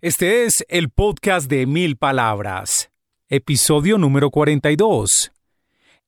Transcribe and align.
Este 0.00 0.44
es 0.44 0.64
el 0.68 0.90
podcast 0.90 1.50
de 1.50 1.66
Mil 1.66 1.96
Palabras, 1.96 2.92
episodio 3.28 3.98
número 3.98 4.30
42. 4.30 5.32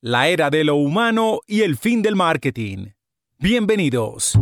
La 0.00 0.28
era 0.28 0.48
de 0.48 0.62
lo 0.62 0.76
humano 0.76 1.40
y 1.44 1.62
el 1.62 1.76
fin 1.76 2.00
del 2.00 2.14
marketing. 2.14 2.90
Bienvenidos. 3.40 4.38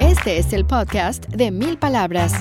Este 0.00 0.38
es 0.38 0.52
el 0.52 0.66
podcast 0.66 1.26
de 1.28 1.52
Mil 1.52 1.78
Palabras. 1.78 2.34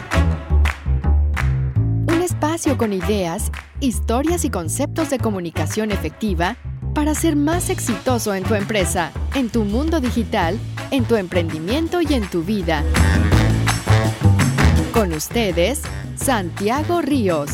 Un 2.07 2.23
espacio 2.23 2.75
con 2.75 2.91
ideas, 2.91 3.51
historias 3.79 4.45
y 4.45 4.49
conceptos 4.49 5.11
de 5.11 5.20
comunicación 5.20 5.91
efectiva 5.91 6.57
para 6.95 7.13
ser 7.13 7.35
más 7.35 7.70
exitoso 7.70 8.33
en 8.33 8.41
tu 8.41 8.55
empresa, 8.55 9.11
en 9.35 9.51
tu 9.51 9.65
mundo 9.65 9.99
digital, 9.99 10.57
en 10.89 11.05
tu 11.05 11.15
emprendimiento 11.15 12.01
y 12.01 12.11
en 12.15 12.27
tu 12.27 12.41
vida. 12.41 12.83
Con 14.94 15.12
ustedes, 15.12 15.82
Santiago 16.16 17.01
Ríos. 17.01 17.50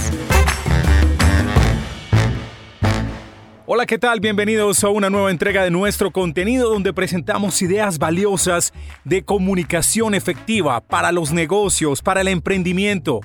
Hola, 3.66 3.86
¿qué 3.86 3.98
tal? 3.98 4.20
Bienvenidos 4.20 4.84
a 4.84 4.90
una 4.90 5.10
nueva 5.10 5.32
entrega 5.32 5.64
de 5.64 5.72
nuestro 5.72 6.12
contenido 6.12 6.70
donde 6.70 6.92
presentamos 6.92 7.62
ideas 7.62 7.98
valiosas 7.98 8.74
de 9.06 9.24
comunicación 9.24 10.16
efectiva 10.16 10.82
para 10.82 11.14
los 11.14 11.32
negocios, 11.32 12.02
para 12.02 12.20
el 12.20 12.28
emprendimiento. 12.28 13.22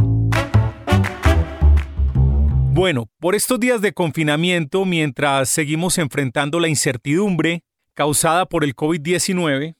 Bueno, 2.73 3.09
por 3.19 3.35
estos 3.35 3.59
días 3.59 3.81
de 3.81 3.93
confinamiento, 3.93 4.85
mientras 4.85 5.49
seguimos 5.49 5.97
enfrentando 5.97 6.59
la 6.59 6.67
incertidumbre 6.67 7.63
causada 7.93 8.45
por 8.45 8.63
el 8.63 8.75
COVID-19, 8.75 9.75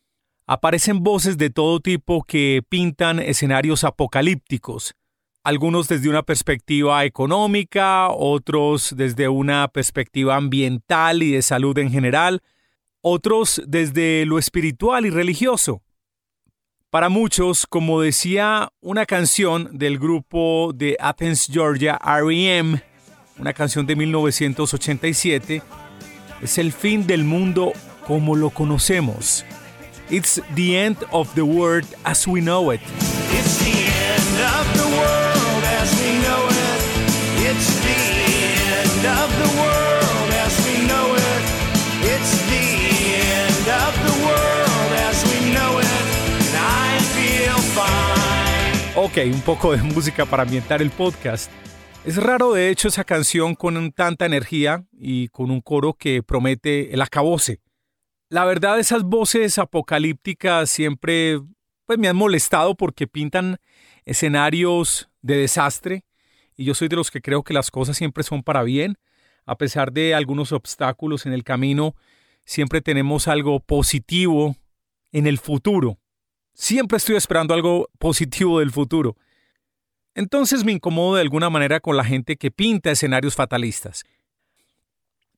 aparecen 0.47 1.03
voces 1.03 1.37
de 1.37 1.49
todo 1.49 1.79
tipo 1.79 2.23
que 2.23 2.61
pintan 2.67 3.19
escenarios 3.19 3.83
apocalípticos 3.83 4.95
algunos 5.45 5.87
desde 5.87 6.09
una 6.09 6.23
perspectiva 6.23 7.05
económica, 7.05 8.09
otros 8.09 8.95
desde 8.97 9.29
una 9.29 9.67
perspectiva 9.67 10.35
ambiental 10.35 11.21
y 11.21 11.31
de 11.33 11.43
salud 11.43 11.77
en 11.77 11.91
general, 11.91 12.41
otros 13.01 13.61
desde 13.67 14.25
lo 14.25 14.39
espiritual 14.39 15.05
y 15.05 15.11
religioso. 15.11 15.83
Para 16.89 17.09
muchos, 17.09 17.67
como 17.67 18.01
decía 18.01 18.69
una 18.81 19.05
canción 19.05 19.69
del 19.77 19.99
grupo 19.99 20.71
de 20.73 20.97
Athens, 20.99 21.47
Georgia, 21.51 21.99
REM, 22.03 22.79
una 23.37 23.53
canción 23.53 23.85
de 23.85 23.95
1987, 23.95 25.61
es 26.41 26.57
el 26.57 26.71
fin 26.71 27.05
del 27.05 27.23
mundo 27.23 27.71
como 28.07 28.35
lo 28.35 28.49
conocemos. 28.49 29.45
It's 30.09 30.41
the 30.55 30.85
end 30.85 30.97
of 31.11 31.31
the 31.35 31.43
world 31.43 31.85
as 32.03 32.25
we 32.25 32.41
know 32.41 32.73
it. 32.73 32.81
Ok, 48.97 49.17
un 49.25 49.41
poco 49.41 49.71
de 49.73 49.83
música 49.83 50.25
para 50.25 50.43
ambientar 50.43 50.81
el 50.81 50.89
podcast. 50.89 51.51
Es 52.05 52.17
raro 52.17 52.53
de 52.53 52.69
hecho 52.69 52.87
esa 52.87 53.03
canción 53.03 53.53
con 53.55 53.91
tanta 53.91 54.25
energía 54.25 54.85
y 54.91 55.27
con 55.27 55.51
un 55.51 55.61
coro 55.61 55.93
que 55.93 56.23
promete 56.23 56.93
el 56.93 57.01
acabose. 57.01 57.61
La 58.29 58.45
verdad 58.45 58.79
esas 58.79 59.03
voces 59.03 59.57
apocalípticas 59.57 60.69
siempre 60.69 61.39
pues 61.85 61.99
me 61.99 62.07
han 62.07 62.15
molestado 62.15 62.75
porque 62.75 63.05
pintan 63.05 63.57
escenarios 64.05 65.09
de 65.21 65.37
desastre 65.37 66.03
y 66.55 66.65
yo 66.65 66.73
soy 66.73 66.87
de 66.87 66.95
los 66.95 67.11
que 67.11 67.21
creo 67.21 67.43
que 67.43 67.53
las 67.53 67.71
cosas 67.71 67.97
siempre 67.97 68.23
son 68.23 68.43
para 68.43 68.63
bien. 68.63 68.97
A 69.45 69.57
pesar 69.57 69.91
de 69.91 70.15
algunos 70.15 70.51
obstáculos 70.51 71.25
en 71.25 71.33
el 71.33 71.43
camino, 71.43 71.95
siempre 72.45 72.81
tenemos 72.81 73.27
algo 73.27 73.59
positivo 73.59 74.55
en 75.11 75.27
el 75.27 75.37
futuro. 75.37 75.97
Siempre 76.53 76.97
estoy 76.97 77.15
esperando 77.15 77.53
algo 77.53 77.89
positivo 77.99 78.59
del 78.59 78.71
futuro. 78.71 79.17
Entonces 80.13 80.63
me 80.63 80.71
incomodo 80.71 81.15
de 81.15 81.21
alguna 81.21 81.49
manera 81.49 81.81
con 81.81 81.97
la 81.97 82.05
gente 82.05 82.37
que 82.37 82.49
pinta 82.49 82.91
escenarios 82.91 83.35
fatalistas. 83.35 84.03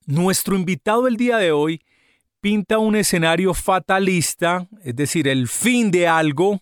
Nuestro 0.06 0.56
invitado 0.56 1.08
el 1.08 1.18
día 1.18 1.38
de 1.38 1.52
hoy 1.52 1.82
pinta 2.40 2.78
un 2.78 2.96
escenario 2.96 3.54
fatalista, 3.54 4.68
es 4.84 4.96
decir, 4.96 5.28
el 5.28 5.48
fin 5.48 5.90
de 5.90 6.08
algo, 6.08 6.62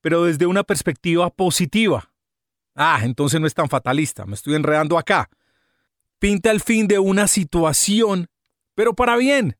pero 0.00 0.24
desde 0.24 0.46
una 0.46 0.62
perspectiva 0.62 1.28
positiva. 1.30 2.10
Ah, 2.76 3.00
entonces 3.02 3.40
no 3.40 3.46
es 3.46 3.54
tan 3.54 3.70
fatalista, 3.70 4.26
me 4.26 4.34
estoy 4.34 4.54
enredando 4.54 4.98
acá. 4.98 5.30
Pinta 6.18 6.50
el 6.50 6.60
fin 6.60 6.86
de 6.86 6.98
una 6.98 7.26
situación, 7.26 8.28
pero 8.74 8.94
para 8.94 9.16
bien. 9.16 9.56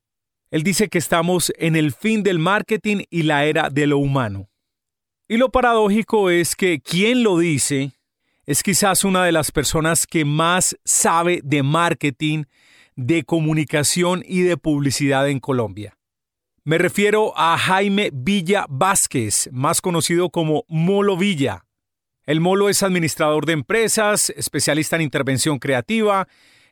Él 0.51 0.63
dice 0.63 0.89
que 0.89 0.99
estamos 0.99 1.53
en 1.59 1.75
el 1.75 1.93
fin 1.93 2.23
del 2.23 2.39
marketing 2.39 3.05
y 3.11 3.23
la 3.23 3.47
era 3.47 3.69
de 3.71 3.87
lo 3.87 3.99
humano. 3.99 4.49
Y 5.29 5.39
lo 5.39 5.51
paradójico 5.51 6.31
es 6.31 6.55
que 6.55 6.81
quien 6.81 7.25
lo 7.25 7.39
dice 7.39 7.93
es 8.45 8.63
quizás 8.63 9.03
una 9.03 9.25
de 9.25 9.33
las 9.33 9.51
personas 9.51 10.07
que 10.07 10.25
más 10.25 10.77
sabe 10.85 11.41
de 11.43 11.65
marketing, 11.65 12.45
de 12.95 13.25
comunicación 13.25 14.23
y 14.27 14.43
de 14.43 14.57
publicidad 14.57 15.29
en 15.29 15.41
Colombia. 15.41 15.99
Me 16.63 16.79
refiero 16.79 17.33
a 17.37 17.59
Jaime 17.59 18.11
Villa 18.13 18.67
Vázquez, 18.69 19.49
más 19.53 19.81
conocido 19.81 20.31
como 20.31 20.65
Molo 20.69 21.17
Villa. 21.17 21.66
El 22.27 22.41
Molo 22.41 22.69
es 22.69 22.83
administrador 22.83 23.47
de 23.47 23.53
empresas, 23.53 24.31
especialista 24.31 24.97
en 24.97 25.03
intervención 25.03 25.61
creativa, 25.61 26.27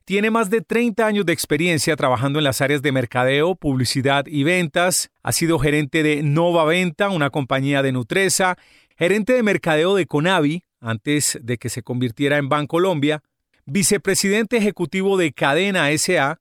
tiene 0.04 0.28
más 0.30 0.50
de 0.50 0.62
30 0.62 1.06
años 1.06 1.24
de 1.24 1.32
experiencia 1.32 1.94
trabajando 1.94 2.40
en 2.40 2.44
las 2.44 2.60
áreas 2.60 2.82
de 2.82 2.90
mercadeo, 2.90 3.54
publicidad 3.54 4.26
y 4.26 4.42
ventas. 4.42 5.12
Ha 5.22 5.30
sido 5.30 5.60
gerente 5.60 6.02
de 6.02 6.24
Nova 6.24 6.64
Venta, 6.64 7.08
una 7.08 7.30
compañía 7.30 7.82
de 7.82 7.92
Nutresa, 7.92 8.58
gerente 8.98 9.32
de 9.32 9.44
mercadeo 9.44 9.94
de 9.94 10.06
Conavi, 10.06 10.64
antes 10.80 11.38
de 11.40 11.56
que 11.56 11.68
se 11.68 11.82
convirtiera 11.84 12.36
en 12.36 12.48
Bancolombia, 12.48 13.22
vicepresidente 13.64 14.56
ejecutivo 14.56 15.16
de 15.16 15.32
Cadena 15.32 15.88
SA, 15.96 16.40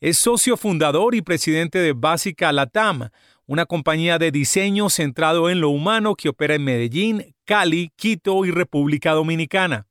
es 0.00 0.16
socio 0.16 0.56
fundador 0.56 1.14
y 1.14 1.22
presidente 1.22 1.78
de 1.78 1.92
Básica 1.92 2.50
Latam, 2.50 3.10
una 3.46 3.66
compañía 3.66 4.18
de 4.18 4.30
diseño 4.30 4.88
centrado 4.90 5.50
en 5.50 5.60
lo 5.60 5.70
humano 5.70 6.14
que 6.14 6.28
opera 6.28 6.54
en 6.54 6.64
Medellín, 6.64 7.34
Cali, 7.44 7.92
Quito 7.96 8.44
y 8.44 8.50
República 8.50 9.12
Dominicana. 9.12 9.86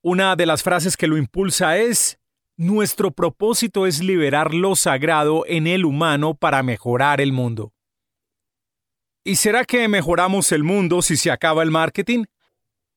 Una 0.00 0.34
de 0.34 0.46
las 0.46 0.62
frases 0.62 0.96
que 0.96 1.06
lo 1.06 1.16
impulsa 1.16 1.78
es, 1.78 2.18
nuestro 2.56 3.10
propósito 3.10 3.86
es 3.86 4.02
liberar 4.02 4.54
lo 4.54 4.76
sagrado 4.76 5.44
en 5.46 5.66
el 5.66 5.84
humano 5.84 6.34
para 6.34 6.62
mejorar 6.62 7.20
el 7.20 7.32
mundo. 7.32 7.72
¿Y 9.24 9.36
será 9.36 9.64
que 9.64 9.86
mejoramos 9.86 10.50
el 10.52 10.64
mundo 10.64 11.02
si 11.02 11.16
se 11.16 11.30
acaba 11.30 11.62
el 11.62 11.70
marketing? 11.70 12.24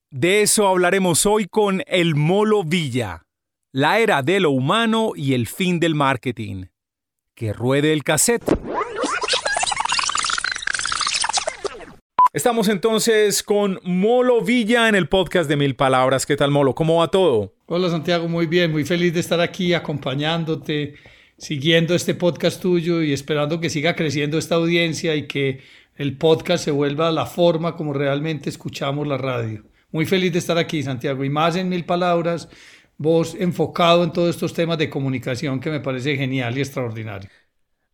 De 0.09 0.41
eso 0.41 0.67
hablaremos 0.67 1.25
hoy 1.25 1.45
con 1.45 1.83
El 1.87 2.15
Molo 2.15 2.63
Villa, 2.63 3.25
la 3.71 3.99
era 3.99 4.23
de 4.23 4.39
lo 4.39 4.51
humano 4.51 5.11
y 5.15 5.33
el 5.33 5.45
fin 5.45 5.79
del 5.79 5.93
marketing. 5.93 6.65
Que 7.35 7.53
ruede 7.53 7.91
el 7.91 8.03
cassette. 8.03 8.45
Estamos 12.35 12.67
entonces 12.67 13.41
con 13.43 13.79
Molo 13.83 14.41
Villa 14.41 14.89
en 14.89 14.95
el 14.95 15.07
podcast 15.07 15.47
de 15.47 15.55
Mil 15.55 15.77
Palabras. 15.77 16.25
¿Qué 16.25 16.35
tal, 16.35 16.51
Molo? 16.51 16.75
¿Cómo 16.75 16.97
va 16.97 17.07
todo? 17.07 17.53
Hola, 17.67 17.89
Santiago. 17.89 18.27
Muy 18.27 18.45
bien. 18.45 18.73
Muy 18.73 18.83
feliz 18.83 19.13
de 19.13 19.21
estar 19.21 19.39
aquí 19.39 19.73
acompañándote, 19.73 20.95
siguiendo 21.37 21.95
este 21.95 22.13
podcast 22.13 22.61
tuyo 22.61 23.01
y 23.01 23.13
esperando 23.13 23.61
que 23.61 23.69
siga 23.69 23.95
creciendo 23.95 24.37
esta 24.37 24.55
audiencia 24.55 25.15
y 25.15 25.27
que 25.27 25.61
el 25.95 26.17
podcast 26.17 26.65
se 26.65 26.71
vuelva 26.71 27.09
la 27.09 27.25
forma 27.25 27.77
como 27.77 27.93
realmente 27.93 28.49
escuchamos 28.49 29.07
la 29.07 29.17
radio. 29.17 29.63
Muy 29.93 30.05
feliz 30.05 30.33
de 30.33 30.39
estar 30.39 30.57
aquí, 30.57 30.83
Santiago. 30.83 31.23
Y 31.23 31.29
más 31.29 31.55
en 31.55 31.69
Mil 31.69 31.85
Palabras, 31.85 32.49
vos 32.97 33.33
enfocado 33.39 34.03
en 34.03 34.11
todos 34.11 34.31
estos 34.31 34.53
temas 34.53 34.77
de 34.77 34.89
comunicación 34.89 35.61
que 35.61 35.69
me 35.69 35.79
parece 35.79 36.17
genial 36.17 36.57
y 36.57 36.59
extraordinario. 36.59 37.29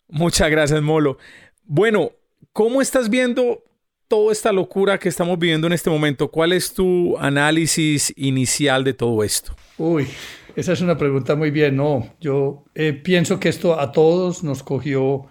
Muchas 0.08 0.50
gracias, 0.50 0.82
Molo. 0.82 1.20
Bueno, 1.64 2.14
¿cómo 2.54 2.82
estás 2.82 3.08
viendo 3.08 3.66
toda 4.12 4.34
esta 4.34 4.52
locura 4.52 5.00
que 5.00 5.08
estamos 5.08 5.40
viviendo 5.40 5.68
en 5.68 5.74
este 5.74 5.90
momento? 5.90 6.30
¿Cuál 6.30 6.52
es 6.52 6.74
tu 6.74 7.18
análisis 7.18 8.12
inicial 8.18 8.84
de 8.84 8.94
todo 8.94 9.24
esto? 9.24 9.56
Uy, 9.78 10.06
esa 10.54 10.74
es 10.74 10.82
una 10.82 10.98
pregunta 10.98 11.38
muy 11.38 11.50
bien. 11.50 11.78
No, 11.78 12.14
yo 12.20 12.66
eh, 12.76 12.92
pienso 12.92 13.40
que 13.40 13.48
esto 13.48 13.80
a 13.80 13.94
todos 13.94 14.44
nos 14.44 14.64
cogió, 14.64 15.28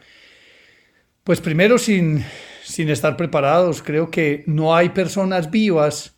pues 1.24 1.42
primero 1.42 1.76
sin, 1.76 2.24
sin 2.64 2.88
estar 2.88 3.18
preparados. 3.18 3.82
Creo 3.82 4.10
que 4.10 4.44
no 4.46 4.74
hay 4.74 4.88
personas 4.88 5.50
vivas 5.50 6.16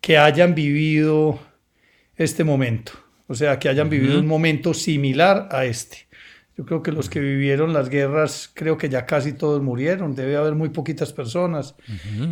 que 0.00 0.18
hayan 0.18 0.54
vivido 0.54 1.40
este 2.14 2.44
momento, 2.44 2.92
o 3.26 3.34
sea, 3.34 3.58
que 3.58 3.68
hayan 3.68 3.90
vivido 3.90 4.20
un 4.20 4.26
momento 4.28 4.72
similar 4.72 5.48
a 5.50 5.64
este. 5.64 6.06
Yo 6.58 6.66
creo 6.66 6.82
que 6.82 6.90
los 6.90 7.08
que 7.08 7.20
vivieron 7.20 7.72
las 7.72 7.88
guerras, 7.88 8.50
creo 8.52 8.76
que 8.76 8.88
ya 8.88 9.06
casi 9.06 9.32
todos 9.32 9.62
murieron, 9.62 10.16
debe 10.16 10.36
haber 10.36 10.56
muy 10.56 10.70
poquitas 10.70 11.12
personas. 11.12 11.76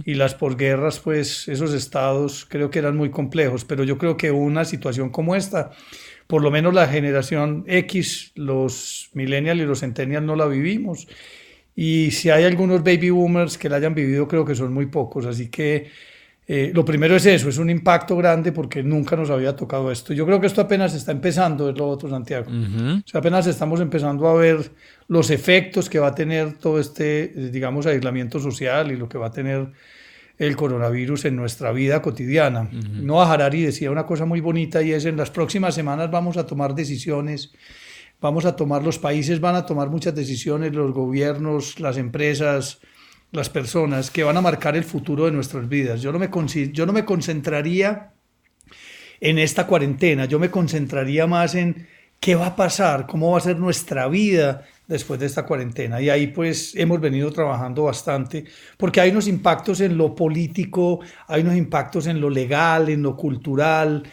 Y 0.04 0.14
las 0.14 0.34
posguerras, 0.34 0.98
pues 0.98 1.46
esos 1.46 1.72
estados 1.72 2.44
creo 2.44 2.68
que 2.68 2.80
eran 2.80 2.96
muy 2.96 3.10
complejos, 3.10 3.64
pero 3.64 3.84
yo 3.84 3.98
creo 3.98 4.16
que 4.16 4.32
una 4.32 4.64
situación 4.64 5.10
como 5.10 5.36
esta, 5.36 5.70
por 6.26 6.42
lo 6.42 6.50
menos 6.50 6.74
la 6.74 6.88
generación 6.88 7.62
X, 7.68 8.32
los 8.34 9.10
millennials 9.12 9.60
y 9.60 9.64
los 9.64 9.78
centennials 9.78 10.26
no 10.26 10.34
la 10.34 10.46
vivimos. 10.46 11.06
Y 11.76 12.10
si 12.10 12.28
hay 12.28 12.42
algunos 12.42 12.82
baby 12.82 13.10
boomers 13.10 13.56
que 13.56 13.68
la 13.68 13.76
hayan 13.76 13.94
vivido, 13.94 14.26
creo 14.26 14.44
que 14.44 14.56
son 14.56 14.74
muy 14.74 14.86
pocos. 14.86 15.24
Así 15.24 15.50
que 15.50 15.86
eh, 16.48 16.70
lo 16.72 16.84
primero 16.84 17.16
es 17.16 17.26
eso, 17.26 17.48
es 17.48 17.58
un 17.58 17.70
impacto 17.70 18.16
grande 18.16 18.52
porque 18.52 18.82
nunca 18.82 19.16
nos 19.16 19.30
había 19.30 19.56
tocado 19.56 19.90
esto. 19.90 20.12
Yo 20.12 20.24
creo 20.24 20.40
que 20.40 20.46
esto 20.46 20.60
apenas 20.60 20.94
está 20.94 21.10
empezando, 21.10 21.68
es 21.68 21.76
lo 21.76 21.88
otro, 21.88 22.08
Santiago. 22.08 22.46
o 22.48 23.08
sea, 23.08 23.18
apenas 23.18 23.48
estamos 23.48 23.80
empezando 23.80 24.28
a 24.28 24.34
ver 24.34 24.70
los 25.08 25.30
efectos 25.30 25.90
que 25.90 25.98
va 25.98 26.08
a 26.08 26.14
tener 26.14 26.54
todo 26.58 26.78
este, 26.78 27.28
digamos, 27.50 27.86
aislamiento 27.86 28.38
social 28.38 28.92
y 28.92 28.96
lo 28.96 29.08
que 29.08 29.18
va 29.18 29.26
a 29.26 29.32
tener 29.32 29.72
el 30.38 30.54
coronavirus 30.54 31.24
en 31.24 31.36
nuestra 31.36 31.72
vida 31.72 32.00
cotidiana. 32.00 32.68
Noah 32.70 33.32
Harari 33.32 33.62
decía 33.62 33.90
una 33.90 34.06
cosa 34.06 34.24
muy 34.24 34.40
bonita 34.40 34.82
y 34.82 34.92
es 34.92 35.04
en 35.04 35.16
las 35.16 35.30
próximas 35.30 35.74
semanas 35.74 36.10
vamos 36.10 36.36
a 36.36 36.46
tomar 36.46 36.74
decisiones, 36.74 37.52
vamos 38.20 38.44
a 38.44 38.54
tomar, 38.54 38.84
los 38.84 38.98
países 38.98 39.40
van 39.40 39.56
a 39.56 39.66
tomar 39.66 39.88
muchas 39.88 40.14
decisiones, 40.14 40.74
los 40.74 40.92
gobiernos, 40.92 41.80
las 41.80 41.96
empresas, 41.96 42.80
las 43.32 43.50
personas 43.50 44.10
que 44.10 44.24
van 44.24 44.36
a 44.36 44.40
marcar 44.40 44.76
el 44.76 44.84
futuro 44.84 45.26
de 45.26 45.32
nuestras 45.32 45.68
vidas. 45.68 46.00
Yo 46.00 46.12
no 46.12 46.18
me, 46.18 46.30
yo 46.72 46.86
no 46.86 46.92
me 46.92 47.04
concentraría 47.04 48.12
en 49.20 49.38
esta 49.38 49.66
cuarentena, 49.66 50.26
yo 50.26 50.38
me 50.38 50.50
concentraría 50.50 51.26
más 51.26 51.54
en 51.54 51.88
qué 52.20 52.34
va 52.34 52.46
a 52.46 52.56
pasar, 52.56 53.06
cómo 53.06 53.32
va 53.32 53.38
a 53.38 53.42
ser 53.42 53.58
nuestra 53.58 54.08
vida 54.08 54.66
después 54.86 55.18
de 55.18 55.26
esta 55.26 55.44
cuarentena. 55.44 56.00
Y 56.00 56.10
ahí 56.10 56.28
pues 56.28 56.74
hemos 56.76 57.00
venido 57.00 57.30
trabajando 57.32 57.84
bastante, 57.84 58.44
porque 58.76 59.00
hay 59.00 59.10
unos 59.10 59.26
impactos 59.26 59.80
en 59.80 59.96
lo 59.96 60.14
político, 60.14 61.00
hay 61.26 61.42
unos 61.42 61.56
impactos 61.56 62.06
en 62.06 62.20
lo 62.20 62.30
legal, 62.30 62.88
en 62.88 63.02
lo 63.02 63.16
cultural, 63.16 64.04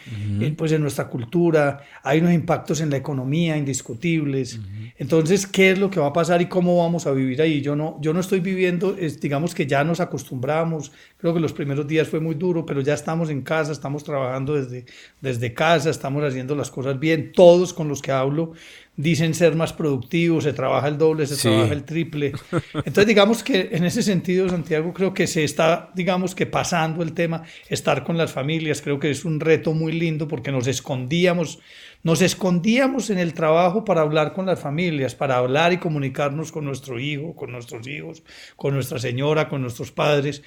pues 0.56 0.72
en 0.72 0.82
nuestra 0.82 1.08
cultura, 1.08 1.80
hay 2.02 2.20
unos 2.20 2.32
impactos 2.32 2.80
en 2.80 2.90
la 2.90 2.96
economía 2.96 3.56
indiscutibles. 3.56 4.58
Entonces, 4.98 5.46
¿qué 5.46 5.70
es 5.70 5.78
lo 5.78 5.90
que 5.90 6.00
va 6.00 6.08
a 6.08 6.12
pasar 6.12 6.42
y 6.42 6.46
cómo 6.46 6.78
vamos 6.78 7.06
a 7.06 7.12
vivir 7.12 7.40
ahí? 7.40 7.60
Yo 7.60 7.76
no, 7.76 7.98
yo 8.00 8.12
no 8.12 8.20
estoy 8.20 8.40
viviendo, 8.40 8.92
digamos 8.92 9.54
que 9.54 9.66
ya 9.66 9.84
nos 9.84 10.00
acostumbramos, 10.00 10.90
creo 11.18 11.34
que 11.34 11.40
los 11.40 11.52
primeros 11.52 11.86
días 11.86 12.08
fue 12.08 12.20
muy 12.20 12.34
duro, 12.34 12.66
pero 12.66 12.80
ya 12.80 12.94
estamos 12.94 13.30
en 13.30 13.42
casa, 13.42 13.72
estamos 13.72 14.02
trabajando 14.02 14.54
desde, 14.54 14.86
desde 15.20 15.54
casa, 15.54 15.90
estamos 15.90 16.24
haciendo 16.24 16.56
las 16.56 16.70
cosas 16.70 16.98
bien, 16.98 17.32
todos 17.32 17.72
con 17.72 17.88
los 17.88 18.02
que 18.02 18.12
hablo 18.12 18.52
dicen 18.96 19.34
ser 19.34 19.56
más 19.56 19.72
productivos, 19.72 20.44
se 20.44 20.52
trabaja 20.52 20.86
el 20.88 20.98
doble, 20.98 21.26
se 21.26 21.36
trabaja 21.36 21.72
el 21.72 21.84
triple. 21.84 22.32
Entonces, 22.74 23.06
digamos 23.06 23.42
que 23.42 23.70
en 23.72 23.84
ese 23.84 24.02
sentido, 24.02 24.48
Santiago, 24.48 24.92
creo 24.92 25.12
que 25.12 25.26
se 25.26 25.42
está, 25.42 25.90
digamos 25.94 26.34
que 26.34 26.46
pasando 26.46 27.02
el 27.02 27.12
tema, 27.12 27.42
estar 27.68 28.04
con 28.04 28.16
las 28.16 28.32
familias, 28.32 28.80
creo 28.82 29.00
que 29.00 29.10
es 29.10 29.24
un 29.24 29.40
reto 29.40 29.72
muy 29.72 29.92
lindo 29.92 30.28
porque 30.28 30.52
nos 30.52 30.68
escondíamos, 30.68 31.58
nos 32.04 32.22
escondíamos 32.22 33.10
en 33.10 33.18
el 33.18 33.34
trabajo 33.34 33.84
para 33.84 34.02
hablar 34.02 34.32
con 34.32 34.46
las 34.46 34.60
familias, 34.60 35.14
para 35.14 35.38
hablar 35.38 35.72
y 35.72 35.78
comunicarnos 35.78 36.52
con 36.52 36.64
nuestro 36.64 37.00
hijo, 37.00 37.34
con 37.34 37.50
nuestros 37.50 37.88
hijos, 37.88 38.22
con 38.56 38.74
nuestra 38.74 38.98
señora, 38.98 39.48
con 39.48 39.62
nuestros 39.62 39.90
padres. 39.90 40.42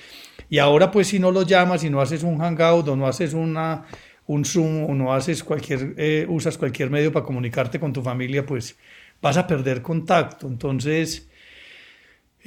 Y 0.49 0.59
ahora, 0.59 0.91
pues, 0.91 1.07
si 1.07 1.19
no 1.19 1.31
lo 1.31 1.41
llamas, 1.41 1.81
si 1.81 1.89
no 1.89 1.99
haces 1.99 2.23
un 2.23 2.37
hangout 2.37 2.87
o 2.87 2.95
no 2.95 3.07
haces 3.07 3.33
una 3.33 3.85
un 4.27 4.45
Zoom 4.45 4.89
o 4.89 4.93
no 4.93 5.13
haces 5.13 5.43
cualquier, 5.43 5.93
eh, 5.97 6.25
usas 6.29 6.57
cualquier 6.57 6.89
medio 6.89 7.11
para 7.11 7.25
comunicarte 7.25 7.79
con 7.79 7.93
tu 7.93 8.01
familia, 8.01 8.45
pues 8.45 8.77
vas 9.21 9.37
a 9.37 9.47
perder 9.47 9.81
contacto. 9.81 10.47
Entonces, 10.47 11.29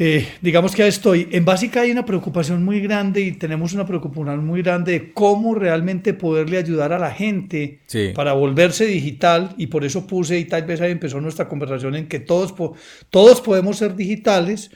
eh, 0.02 0.26
digamos 0.40 0.74
que 0.74 0.88
estoy. 0.88 1.28
En 1.30 1.44
básica 1.44 1.82
hay 1.82 1.90
una 1.90 2.06
preocupación 2.06 2.64
muy 2.64 2.80
grande 2.80 3.20
y 3.20 3.32
tenemos 3.32 3.74
una 3.74 3.84
preocupación 3.84 4.46
muy 4.46 4.62
grande 4.62 4.92
de 4.92 5.12
cómo 5.12 5.54
realmente 5.54 6.14
poderle 6.14 6.56
ayudar 6.56 6.94
a 6.94 6.98
la 6.98 7.10
gente 7.10 7.80
para 8.14 8.32
volverse 8.32 8.86
digital 8.86 9.54
y 9.58 9.66
por 9.66 9.84
eso 9.84 10.06
puse 10.06 10.38
y 10.38 10.46
tal 10.46 10.62
vez 10.62 10.80
ahí 10.80 10.92
empezó 10.92 11.20
nuestra 11.20 11.50
conversación 11.50 11.96
en 11.96 12.08
que 12.08 12.18
todos, 12.18 12.54
todos 13.10 13.42
podemos 13.42 13.76
ser 13.76 13.94
digitales 13.94 14.70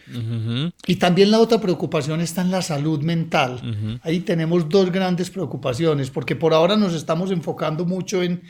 y 0.87 0.97
también 0.97 1.31
la 1.31 1.39
otra 1.39 1.59
preocupación 1.59 2.21
está 2.21 2.43
en 2.43 2.51
la 2.51 2.61
salud 2.61 3.01
mental. 3.01 4.01
Ahí 4.03 4.21
tenemos 4.21 4.69
dos 4.69 4.93
grandes 4.93 5.31
preocupaciones 5.31 6.11
porque 6.11 6.37
por 6.37 6.53
ahora 6.53 6.77
nos 6.77 6.93
estamos 6.93 7.31
enfocando 7.31 7.87
mucho 7.87 8.23
en 8.23 8.43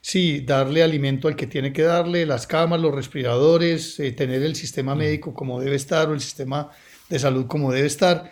Sí, 0.00 0.40
darle 0.40 0.82
alimento 0.82 1.28
al 1.28 1.36
que 1.36 1.46
tiene 1.46 1.72
que 1.72 1.82
darle, 1.82 2.24
las 2.24 2.46
camas, 2.46 2.80
los 2.80 2.94
respiradores, 2.94 3.98
eh, 4.00 4.12
tener 4.12 4.42
el 4.42 4.54
sistema 4.54 4.94
mm. 4.94 4.98
médico 4.98 5.34
como 5.34 5.60
debe 5.60 5.76
estar 5.76 6.08
o 6.08 6.14
el 6.14 6.20
sistema 6.20 6.70
de 7.08 7.18
salud 7.18 7.46
como 7.46 7.72
debe 7.72 7.86
estar. 7.86 8.30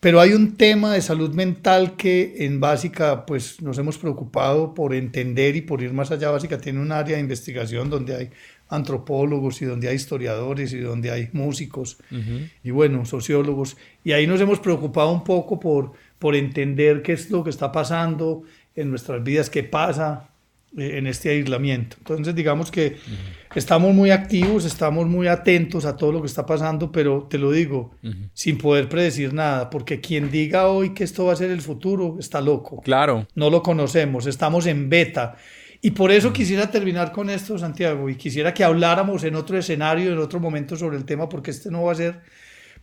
Pero 0.00 0.20
hay 0.20 0.34
un 0.34 0.56
tema 0.56 0.92
de 0.92 1.00
salud 1.00 1.32
mental 1.32 1.96
que 1.96 2.44
en 2.44 2.60
básica 2.60 3.24
pues 3.24 3.62
nos 3.62 3.78
hemos 3.78 3.96
preocupado 3.96 4.74
por 4.74 4.92
entender 4.94 5.56
y 5.56 5.62
por 5.62 5.80
ir 5.82 5.94
más 5.94 6.10
allá. 6.10 6.30
Básica 6.30 6.58
tiene 6.58 6.80
un 6.80 6.92
área 6.92 7.16
de 7.16 7.22
investigación 7.22 7.88
donde 7.88 8.14
hay 8.14 8.30
antropólogos 8.68 9.62
y 9.62 9.64
donde 9.64 9.88
hay 9.88 9.96
historiadores 9.96 10.74
y 10.74 10.80
donde 10.80 11.10
hay 11.10 11.30
músicos 11.32 11.96
y 12.62 12.70
bueno, 12.70 13.06
sociólogos. 13.06 13.78
Y 14.04 14.12
ahí 14.12 14.26
nos 14.26 14.42
hemos 14.42 14.60
preocupado 14.60 15.10
un 15.10 15.24
poco 15.24 15.58
por, 15.58 15.92
por 16.18 16.34
entender 16.34 17.00
qué 17.00 17.12
es 17.12 17.30
lo 17.30 17.42
que 17.42 17.48
está 17.48 17.72
pasando 17.72 18.42
en 18.76 18.90
nuestras 18.90 19.24
vidas, 19.24 19.48
qué 19.48 19.62
pasa 19.62 20.28
en 20.76 21.06
este 21.06 21.30
aislamiento. 21.30 21.96
Entonces, 21.98 22.34
digamos 22.34 22.70
que 22.70 22.96
estamos 23.54 23.94
muy 23.94 24.10
activos, 24.10 24.64
estamos 24.64 25.06
muy 25.06 25.28
atentos 25.28 25.84
a 25.84 25.96
todo 25.96 26.12
lo 26.12 26.20
que 26.20 26.26
está 26.26 26.44
pasando, 26.44 26.90
pero 26.90 27.26
te 27.30 27.38
lo 27.38 27.50
digo, 27.50 27.94
sin 28.32 28.58
poder 28.58 28.88
predecir 28.88 29.32
nada, 29.32 29.70
porque 29.70 30.00
quien 30.00 30.30
diga 30.30 30.68
hoy 30.68 30.94
que 30.94 31.04
esto 31.04 31.26
va 31.26 31.32
a 31.32 31.36
ser 31.36 31.50
el 31.50 31.60
futuro 31.60 32.16
está 32.18 32.40
loco. 32.40 32.80
Claro. 32.80 33.26
No 33.34 33.50
lo 33.50 33.62
conocemos, 33.62 34.26
estamos 34.26 34.66
en 34.66 34.88
beta. 34.88 35.36
Y 35.80 35.90
por 35.90 36.10
eso 36.10 36.32
quisiera 36.32 36.70
terminar 36.70 37.12
con 37.12 37.28
esto, 37.28 37.58
Santiago, 37.58 38.08
y 38.08 38.16
quisiera 38.16 38.54
que 38.54 38.64
habláramos 38.64 39.22
en 39.24 39.34
otro 39.34 39.58
escenario, 39.58 40.12
en 40.12 40.18
otro 40.18 40.40
momento 40.40 40.76
sobre 40.76 40.96
el 40.96 41.04
tema, 41.04 41.28
porque 41.28 41.50
este 41.50 41.70
no 41.70 41.82
va 41.82 41.92
a 41.92 41.96
ser 41.96 42.20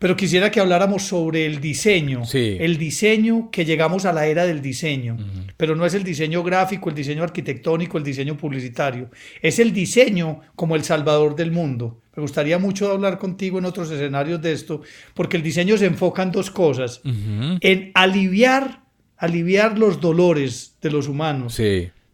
pero 0.02 0.18
quisiera 0.18 0.50
que 0.50 0.60
habláramos 0.60 1.04
sobre 1.04 1.46
el 1.46 1.62
diseño, 1.62 2.24
el 2.34 2.78
diseño 2.80 3.52
que 3.52 3.66
llegamos 3.66 4.06
a 4.06 4.12
la 4.12 4.26
era 4.26 4.48
del 4.48 4.60
diseño, 4.60 5.16
pero 5.58 5.76
no 5.76 5.86
es 5.86 5.94
el 5.94 6.04
diseño 6.04 6.42
gráfico, 6.42 6.90
el 6.90 6.96
diseño 6.96 7.22
arquitectónico, 7.22 8.00
el 8.00 8.04
diseño 8.04 8.36
publicitario, 8.36 9.12
es 9.44 9.60
el 9.60 9.72
diseño 9.72 10.40
como 10.56 10.76
el 10.76 10.84
salvador 10.84 11.36
del 11.36 11.52
mundo. 11.52 12.02
Me 12.16 12.22
gustaría 12.24 12.58
mucho 12.58 12.92
hablar 12.92 13.20
contigo 13.20 13.60
en 13.60 13.66
otros 13.66 13.92
escenarios 13.92 14.42
de 14.42 14.54
esto, 14.54 14.82
porque 15.14 15.38
el 15.38 15.44
diseño 15.44 15.78
se 15.78 15.86
enfoca 15.86 16.24
en 16.24 16.32
dos 16.32 16.50
cosas, 16.50 17.02
en 17.04 17.92
aliviar, 17.94 18.82
aliviar 19.18 19.78
los 19.78 20.02
dolores 20.02 20.78
de 20.82 20.90
los 20.90 21.08
humanos, 21.08 21.54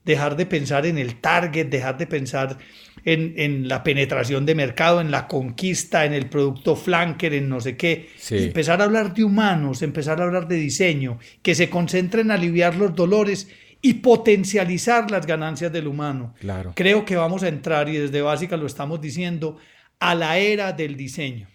dejar 0.07 0.37
de 0.37 0.45
pensar 0.45 0.85
en 0.85 0.97
el 0.97 1.19
target, 1.19 1.67
dejar 1.67 1.97
de 1.97 2.07
pensar 2.07 2.57
en, 3.03 3.67
la 3.67 3.83
penetración 3.83 4.45
de 4.45 4.55
mercado, 4.55 4.99
en 5.01 5.11
la 5.11 5.27
conquista, 5.27 6.05
en 6.05 6.13
el 6.13 6.27
producto 6.27 6.75
flanker, 6.75 7.33
en 7.33 7.47
no 7.49 7.59
sé 7.59 7.77
qué. 7.77 8.09
Empezar 8.31 8.81
a 8.81 8.85
hablar 8.85 9.13
de 9.13 9.23
humanos, 9.23 9.81
empezar 9.81 10.19
a 10.19 10.23
hablar 10.23 10.47
de 10.47 10.55
diseño, 10.55 11.19
que 11.41 11.55
se 11.55 11.69
concentre 11.69 12.21
en 12.21 12.31
aliviar 12.31 12.75
los 12.75 12.95
dolores 12.95 13.49
y 13.81 13.95
potencializar 13.95 15.11
las 15.11 15.25
ganancias 15.27 15.71
del 15.71 15.87
humano. 15.87 16.33
Claro. 16.39 16.73
Creo 16.75 17.05
que 17.05 17.15
vamos 17.15 17.43
a 17.43 17.49
entrar, 17.49 17.87
y 17.89 17.97
desde 17.97 18.21
básica 18.21 18.57
lo 18.57 18.65
estamos 18.65 18.99
diciendo, 18.99 19.57
a 19.99 20.15
la 20.15 20.37
era 20.37 20.71
del 20.71 20.95
diseño. 20.97 21.47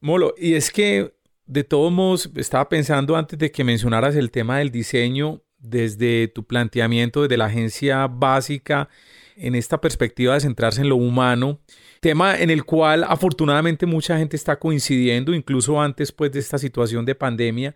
Molo, 0.00 0.34
y 0.38 0.54
es 0.54 0.70
que 0.70 1.12
de 1.46 1.64
todos 1.64 1.92
modos 1.92 2.30
estaba 2.36 2.68
pensando 2.68 3.16
antes 3.16 3.38
de 3.38 3.50
que 3.50 3.64
mencionaras 3.64 4.14
el 4.16 4.30
tema 4.30 4.58
del 4.58 4.70
diseño, 4.70 5.42
desde 5.58 6.28
tu 6.28 6.44
planteamiento, 6.44 7.22
desde 7.22 7.36
la 7.36 7.46
agencia 7.46 8.06
básica, 8.06 8.88
en 9.36 9.54
esta 9.54 9.80
perspectiva 9.80 10.34
de 10.34 10.40
centrarse 10.40 10.80
en 10.80 10.88
lo 10.88 10.96
humano, 10.96 11.60
tema 12.00 12.38
en 12.38 12.50
el 12.50 12.64
cual 12.64 13.04
afortunadamente 13.04 13.86
mucha 13.86 14.18
gente 14.18 14.36
está 14.36 14.58
coincidiendo, 14.58 15.34
incluso 15.34 15.80
antes 15.80 16.10
pues, 16.10 16.32
de 16.32 16.40
esta 16.40 16.58
situación 16.58 17.04
de 17.04 17.14
pandemia, 17.14 17.74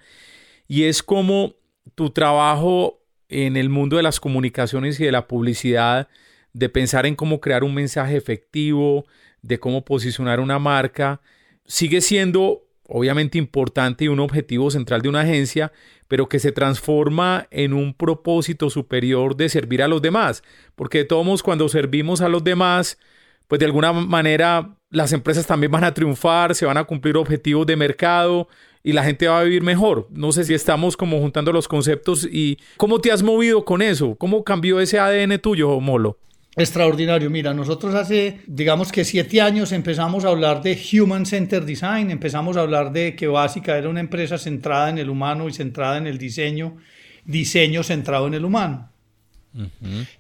y 0.67 0.85
es 0.85 1.03
como 1.03 1.55
tu 1.95 2.11
trabajo 2.11 3.03
en 3.29 3.57
el 3.57 3.69
mundo 3.69 3.97
de 3.97 4.03
las 4.03 4.21
comunicaciones 4.21 4.99
y 5.01 5.05
de 5.05 5.13
la 5.13 5.29
publicidad, 5.29 6.09
de 6.53 6.69
pensar 6.69 7.07
en 7.07 7.15
cómo 7.15 7.41
crear 7.41 7.63
un 7.63 7.75
mensaje 7.75 8.17
efectivo, 8.17 9.05
de 9.43 9.59
cómo 9.59 9.85
posicionar 9.85 10.41
una 10.41 10.59
marca, 10.59 11.21
sigue 11.65 12.01
siendo 12.01 12.67
obviamente 12.91 13.39
importante 13.39 14.05
y 14.05 14.09
un 14.09 14.21
objetivo 14.21 14.71
central 14.71 15.03
de 15.03 15.09
una 15.09 15.21
agencia, 15.21 15.73
pero 16.09 16.29
que 16.29 16.39
se 16.39 16.53
transforma 16.53 17.47
en 17.51 17.73
un 17.73 17.95
propósito 17.95 18.69
superior 18.69 19.37
de 19.37 19.49
servir 19.49 19.83
a 19.83 19.89
los 19.89 20.03
demás, 20.03 20.43
porque 20.75 21.05
todos 21.05 21.43
cuando 21.43 21.69
servimos 21.69 22.21
a 22.21 22.29
los 22.29 22.43
demás, 22.43 22.99
pues 23.47 23.61
de 23.61 23.67
alguna 23.67 23.93
manera 23.93 24.77
las 24.91 25.13
empresas 25.13 25.47
también 25.47 25.71
van 25.71 25.85
a 25.85 25.95
triunfar, 25.95 26.55
se 26.55 26.67
van 26.67 26.77
a 26.77 26.85
cumplir 26.85 27.17
objetivos 27.17 27.67
de 27.67 27.77
mercado 27.77 28.49
y 28.83 28.93
la 28.93 29.05
gente 29.05 29.29
va 29.29 29.41
a 29.41 29.45
vivir 29.45 29.63
mejor. 29.63 30.09
No 30.11 30.33
sé 30.33 30.45
si 30.45 30.55
estamos 30.55 30.97
como 30.97 31.21
juntando 31.21 31.53
los 31.53 31.69
conceptos 31.69 32.27
y 32.31 32.59
cómo 32.77 33.01
te 33.01 33.13
has 33.13 33.23
movido 33.23 33.65
con 33.65 33.83
eso, 33.83 34.17
cómo 34.17 34.43
cambió 34.45 34.81
ese 34.81 34.99
ADN 34.99 35.39
tuyo, 35.39 35.79
Molo. 35.81 36.19
Extraordinario. 36.61 37.31
Mira, 37.31 37.55
nosotros 37.55 37.95
hace, 37.95 38.40
digamos 38.47 38.93
que 38.93 39.05
siete 39.05 39.40
años 39.40 39.73
empezamos 39.73 40.25
a 40.25 40.29
hablar 40.29 40.62
de 40.62 40.79
Human 40.93 41.26
Centered 41.26 41.64
Design, 41.64 42.11
empezamos 42.11 42.57
a 42.57 42.61
hablar 42.61 42.93
de 42.93 43.17
que 43.17 43.26
Básica 43.26 43.76
era 43.79 43.88
una 43.88 44.00
empresa 44.00 44.38
centrada 44.38 44.90
en 44.90 44.99
el 44.99 45.09
humano 45.09 45.49
y 45.49 45.52
centrada 45.52 45.97
en 45.99 46.07
el 46.07 46.19
diseño, 46.19 46.76
diseño 47.25 47.83
centrado 47.83 48.26
en 48.26 48.35
el 48.35 48.45
humano. 48.45 48.90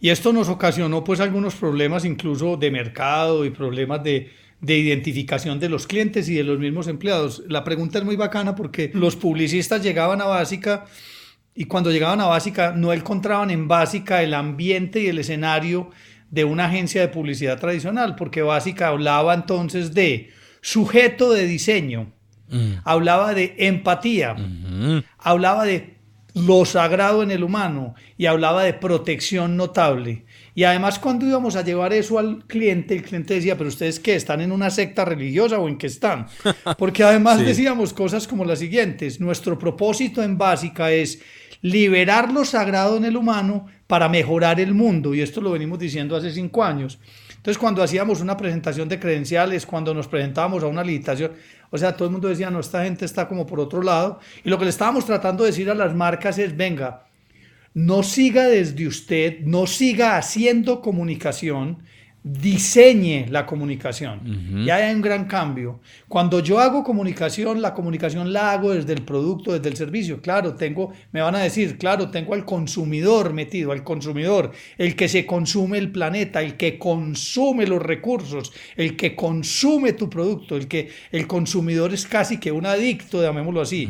Y 0.00 0.08
esto 0.08 0.32
nos 0.32 0.48
ocasionó 0.48 1.04
pues 1.04 1.20
algunos 1.20 1.54
problemas 1.54 2.04
incluso 2.04 2.56
de 2.56 2.70
mercado 2.70 3.44
y 3.44 3.50
problemas 3.50 4.02
de, 4.02 4.30
de 4.60 4.78
identificación 4.78 5.60
de 5.60 5.68
los 5.68 5.86
clientes 5.86 6.28
y 6.28 6.34
de 6.34 6.44
los 6.44 6.58
mismos 6.58 6.88
empleados. 6.88 7.42
La 7.48 7.62
pregunta 7.62 7.98
es 7.98 8.04
muy 8.04 8.16
bacana 8.16 8.54
porque 8.54 8.90
los 8.92 9.16
publicistas 9.16 9.82
llegaban 9.82 10.20
a 10.20 10.24
Básica 10.26 10.86
y 11.54 11.64
cuando 11.66 11.90
llegaban 11.90 12.20
a 12.20 12.26
Básica 12.26 12.72
no 12.76 12.92
encontraban 12.92 13.50
en 13.50 13.68
Básica 13.68 14.22
el 14.22 14.34
ambiente 14.34 15.00
y 15.00 15.08
el 15.08 15.18
escenario 15.18 15.90
de 16.30 16.44
una 16.44 16.66
agencia 16.66 17.00
de 17.00 17.08
publicidad 17.08 17.58
tradicional, 17.58 18.16
porque 18.16 18.42
Básica 18.42 18.88
hablaba 18.88 19.34
entonces 19.34 19.94
de 19.94 20.30
sujeto 20.60 21.32
de 21.32 21.46
diseño, 21.46 22.12
mm. 22.48 22.72
hablaba 22.84 23.34
de 23.34 23.54
empatía, 23.58 24.36
hablaba 25.18 25.64
de 25.64 26.00
lo 26.34 26.64
sagrado 26.64 27.22
en 27.22 27.30
el 27.30 27.42
humano 27.42 27.94
y 28.16 28.26
hablaba 28.26 28.62
de 28.62 28.74
protección 28.74 29.56
notable. 29.56 30.24
Y 30.54 30.64
además 30.64 30.98
cuando 30.98 31.26
íbamos 31.26 31.56
a 31.56 31.64
llevar 31.64 31.92
eso 31.92 32.18
al 32.18 32.44
cliente, 32.46 32.94
el 32.94 33.02
cliente 33.02 33.34
decía, 33.34 33.56
pero 33.56 33.68
ustedes 33.68 33.98
qué, 33.98 34.14
están 34.14 34.40
en 34.40 34.52
una 34.52 34.70
secta 34.70 35.04
religiosa 35.04 35.58
o 35.58 35.68
en 35.68 35.78
qué 35.78 35.86
están? 35.86 36.26
Porque 36.78 37.02
además 37.02 37.40
decíamos 37.40 37.92
cosas 37.92 38.28
como 38.28 38.44
las 38.44 38.58
siguientes, 38.58 39.20
nuestro 39.20 39.58
propósito 39.58 40.22
en 40.22 40.38
básica 40.38 40.92
es 40.92 41.20
liberar 41.62 42.32
lo 42.32 42.44
sagrado 42.44 42.96
en 42.96 43.04
el 43.04 43.16
humano 43.16 43.66
para 43.90 44.08
mejorar 44.08 44.60
el 44.60 44.72
mundo. 44.72 45.16
Y 45.16 45.20
esto 45.20 45.40
lo 45.40 45.50
venimos 45.50 45.76
diciendo 45.76 46.14
hace 46.14 46.30
cinco 46.30 46.62
años. 46.62 47.00
Entonces, 47.30 47.58
cuando 47.58 47.82
hacíamos 47.82 48.20
una 48.20 48.36
presentación 48.36 48.88
de 48.88 49.00
credenciales, 49.00 49.66
cuando 49.66 49.92
nos 49.92 50.06
presentábamos 50.06 50.62
a 50.62 50.68
una 50.68 50.84
licitación, 50.84 51.32
o 51.70 51.76
sea, 51.76 51.96
todo 51.96 52.06
el 52.06 52.12
mundo 52.12 52.28
decía, 52.28 52.50
no, 52.50 52.60
esta 52.60 52.84
gente 52.84 53.04
está 53.04 53.26
como 53.26 53.46
por 53.46 53.58
otro 53.58 53.82
lado. 53.82 54.20
Y 54.44 54.48
lo 54.48 54.58
que 54.58 54.64
le 54.64 54.70
estábamos 54.70 55.06
tratando 55.06 55.42
de 55.42 55.50
decir 55.50 55.68
a 55.68 55.74
las 55.74 55.92
marcas 55.92 56.38
es, 56.38 56.56
venga, 56.56 57.06
no 57.74 58.04
siga 58.04 58.44
desde 58.44 58.86
usted, 58.86 59.40
no 59.40 59.66
siga 59.66 60.16
haciendo 60.16 60.80
comunicación, 60.82 61.78
diseñe 62.22 63.26
la 63.30 63.46
comunicación. 63.46 64.64
Y 64.64 64.68
hay 64.68 64.92
un 64.94 65.00
gran 65.00 65.24
cambio. 65.24 65.80
Cuando 66.06 66.40
yo 66.40 66.60
hago 66.60 66.84
comunicación, 66.84 67.62
la 67.62 67.72
comunicación 67.72 68.32
la 68.32 68.52
hago 68.52 68.74
desde 68.74 68.92
el 68.92 69.02
producto, 69.02 69.52
desde 69.52 69.70
el 69.70 69.76
servicio. 69.76 70.20
Claro, 70.20 70.54
tengo, 70.54 70.92
me 71.12 71.22
van 71.22 71.34
a 71.34 71.38
decir, 71.38 71.78
claro, 71.78 72.10
tengo 72.10 72.34
al 72.34 72.44
consumidor 72.44 73.32
metido, 73.32 73.72
al 73.72 73.84
consumidor, 73.84 74.52
el 74.76 74.96
que 74.96 75.08
se 75.08 75.24
consume 75.24 75.78
el 75.78 75.92
planeta, 75.92 76.42
el 76.42 76.56
que 76.56 76.78
consume 76.78 77.66
los 77.66 77.80
recursos, 77.82 78.52
el 78.76 78.96
que 78.96 79.16
consume 79.16 79.94
tu 79.94 80.10
producto, 80.10 80.56
el 80.56 80.68
que 80.68 80.90
el 81.12 81.26
consumidor 81.26 81.94
es 81.94 82.06
casi 82.06 82.38
que 82.38 82.52
un 82.52 82.66
adicto, 82.66 83.22
llamémoslo 83.22 83.62
así. 83.62 83.88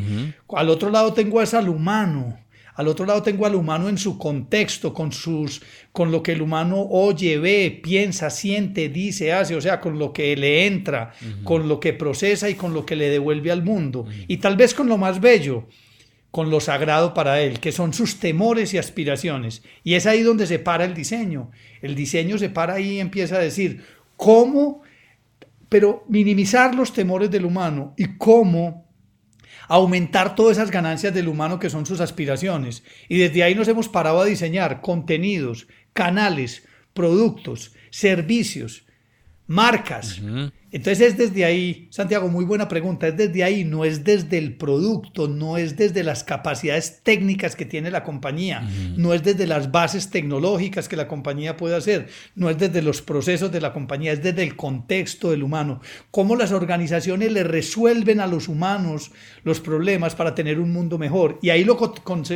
Al 0.49 0.69
otro 0.69 0.89
lado 0.89 1.13
tengo 1.13 1.41
es 1.41 1.53
al 1.53 1.67
humano 1.67 2.37
al 2.75 2.87
otro 2.87 3.05
lado 3.05 3.21
tengo 3.21 3.45
al 3.45 3.55
humano 3.55 3.89
en 3.89 3.97
su 3.97 4.17
contexto, 4.17 4.93
con, 4.93 5.11
sus, 5.11 5.61
con 5.91 6.11
lo 6.11 6.23
que 6.23 6.31
el 6.31 6.41
humano 6.41 6.87
oye, 6.89 7.37
ve, 7.37 7.79
piensa, 7.83 8.29
siente, 8.29 8.89
dice, 8.89 9.33
hace, 9.33 9.55
o 9.55 9.61
sea, 9.61 9.81
con 9.81 9.99
lo 9.99 10.13
que 10.13 10.35
le 10.37 10.65
entra, 10.65 11.13
con 11.43 11.67
lo 11.67 11.79
que 11.79 11.93
procesa 11.93 12.49
y 12.49 12.55
con 12.55 12.73
lo 12.73 12.85
que 12.85 12.95
le 12.95 13.09
devuelve 13.09 13.51
al 13.51 13.63
mundo. 13.63 14.05
Y 14.27 14.37
tal 14.37 14.55
vez 14.55 14.73
con 14.73 14.87
lo 14.87 14.97
más 14.97 15.19
bello, 15.19 15.67
con 16.31 16.49
lo 16.49 16.61
sagrado 16.61 17.13
para 17.13 17.41
él, 17.41 17.59
que 17.59 17.73
son 17.73 17.93
sus 17.93 18.19
temores 18.19 18.73
y 18.73 18.77
aspiraciones. 18.77 19.63
Y 19.83 19.95
es 19.95 20.05
ahí 20.05 20.23
donde 20.23 20.47
se 20.47 20.59
para 20.59 20.85
el 20.85 20.93
diseño. 20.93 21.51
El 21.81 21.93
diseño 21.93 22.37
se 22.37 22.49
para 22.49 22.75
ahí 22.75 22.93
y 22.93 22.99
empieza 22.99 23.35
a 23.35 23.39
decir, 23.39 23.83
¿cómo? 24.15 24.81
Pero 25.67 26.05
minimizar 26.07 26.73
los 26.73 26.93
temores 26.93 27.29
del 27.29 27.43
humano 27.43 27.93
y 27.97 28.17
cómo 28.17 28.91
aumentar 29.71 30.35
todas 30.35 30.57
esas 30.57 30.69
ganancias 30.69 31.13
del 31.13 31.29
humano 31.29 31.57
que 31.57 31.69
son 31.69 31.85
sus 31.85 32.01
aspiraciones. 32.01 32.83
Y 33.07 33.19
desde 33.19 33.43
ahí 33.43 33.55
nos 33.55 33.69
hemos 33.69 33.87
parado 33.87 34.19
a 34.19 34.25
diseñar 34.25 34.81
contenidos, 34.81 35.67
canales, 35.93 36.67
productos, 36.93 37.75
servicios, 37.89 38.85
marcas. 39.47 40.21
Entonces 40.71 41.09
es 41.09 41.17
desde 41.17 41.43
ahí, 41.43 41.87
Santiago, 41.89 42.29
muy 42.29 42.45
buena 42.45 42.69
pregunta, 42.69 43.07
es 43.07 43.17
desde 43.17 43.43
ahí, 43.43 43.65
no 43.65 43.83
es 43.83 44.03
desde 44.05 44.37
el 44.37 44.55
producto, 44.55 45.27
no 45.27 45.57
es 45.57 45.75
desde 45.75 46.03
las 46.03 46.23
capacidades 46.23 47.01
técnicas 47.03 47.57
que 47.57 47.65
tiene 47.65 47.91
la 47.91 48.03
compañía, 48.03 48.67
no 48.95 49.13
es 49.13 49.21
desde 49.21 49.47
las 49.47 49.71
bases 49.71 50.09
tecnológicas 50.09 50.87
que 50.87 50.95
la 50.95 51.09
compañía 51.09 51.57
puede 51.57 51.75
hacer, 51.75 52.07
no 52.35 52.49
es 52.49 52.57
desde 52.57 52.81
los 52.81 53.01
procesos 53.01 53.51
de 53.51 53.59
la 53.59 53.73
compañía, 53.73 54.13
es 54.13 54.23
desde 54.23 54.43
el 54.43 54.55
contexto 54.55 55.31
del 55.31 55.43
humano, 55.43 55.81
cómo 56.09 56.37
las 56.37 56.53
organizaciones 56.53 57.31
le 57.33 57.43
resuelven 57.43 58.21
a 58.21 58.27
los 58.27 58.47
humanos 58.47 59.11
los 59.43 59.59
problemas 59.59 60.15
para 60.15 60.35
tener 60.35 60.59
un 60.59 60.71
mundo 60.71 60.97
mejor. 60.97 61.39
Y 61.41 61.49
ahí 61.49 61.63
lo, 61.63 61.77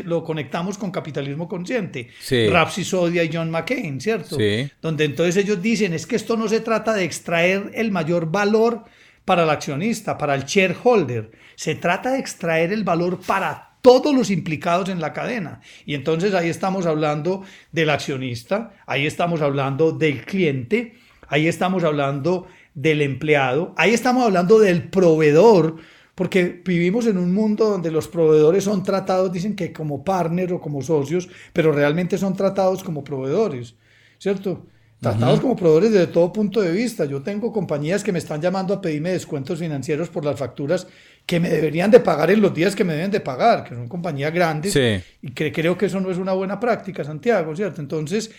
lo 0.05 0.23
conectamos 0.23 0.77
con 0.77 0.91
capitalismo 0.91 1.47
consciente, 1.47 2.09
sí. 2.19 2.47
Sodia 2.83 3.23
y 3.23 3.29
John 3.31 3.49
McCain, 3.49 4.01
¿cierto? 4.01 4.37
Donde 4.81 5.05
entonces 5.05 5.37
ellos 5.37 5.61
dicen, 5.61 5.93
es 5.93 6.05
que 6.05 6.15
esto 6.15 6.35
no 6.35 6.47
se 6.47 6.59
trata 6.59 6.93
de 6.93 7.03
extraer 7.05 7.71
el 7.73 7.91
mayor 7.91 8.24
valor 8.25 8.83
para 9.25 9.43
el 9.43 9.49
accionista, 9.49 10.17
para 10.17 10.35
el 10.35 10.43
shareholder. 10.43 11.31
Se 11.55 11.75
trata 11.75 12.11
de 12.11 12.19
extraer 12.19 12.71
el 12.71 12.83
valor 12.83 13.19
para 13.25 13.75
todos 13.81 14.15
los 14.15 14.31
implicados 14.31 14.89
en 14.89 14.99
la 14.99 15.13
cadena. 15.13 15.61
Y 15.85 15.93
entonces 15.93 16.33
ahí 16.33 16.49
estamos 16.49 16.85
hablando 16.85 17.43
del 17.71 17.91
accionista, 17.91 18.73
ahí 18.87 19.05
estamos 19.05 19.41
hablando 19.41 19.91
del 19.91 20.25
cliente, 20.25 20.95
ahí 21.27 21.47
estamos 21.47 21.83
hablando 21.83 22.47
del 22.73 23.03
empleado, 23.03 23.73
ahí 23.77 23.93
estamos 23.93 24.25
hablando 24.25 24.57
del 24.59 24.89
proveedor, 24.89 25.75
porque 26.15 26.61
vivimos 26.65 27.05
en 27.05 27.17
un 27.17 27.31
mundo 27.31 27.69
donde 27.69 27.91
los 27.91 28.07
proveedores 28.07 28.63
son 28.63 28.83
tratados, 28.83 29.31
dicen 29.31 29.55
que 29.55 29.71
como 29.71 30.03
partner 30.03 30.53
o 30.53 30.61
como 30.61 30.81
socios, 30.81 31.29
pero 31.53 31.71
realmente 31.71 32.17
son 32.17 32.35
tratados 32.35 32.83
como 32.83 33.03
proveedores, 33.03 33.75
¿cierto? 34.17 34.65
Tratados 35.11 35.39
como 35.39 35.55
proveedores 35.55 35.91
desde 35.91 36.07
todo 36.07 36.33
punto 36.33 36.61
de 36.61 36.71
vista. 36.71 37.05
Yo 37.05 37.21
tengo 37.21 37.51
compañías 37.51 38.03
que 38.03 38.11
me 38.11 38.19
están 38.19 38.41
llamando 38.41 38.73
a 38.73 38.81
pedirme 38.81 39.11
descuentos 39.11 39.59
financieros 39.59 40.09
por 40.09 40.25
las 40.25 40.37
facturas 40.37 40.87
que 41.25 41.39
me 41.39 41.49
deberían 41.49 41.89
de 41.91 41.99
pagar 41.99 42.31
en 42.31 42.41
los 42.41 42.53
días 42.53 42.75
que 42.75 42.83
me 42.83 42.93
deben 42.93 43.11
de 43.11 43.19
pagar, 43.19 43.63
que 43.63 43.75
son 43.75 43.87
compañías 43.87 44.33
grandes, 44.33 44.75
y 44.75 45.31
que 45.31 45.51
creo 45.51 45.77
que 45.77 45.87
eso 45.87 45.99
no 45.99 46.11
es 46.11 46.17
una 46.17 46.33
buena 46.33 46.59
práctica, 46.59 47.03
Santiago, 47.03 47.55
¿cierto? 47.55 47.81
Entonces, 47.81 48.31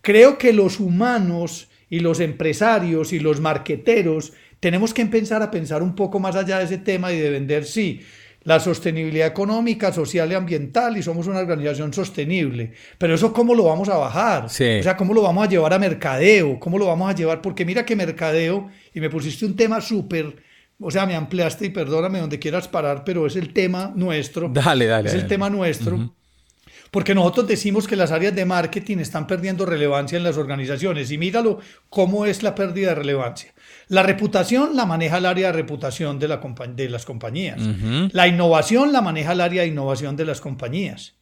creo 0.00 0.38
que 0.38 0.52
los 0.52 0.80
humanos 0.80 1.68
y 1.88 2.00
los 2.00 2.20
empresarios 2.20 3.12
y 3.12 3.20
los 3.20 3.40
marqueteros 3.40 4.32
tenemos 4.60 4.92
que 4.92 5.02
empezar 5.02 5.42
a 5.42 5.50
pensar 5.50 5.82
un 5.82 5.94
poco 5.94 6.18
más 6.18 6.34
allá 6.34 6.58
de 6.58 6.64
ese 6.64 6.78
tema 6.78 7.12
y 7.12 7.18
de 7.18 7.30
vender, 7.30 7.64
sí, 7.64 8.00
la 8.46 8.60
sostenibilidad 8.60 9.26
económica, 9.26 9.92
social 9.92 10.30
y 10.30 10.34
ambiental 10.34 10.96
y 10.96 11.02
somos 11.02 11.26
una 11.26 11.40
organización 11.40 11.92
sostenible. 11.92 12.72
Pero 12.96 13.16
eso 13.16 13.32
cómo 13.32 13.56
lo 13.56 13.64
vamos 13.64 13.88
a 13.88 13.96
bajar? 13.96 14.44
O 14.44 14.48
sea, 14.48 14.96
¿cómo 14.96 15.12
lo 15.12 15.22
vamos 15.22 15.46
a 15.46 15.50
llevar 15.50 15.74
a 15.74 15.80
mercadeo? 15.80 16.60
¿Cómo 16.60 16.78
lo 16.78 16.86
vamos 16.86 17.10
a 17.10 17.14
llevar? 17.14 17.42
Porque 17.42 17.64
mira 17.64 17.84
que 17.84 17.96
mercadeo, 17.96 18.70
y 18.94 19.00
me 19.00 19.10
pusiste 19.10 19.44
un 19.44 19.56
tema 19.56 19.80
súper, 19.80 20.36
o 20.78 20.92
sea, 20.92 21.06
me 21.06 21.16
ampliaste 21.16 21.66
y 21.66 21.70
perdóname 21.70 22.20
donde 22.20 22.38
quieras 22.38 22.68
parar, 22.68 23.02
pero 23.04 23.26
es 23.26 23.34
el 23.34 23.52
tema 23.52 23.92
nuestro. 23.96 24.48
Dale, 24.48 24.86
dale. 24.86 25.08
Es 25.08 25.14
el 25.16 25.26
tema 25.26 25.50
nuestro. 25.50 26.14
Porque 26.92 27.16
nosotros 27.16 27.48
decimos 27.48 27.88
que 27.88 27.96
las 27.96 28.12
áreas 28.12 28.34
de 28.36 28.44
marketing 28.44 28.98
están 28.98 29.26
perdiendo 29.26 29.66
relevancia 29.66 30.18
en 30.18 30.22
las 30.22 30.36
organizaciones 30.36 31.10
y 31.10 31.18
míralo 31.18 31.58
cómo 31.90 32.26
es 32.26 32.44
la 32.44 32.54
pérdida 32.54 32.90
de 32.90 32.94
relevancia. 32.94 33.52
La 33.88 34.02
reputación 34.02 34.76
la 34.76 34.84
maneja 34.84 35.18
el 35.18 35.26
área 35.26 35.48
de 35.48 35.52
reputación 35.52 36.18
de, 36.18 36.28
la 36.28 36.40
de 36.74 36.88
las 36.88 37.04
compañías. 37.04 37.60
La 38.12 38.26
innovación 38.26 38.92
la 38.92 39.00
maneja 39.00 39.32
el 39.32 39.40
área 39.40 39.62
de 39.62 39.68
innovación 39.68 40.16
de 40.16 40.24
las 40.24 40.40
compañías. 40.40 41.14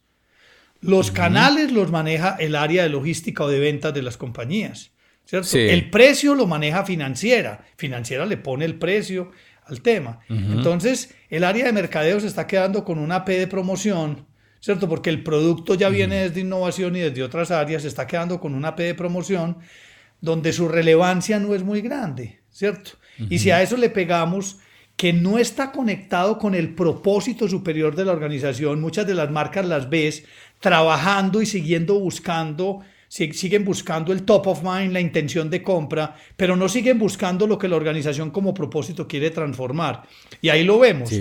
Los 0.81 1.11
canales 1.11 1.71
los 1.71 1.91
maneja 1.91 2.35
el 2.39 2.55
área 2.55 2.83
de 2.83 2.89
logística 2.89 3.43
o 3.43 3.47
de 3.47 3.59
ventas 3.59 3.93
de 3.93 4.01
las 4.01 4.17
compañías. 4.17 4.91
El 5.53 5.89
precio 5.89 6.35
lo 6.35 6.47
maneja 6.47 6.85
financiera. 6.85 7.65
Financiera 7.77 8.25
le 8.25 8.37
pone 8.37 8.65
el 8.65 8.75
precio 8.75 9.31
al 9.65 9.81
tema. 9.81 10.19
Entonces, 10.29 11.13
el 11.29 11.43
área 11.43 11.65
de 11.65 11.73
mercadeo 11.73 12.19
se 12.19 12.27
está 12.27 12.47
quedando 12.47 12.83
con 12.83 12.99
una 12.99 13.25
P 13.25 13.37
de 13.39 13.47
promoción 13.47 14.25
¿cierto? 14.65 14.89
Porque 14.89 15.11
el 15.11 15.21
producto 15.21 15.75
ya 15.75 15.89
viene 15.89 16.23
desde 16.27 16.41
innovación 16.41 16.95
y 16.95 16.99
desde 16.99 17.21
otras 17.21 17.51
áreas, 17.51 17.83
se 17.83 17.87
está 17.87 18.07
quedando 18.07 18.39
con 18.39 18.55
una 18.55 18.75
P 18.75 18.81
de 18.81 18.95
promoción 18.95 19.59
donde 20.21 20.51
su 20.53 20.67
relevancia 20.67 21.39
no 21.39 21.53
es 21.53 21.61
muy 21.61 21.81
grande, 21.81 22.39
¿cierto? 22.55 22.91
Y 23.29 23.39
si 23.39 23.51
a 23.51 23.61
eso 23.61 23.75
le 23.75 23.89
pegamos 23.89 24.57
que 24.95 25.11
no 25.11 25.37
está 25.37 25.73
conectado 25.73 26.37
con 26.37 26.55
el 26.55 26.73
propósito 26.73 27.49
superior 27.49 27.95
de 27.95 28.05
la 28.05 28.13
organización, 28.13 28.79
muchas 28.79 29.05
de 29.05 29.13
las 29.13 29.29
marcas 29.29 29.65
las 29.65 29.89
ves 29.89 30.23
trabajando 30.61 31.41
y 31.41 31.45
siguiendo 31.45 31.99
buscando 31.99 32.81
siguen 33.07 33.63
buscando 33.63 34.11
el 34.11 34.23
top 34.23 34.47
of 34.47 34.63
mind, 34.63 34.91
la 34.91 34.99
intención 34.99 35.49
de 35.49 35.63
compra, 35.63 36.15
pero 36.35 36.55
no 36.57 36.67
siguen 36.67 36.99
buscando 36.99 37.47
lo 37.47 37.57
que 37.57 37.69
la 37.69 37.77
organización 37.77 38.31
como 38.31 38.53
propósito 38.53 39.07
quiere 39.07 39.29
transformar. 39.31 40.03
Y 40.41 40.49
ahí 40.49 40.63
lo 40.65 40.79
vemos. 40.79 41.11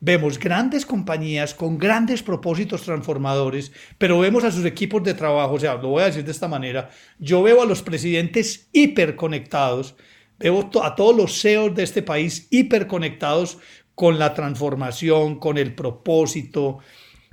Vemos 0.00 0.38
grandes 0.38 0.86
compañías 0.86 1.54
con 1.54 1.78
grandes 1.78 2.22
propósitos 2.22 2.82
transformadores, 2.82 3.70
pero 3.98 4.18
vemos 4.18 4.44
a 4.44 4.50
sus 4.50 4.64
equipos 4.64 5.02
de 5.04 5.14
trabajo, 5.14 5.54
o 5.54 5.60
sea, 5.60 5.74
lo 5.74 5.88
voy 5.88 6.02
a 6.02 6.06
decir 6.06 6.24
de 6.24 6.32
esta 6.32 6.48
manera, 6.48 6.90
yo 7.18 7.42
veo 7.42 7.62
a 7.62 7.66
los 7.66 7.82
presidentes 7.82 8.68
hiperconectados, 8.72 9.94
veo 10.50 10.70
a 10.82 10.94
todos 10.94 11.16
los 11.16 11.40
CEOs 11.40 11.74
de 11.74 11.82
este 11.82 12.02
país 12.02 12.48
hiperconectados 12.50 13.58
con 13.94 14.18
la 14.18 14.34
transformación, 14.34 15.38
con 15.38 15.58
el 15.58 15.74
propósito, 15.74 16.78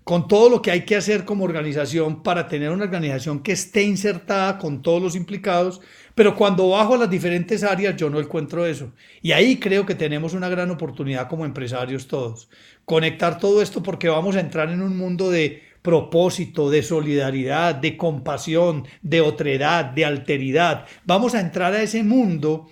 con 0.03 0.27
todo 0.27 0.49
lo 0.49 0.61
que 0.61 0.71
hay 0.71 0.85
que 0.85 0.95
hacer 0.95 1.23
como 1.23 1.43
organización 1.43 2.23
para 2.23 2.47
tener 2.47 2.71
una 2.71 2.85
organización 2.85 3.41
que 3.43 3.51
esté 3.51 3.83
insertada 3.83 4.57
con 4.57 4.81
todos 4.81 5.01
los 5.01 5.15
implicados, 5.15 5.81
pero 6.15 6.35
cuando 6.35 6.69
bajo 6.69 6.95
a 6.95 6.97
las 6.97 7.09
diferentes 7.09 7.63
áreas 7.63 7.95
yo 7.95 8.09
no 8.09 8.19
encuentro 8.19 8.65
eso. 8.65 8.91
Y 9.21 9.33
ahí 9.33 9.57
creo 9.57 9.85
que 9.85 9.95
tenemos 9.95 10.33
una 10.33 10.49
gran 10.49 10.71
oportunidad 10.71 11.27
como 11.29 11.45
empresarios 11.45 12.07
todos. 12.07 12.49
Conectar 12.85 13.37
todo 13.37 13.61
esto 13.61 13.83
porque 13.83 14.09
vamos 14.09 14.35
a 14.35 14.39
entrar 14.39 14.69
en 14.71 14.81
un 14.81 14.97
mundo 14.97 15.29
de 15.29 15.61
propósito, 15.81 16.69
de 16.69 16.83
solidaridad, 16.83 17.75
de 17.75 17.98
compasión, 17.98 18.86
de 19.01 19.21
otredad, 19.21 19.86
de 19.86 20.05
alteridad. 20.05 20.86
Vamos 21.05 21.36
a 21.36 21.41
entrar 21.41 21.74
a 21.74 21.81
ese 21.81 22.03
mundo 22.03 22.67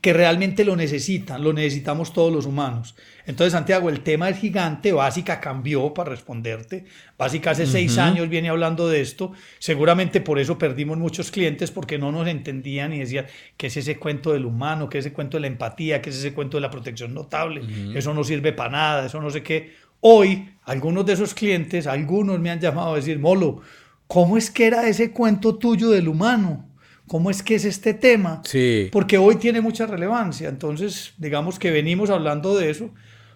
que 0.00 0.12
realmente 0.12 0.64
lo 0.64 0.76
necesitan, 0.76 1.42
lo 1.42 1.52
necesitamos 1.52 2.12
todos 2.12 2.32
los 2.32 2.46
humanos. 2.46 2.94
Entonces, 3.26 3.52
Santiago, 3.52 3.88
el 3.88 4.00
tema 4.00 4.26
del 4.26 4.34
gigante, 4.34 4.92
Básica 4.92 5.40
cambió 5.40 5.94
para 5.94 6.10
responderte. 6.10 6.84
Básica 7.16 7.52
hace 7.52 7.66
seis 7.66 7.96
años 7.98 8.28
viene 8.28 8.48
hablando 8.48 8.88
de 8.88 9.00
esto. 9.00 9.32
Seguramente 9.58 10.20
por 10.20 10.38
eso 10.38 10.58
perdimos 10.58 10.98
muchos 10.98 11.30
clientes 11.30 11.70
porque 11.70 11.98
no 11.98 12.10
nos 12.12 12.26
entendían 12.28 12.92
y 12.92 12.98
decían, 12.98 13.26
¿qué 13.56 13.68
es 13.68 13.76
ese 13.76 13.98
cuento 13.98 14.32
del 14.32 14.46
humano? 14.46 14.88
¿Qué 14.88 14.98
es 14.98 15.06
ese 15.06 15.14
cuento 15.14 15.36
de 15.36 15.42
la 15.42 15.46
empatía? 15.46 16.02
¿Qué 16.02 16.10
es 16.10 16.16
ese 16.16 16.32
cuento 16.34 16.56
de 16.56 16.62
la 16.62 16.70
protección 16.70 17.14
notable? 17.14 17.62
Eso 17.94 18.12
no 18.14 18.24
sirve 18.24 18.52
para 18.52 18.70
nada, 18.70 19.06
eso 19.06 19.20
no 19.20 19.30
sé 19.30 19.42
qué. 19.42 19.74
Hoy, 20.00 20.48
algunos 20.70 21.04
de 21.04 21.14
esos 21.14 21.34
clientes, 21.34 21.88
algunos 21.88 22.38
me 22.38 22.48
han 22.48 22.60
llamado 22.60 22.92
a 22.92 22.96
decir, 22.96 23.18
Molo, 23.18 23.60
¿cómo 24.06 24.36
es 24.36 24.52
que 24.52 24.68
era 24.68 24.86
ese 24.86 25.10
cuento 25.10 25.56
tuyo 25.56 25.90
del 25.90 26.06
humano? 26.06 26.64
¿Cómo 27.08 27.28
es 27.28 27.42
que 27.42 27.56
es 27.56 27.64
este 27.64 27.92
tema? 27.92 28.40
Sí. 28.44 28.88
Porque 28.92 29.18
hoy 29.18 29.34
tiene 29.34 29.60
mucha 29.60 29.86
relevancia. 29.86 30.48
Entonces, 30.48 31.12
digamos 31.18 31.58
que 31.58 31.72
venimos 31.72 32.08
hablando 32.08 32.56
de 32.56 32.70
eso, 32.70 32.90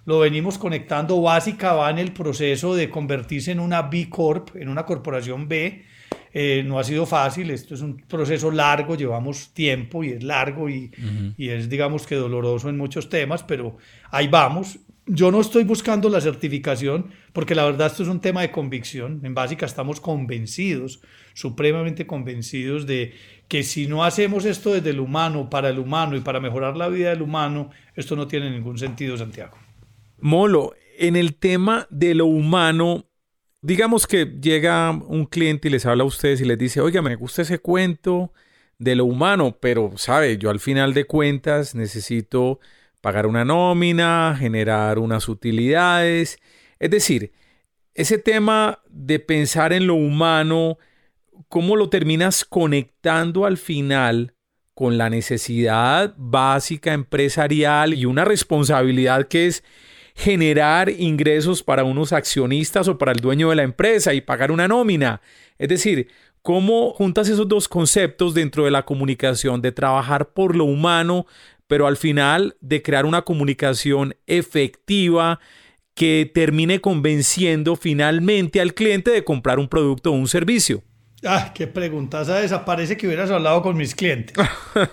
lo 0.05 0.21
venimos 0.21 0.59
conectando. 0.59 1.21
Básica 1.21 1.73
va 1.73 1.91
en 1.91 1.99
el 1.99 2.13
proceso 2.13 2.77
de 2.77 2.89
convertirse 2.89 3.51
en 3.51 3.59
una 3.59 3.83
B 3.83 4.09
Corp, 4.09 4.55
en 4.55 4.69
una 4.69 4.87
corporación 4.87 5.49
B. 5.49 5.83
Eh, 6.33 6.63
no 6.65 6.79
ha 6.79 6.85
sido 6.85 7.05
fácil, 7.05 7.51
esto 7.51 7.75
es 7.75 7.81
un 7.81 7.97
proceso 7.97 8.53
largo, 8.53 8.95
llevamos 8.97 9.51
tiempo 9.55 10.05
y 10.05 10.11
es 10.11 10.23
largo 10.23 10.69
y, 10.69 10.91
y 11.37 11.49
es, 11.49 11.69
digamos 11.69 12.07
que 12.07 12.15
doloroso 12.15 12.69
en 12.69 12.77
muchos 12.77 13.09
temas, 13.09 13.43
pero 13.43 13.77
ahí 14.11 14.29
vamos. 14.29 14.79
Yo 15.07 15.31
no 15.31 15.41
estoy 15.41 15.65
buscando 15.65 16.09
la 16.09 16.21
certificación 16.21 17.11
porque 17.35 17.55
la 17.55 17.65
verdad 17.65 17.89
esto 17.89 18.03
es 18.03 18.09
un 18.09 18.21
tema 18.21 18.41
de 18.41 18.51
convicción. 18.51 19.21
En 19.23 19.35
básica 19.35 19.67
estamos 19.67 20.01
convencidos, 20.01 21.03
supremamente 21.35 22.07
convencidos 22.07 22.87
de 22.87 23.13
que 23.47 23.63
si 23.63 23.87
no 23.87 24.03
hacemos 24.03 24.47
esto 24.47 24.73
desde 24.73 24.91
el 24.91 25.01
humano, 25.01 25.51
para 25.51 25.69
el 25.69 25.79
humano 25.79 26.17
y 26.17 26.21
para 26.21 26.41
mejorar 26.41 26.77
la 26.77 26.89
vida 26.89 27.11
del 27.11 27.21
humano, 27.21 27.71
esto 27.95 28.17
no 28.17 28.27
tiene 28.27 28.51
ningún 28.51 28.79
sentido, 28.79 29.19
Santiago. 29.19 29.59
Molo, 30.21 30.75
en 30.99 31.17
el 31.17 31.35
tema 31.35 31.87
de 31.91 32.15
lo 32.15 32.25
humano, 32.25 33.05
digamos 33.61 34.07
que 34.07 34.25
llega 34.41 34.91
un 34.91 35.27
cliente 35.27 35.69
y 35.69 35.71
les 35.73 35.85
habla 35.85 36.05
a 36.05 36.07
ustedes 36.07 36.41
y 36.41 36.47
les 36.47 36.57
dice, 36.57 36.81
oiga, 36.81 37.03
me 37.03 37.17
gusta 37.17 37.43
ese 37.43 37.59
cuento 37.59 38.33
de 38.79 38.97
lo 38.97 39.05
humano, 39.05 39.59
pero, 39.61 39.93
sabe, 39.97 40.39
yo 40.39 40.49
al 40.49 40.61
final 40.61 40.95
de 40.95 41.05
cuentas 41.05 41.75
necesito 41.75 42.59
pagar 43.05 43.27
una 43.27 43.45
nómina, 43.45 44.35
generar 44.39 44.99
unas 44.99 45.29
utilidades. 45.29 46.39
Es 46.79 46.91
decir, 46.91 47.33
ese 47.93 48.17
tema 48.17 48.81
de 48.89 49.19
pensar 49.19 49.75
en 49.75 49.87
lo 49.87 49.95
humano, 49.95 50.79
¿cómo 51.51 51.77
lo 51.77 51.91
terminas 51.91 52.47
conectando 52.47 53.45
al 53.45 53.59
final 53.59 54.33
con 54.73 54.97
la 54.97 55.11
necesidad 55.11 56.15
básica 56.17 56.95
empresarial 56.95 57.93
y 57.93 58.07
una 58.07 58.25
responsabilidad 58.25 59.29
que 59.29 59.49
es 59.49 59.65
generar 60.15 60.89
ingresos 60.89 61.63
para 61.63 61.85
unos 61.85 62.15
accionistas 62.15 62.89
o 62.89 62.97
para 62.97 63.13
el 63.13 63.21
dueño 63.21 63.51
de 63.51 63.57
la 63.57 63.65
empresa 63.65 64.15
y 64.15 64.23
pagar 64.23 64.51
una 64.51 64.67
nómina? 64.67 65.21
Es 65.59 65.69
decir, 65.69 66.09
¿cómo 66.41 66.95
juntas 66.95 67.29
esos 67.29 67.49
dos 67.49 67.69
conceptos 67.69 68.33
dentro 68.33 68.65
de 68.65 68.71
la 68.71 68.87
comunicación, 68.87 69.61
de 69.61 69.73
trabajar 69.73 70.31
por 70.31 70.57
lo 70.57 70.65
humano, 70.65 71.27
pero 71.75 71.89
al 71.89 71.97
final 71.97 72.57
de 72.61 72.83
crear 72.83 73.05
una 73.05 73.23
comunicación 73.23 74.15
efectiva? 74.29 75.41
que 75.97 76.31
termine 76.33 76.81
convenciendo 76.81 77.75
finalmente 77.75 78.61
al 78.61 78.75
cliente 78.75 79.11
de 79.13 79.25
comprar 79.25 79.59
un 79.61 79.69
producto 79.69 80.11
o 80.11 80.15
un 80.15 80.27
servicio. 80.29 80.83
Ah, 81.25 81.53
qué 81.53 81.67
pregunta 81.69 82.23
esa. 82.43 82.65
Parece 82.65 82.97
que 82.97 83.09
hubieras 83.09 83.31
hablado 83.31 83.61
con 83.63 83.77
mis 83.77 83.95
clientes. 83.95 84.37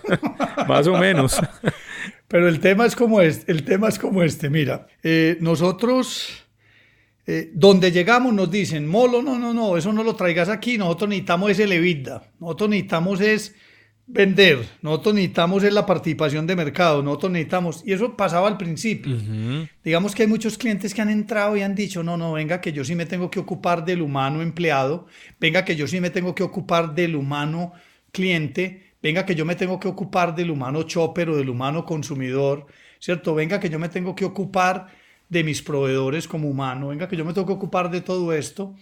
Más 0.67 0.87
o 0.87 0.97
menos. 0.97 1.39
Pero 2.27 2.47
el 2.47 2.59
tema 2.59 2.87
es 2.87 2.95
como 2.95 3.21
este. 3.21 3.51
El 3.51 3.63
tema 3.63 3.87
es 3.87 3.99
como 3.99 4.23
este. 4.23 4.49
Mira, 4.49 4.87
eh, 5.03 5.37
nosotros, 5.39 6.29
eh, 7.27 7.51
donde 7.53 7.91
llegamos 7.91 8.33
nos 8.33 8.49
dicen, 8.49 8.87
Molo, 8.87 9.21
no, 9.23 9.37
no, 9.37 9.55
no, 9.55 9.77
eso 9.77 9.93
no 9.93 10.03
lo 10.03 10.15
traigas 10.15 10.49
aquí. 10.49 10.79
Nosotros 10.79 11.09
necesitamos 11.09 11.51
ese 11.51 11.67
levita. 11.67 12.23
Nosotros 12.39 12.69
necesitamos 12.69 13.21
es 13.21 13.55
vender, 14.07 14.67
nosotros 14.81 15.15
necesitamos 15.15 15.63
es 15.63 15.73
la 15.73 15.85
participación 15.85 16.45
de 16.45 16.55
mercado, 16.55 17.01
nosotros 17.01 17.31
necesitamos, 17.31 17.83
y 17.85 17.93
eso 17.93 18.15
pasaba 18.17 18.47
al 18.47 18.57
principio. 18.57 19.17
Digamos 19.83 20.13
que 20.13 20.23
hay 20.23 20.29
muchos 20.29 20.57
clientes 20.57 20.93
que 20.93 21.01
han 21.01 21.09
entrado 21.09 21.55
y 21.55 21.61
han 21.61 21.75
dicho, 21.75 22.03
no, 22.03 22.17
no, 22.17 22.33
venga 22.33 22.61
que 22.61 22.73
yo 22.73 22.83
sí 22.83 22.95
me 22.95 23.05
tengo 23.05 23.31
que 23.31 23.39
ocupar 23.39 23.85
del 23.85 24.01
humano 24.01 24.41
empleado, 24.41 25.07
venga 25.39 25.63
que 25.63 25.75
yo 25.75 25.87
sí 25.87 26.01
me 26.01 26.09
tengo 26.09 26.35
que 26.35 26.43
ocupar 26.43 26.93
del 26.93 27.15
humano 27.15 27.73
cliente, 28.11 28.95
venga 29.01 29.25
que 29.25 29.35
yo 29.35 29.45
me 29.45 29.55
tengo 29.55 29.79
que 29.79 29.87
ocupar 29.87 30.35
del 30.35 30.51
humano 30.51 30.83
chopper 30.83 31.29
o 31.29 31.37
del 31.37 31.49
humano 31.49 31.85
consumidor, 31.85 32.67
¿cierto? 32.99 33.33
Venga 33.33 33.59
que 33.59 33.69
yo 33.69 33.79
me 33.79 33.89
tengo 33.89 34.15
que 34.15 34.25
ocupar 34.25 34.87
de 35.29 35.43
mis 35.43 35.61
proveedores 35.61 36.27
como 36.27 36.49
humano, 36.49 36.89
venga 36.89 37.07
que 37.07 37.15
yo 37.15 37.23
me 37.23 37.33
tengo 37.33 37.47
que 37.47 37.53
ocupar 37.53 37.89
de 37.89 38.01
todo 38.01 38.33
esto. 38.33 38.75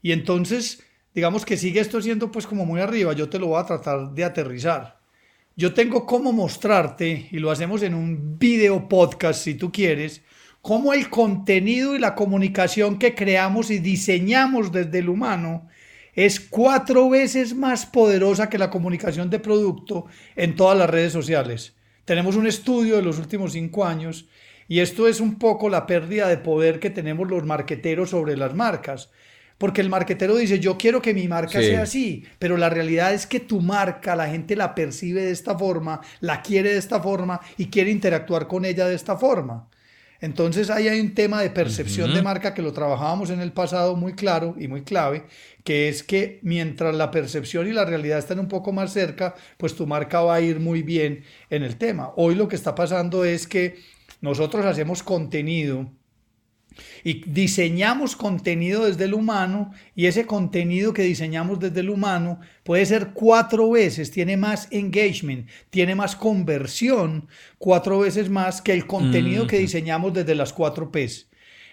Y 0.00 0.12
entonces 0.12 0.82
digamos 1.14 1.44
que 1.44 1.56
sigue 1.56 1.80
esto 1.80 2.00
siendo 2.00 2.30
pues 2.30 2.46
como 2.46 2.64
muy 2.64 2.80
arriba, 2.80 3.12
yo 3.12 3.28
te 3.28 3.38
lo 3.38 3.48
voy 3.48 3.60
a 3.60 3.66
tratar 3.66 4.12
de 4.12 4.24
aterrizar. 4.24 4.98
Yo 5.54 5.74
tengo 5.74 6.06
cómo 6.06 6.32
mostrarte, 6.32 7.28
y 7.30 7.38
lo 7.38 7.50
hacemos 7.50 7.82
en 7.82 7.94
un 7.94 8.38
video 8.38 8.88
podcast 8.88 9.42
si 9.42 9.54
tú 9.54 9.70
quieres, 9.70 10.22
cómo 10.62 10.94
el 10.94 11.10
contenido 11.10 11.94
y 11.94 11.98
la 11.98 12.14
comunicación 12.14 12.98
que 12.98 13.14
creamos 13.14 13.70
y 13.70 13.78
diseñamos 13.78 14.72
desde 14.72 15.00
el 15.00 15.10
humano 15.10 15.68
es 16.14 16.40
cuatro 16.40 17.08
veces 17.10 17.54
más 17.54 17.86
poderosa 17.86 18.48
que 18.48 18.58
la 18.58 18.70
comunicación 18.70 19.28
de 19.28 19.40
producto 19.40 20.06
en 20.36 20.56
todas 20.56 20.78
las 20.78 20.88
redes 20.88 21.12
sociales. 21.12 21.74
Tenemos 22.04 22.36
un 22.36 22.46
estudio 22.46 22.96
de 22.96 23.02
los 23.02 23.18
últimos 23.18 23.52
cinco 23.52 23.84
años 23.84 24.26
y 24.68 24.80
esto 24.80 25.08
es 25.08 25.20
un 25.20 25.38
poco 25.38 25.68
la 25.68 25.86
pérdida 25.86 26.28
de 26.28 26.38
poder 26.38 26.80
que 26.80 26.90
tenemos 26.90 27.28
los 27.28 27.44
marqueteros 27.44 28.10
sobre 28.10 28.36
las 28.36 28.54
marcas. 28.54 29.10
Porque 29.62 29.80
el 29.80 29.88
marquetero 29.88 30.34
dice, 30.34 30.58
yo 30.58 30.76
quiero 30.76 31.00
que 31.00 31.14
mi 31.14 31.28
marca 31.28 31.60
sea 31.60 31.82
así, 31.82 32.24
pero 32.40 32.56
la 32.56 32.68
realidad 32.68 33.14
es 33.14 33.28
que 33.28 33.38
tu 33.38 33.60
marca, 33.60 34.16
la 34.16 34.26
gente 34.26 34.56
la 34.56 34.74
percibe 34.74 35.22
de 35.22 35.30
esta 35.30 35.56
forma, 35.56 36.00
la 36.18 36.42
quiere 36.42 36.70
de 36.72 36.78
esta 36.78 37.00
forma 37.00 37.40
y 37.56 37.66
quiere 37.66 37.92
interactuar 37.92 38.48
con 38.48 38.64
ella 38.64 38.88
de 38.88 38.96
esta 38.96 39.16
forma. 39.16 39.68
Entonces 40.20 40.68
ahí 40.68 40.88
hay 40.88 40.98
un 40.98 41.14
tema 41.14 41.40
de 41.40 41.50
percepción 41.50 42.12
de 42.12 42.22
marca 42.22 42.54
que 42.54 42.60
lo 42.60 42.72
trabajábamos 42.72 43.30
en 43.30 43.40
el 43.40 43.52
pasado 43.52 43.94
muy 43.94 44.14
claro 44.14 44.56
y 44.58 44.66
muy 44.66 44.82
clave, 44.82 45.26
que 45.62 45.88
es 45.88 46.02
que 46.02 46.40
mientras 46.42 46.92
la 46.96 47.12
percepción 47.12 47.68
y 47.68 47.72
la 47.72 47.84
realidad 47.84 48.18
están 48.18 48.40
un 48.40 48.48
poco 48.48 48.72
más 48.72 48.92
cerca, 48.92 49.36
pues 49.58 49.76
tu 49.76 49.86
marca 49.86 50.22
va 50.22 50.34
a 50.34 50.40
ir 50.40 50.58
muy 50.58 50.82
bien 50.82 51.22
en 51.50 51.62
el 51.62 51.76
tema. 51.76 52.10
Hoy 52.16 52.34
lo 52.34 52.48
que 52.48 52.56
está 52.56 52.74
pasando 52.74 53.24
es 53.24 53.46
que 53.46 53.76
nosotros 54.20 54.66
hacemos 54.66 55.04
contenido 55.04 55.88
y 57.04 57.24
diseñamos 57.30 58.16
contenido 58.16 58.86
desde 58.86 59.04
el 59.04 59.14
humano 59.14 59.72
y 59.94 60.06
ese 60.06 60.26
contenido 60.26 60.92
que 60.92 61.02
diseñamos 61.02 61.60
desde 61.60 61.80
el 61.80 61.90
humano 61.90 62.40
puede 62.64 62.86
ser 62.86 63.10
cuatro 63.12 63.70
veces, 63.70 64.10
tiene 64.10 64.36
más 64.36 64.68
engagement, 64.70 65.48
tiene 65.70 65.94
más 65.94 66.16
conversión, 66.16 67.28
cuatro 67.58 68.00
veces 68.00 68.28
más 68.30 68.62
que 68.62 68.72
el 68.72 68.86
contenido 68.86 69.46
que 69.46 69.58
diseñamos 69.58 70.14
desde 70.14 70.34
las 70.34 70.52
cuatro 70.52 70.90
P's. 70.90 71.28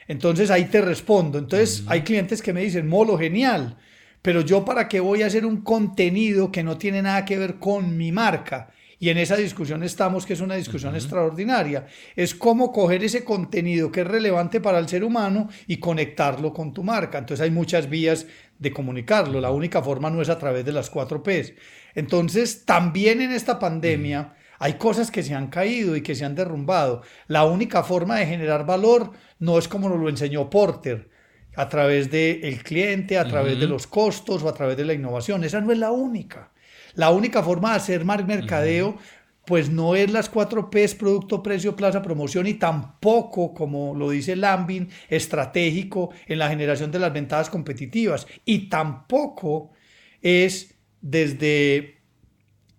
Entonces 0.07 0.49
ahí 0.49 0.65
te 0.65 0.81
respondo. 0.81 1.37
Entonces 1.37 1.83
hay 1.87 2.01
clientes 2.01 2.41
que 2.41 2.51
me 2.51 2.61
dicen, 2.61 2.87
Molo, 2.87 3.17
genial, 3.17 3.77
pero 4.21 4.41
yo 4.41 4.65
para 4.65 4.87
qué 4.87 4.99
voy 4.99 5.21
a 5.21 5.27
hacer 5.27 5.45
un 5.45 5.61
contenido 5.61 6.51
que 6.51 6.63
no 6.63 6.77
tiene 6.77 7.01
nada 7.01 7.25
que 7.25 7.37
ver 7.37 7.59
con 7.59 7.95
mi 7.95 8.11
marca. 8.11 8.71
Y 9.01 9.09
en 9.09 9.17
esa 9.17 9.37
discusión 9.37 9.81
estamos, 9.81 10.25
que 10.25 10.33
es 10.33 10.41
una 10.41 10.55
discusión 10.55 10.93
extraordinaria. 10.93 11.87
Es 12.17 12.35
cómo 12.35 12.73
coger 12.73 13.03
ese 13.03 13.23
contenido 13.23 13.91
que 13.91 14.01
es 14.01 14.07
relevante 14.07 14.59
para 14.59 14.77
el 14.77 14.89
ser 14.89 15.05
humano 15.05 15.47
y 15.67 15.77
conectarlo 15.77 16.53
con 16.53 16.73
tu 16.73 16.83
marca. 16.83 17.17
Entonces 17.17 17.43
hay 17.43 17.51
muchas 17.51 17.89
vías 17.89 18.27
de 18.59 18.73
comunicarlo. 18.73 19.39
La 19.39 19.51
única 19.51 19.81
forma 19.81 20.09
no 20.09 20.21
es 20.21 20.27
a 20.27 20.37
través 20.37 20.65
de 20.65 20.73
las 20.73 20.89
cuatro 20.89 21.23
Ps. 21.23 21.53
Entonces, 21.95 22.65
también 22.65 23.21
en 23.21 23.31
esta 23.31 23.57
pandemia 23.57 24.33
hay 24.59 24.73
cosas 24.73 25.09
que 25.09 25.23
se 25.23 25.33
han 25.33 25.47
caído 25.47 25.95
y 25.95 26.01
que 26.01 26.13
se 26.13 26.25
han 26.25 26.35
derrumbado. 26.35 27.01
La 27.27 27.45
única 27.45 27.83
forma 27.83 28.17
de 28.17 28.25
generar 28.25 28.65
valor 28.65 29.13
no 29.39 29.57
es 29.57 29.69
como 29.69 29.87
nos 29.87 29.99
lo 29.99 30.09
enseñó 30.09 30.49
Porter, 30.49 31.09
a 31.55 31.69
través 31.69 32.11
del 32.11 32.61
cliente, 32.63 33.17
a 33.17 33.27
través 33.27 33.59
de 33.59 33.67
los 33.67 33.87
costos 33.87 34.43
o 34.43 34.49
a 34.49 34.53
través 34.53 34.77
de 34.77 34.85
la 34.85 34.93
innovación. 34.93 35.43
Esa 35.43 35.61
no 35.61 35.71
es 35.71 35.77
la 35.77 35.91
única. 35.91 36.51
La 36.95 37.11
única 37.11 37.43
forma 37.43 37.71
de 37.71 37.77
hacer 37.77 38.05
mercadeo, 38.05 38.97
pues 39.45 39.69
no 39.69 39.95
es 39.95 40.11
las 40.11 40.29
cuatro 40.29 40.69
P's, 40.69 40.95
producto, 40.95 41.41
precio, 41.41 41.75
plaza, 41.75 42.01
promoción, 42.01 42.47
y 42.47 42.55
tampoco, 42.55 43.53
como 43.53 43.95
lo 43.95 44.09
dice 44.09 44.35
Lambin, 44.35 44.89
estratégico 45.09 46.11
en 46.27 46.39
la 46.39 46.49
generación 46.49 46.91
de 46.91 46.99
las 46.99 47.13
ventajas 47.13 47.49
competitivas. 47.49 48.27
Y 48.45 48.69
tampoco 48.69 49.71
es 50.21 50.75
desde 51.01 51.99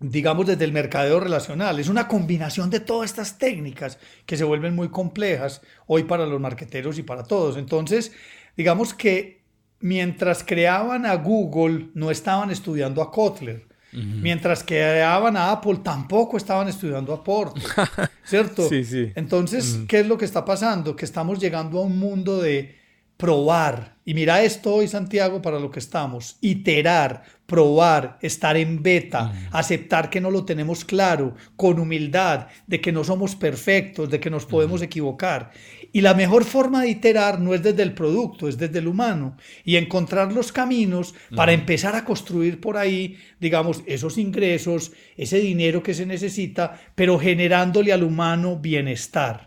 digamos 0.01 0.47
desde 0.47 0.65
el 0.65 0.73
mercadeo 0.73 1.19
relacional. 1.19 1.79
Es 1.79 1.87
una 1.87 2.07
combinación 2.07 2.69
de 2.69 2.79
todas 2.79 3.11
estas 3.11 3.37
técnicas 3.37 3.99
que 4.25 4.35
se 4.35 4.43
vuelven 4.43 4.75
muy 4.75 4.89
complejas 4.89 5.61
hoy 5.85 6.03
para 6.03 6.25
los 6.25 6.41
marqueteros 6.41 6.97
y 6.97 7.03
para 7.03 7.23
todos. 7.23 7.55
Entonces, 7.55 8.11
digamos 8.57 8.93
que 8.93 9.43
mientras 9.79 10.43
creaban 10.43 11.05
a 11.05 11.15
Google, 11.15 11.89
no 11.93 12.09
estaban 12.09 12.49
estudiando 12.49 13.01
a 13.01 13.11
Kotler. 13.11 13.67
Mientras 13.93 14.63
que 14.63 14.75
creaban 14.75 15.35
a 15.35 15.51
Apple, 15.51 15.79
tampoco 15.83 16.37
estaban 16.37 16.67
estudiando 16.69 17.13
a 17.13 17.23
Porter, 17.23 17.63
¿cierto? 18.23 18.67
Sí, 18.69 18.85
sí. 18.85 19.11
Entonces, 19.15 19.79
¿qué 19.87 19.99
es 19.99 20.07
lo 20.07 20.17
que 20.17 20.25
está 20.25 20.45
pasando? 20.45 20.95
Que 20.95 21.05
estamos 21.05 21.39
llegando 21.39 21.79
a 21.79 21.81
un 21.81 21.99
mundo 21.99 22.41
de 22.41 22.75
probar. 23.17 23.97
Y 24.03 24.13
mira 24.13 24.43
esto 24.43 24.73
hoy, 24.73 24.87
Santiago, 24.87 25.41
para 25.41 25.59
lo 25.59 25.69
que 25.69 25.79
estamos. 25.79 26.37
Iterar, 26.41 27.23
probar, 27.45 28.17
estar 28.21 28.57
en 28.57 28.81
beta, 28.81 29.33
aceptar 29.51 30.09
que 30.09 30.21
no 30.21 30.31
lo 30.31 30.45
tenemos 30.45 30.85
claro, 30.85 31.35
con 31.55 31.79
humildad, 31.79 32.47
de 32.65 32.79
que 32.81 32.91
no 32.91 33.03
somos 33.03 33.35
perfectos, 33.35 34.09
de 34.09 34.19
que 34.19 34.29
nos 34.29 34.45
podemos 34.45 34.81
equivocar. 34.81 35.51
Y 35.93 35.99
la 35.99 36.13
mejor 36.13 36.45
forma 36.45 36.81
de 36.81 36.89
iterar 36.89 37.41
no 37.41 37.53
es 37.53 37.61
desde 37.61 37.83
el 37.83 37.93
producto, 37.93 38.47
es 38.47 38.57
desde 38.57 38.79
el 38.79 38.87
humano. 38.87 39.35
Y 39.65 39.75
encontrar 39.75 40.31
los 40.31 40.53
caminos 40.53 41.13
para 41.35 41.51
empezar 41.51 41.95
a 41.95 42.05
construir 42.05 42.61
por 42.61 42.77
ahí, 42.77 43.17
digamos, 43.41 43.83
esos 43.85 44.17
ingresos, 44.17 44.93
ese 45.17 45.39
dinero 45.39 45.83
que 45.83 45.93
se 45.93 46.05
necesita, 46.05 46.79
pero 46.95 47.19
generándole 47.19 47.91
al 47.91 48.03
humano 48.03 48.57
bienestar. 48.57 49.45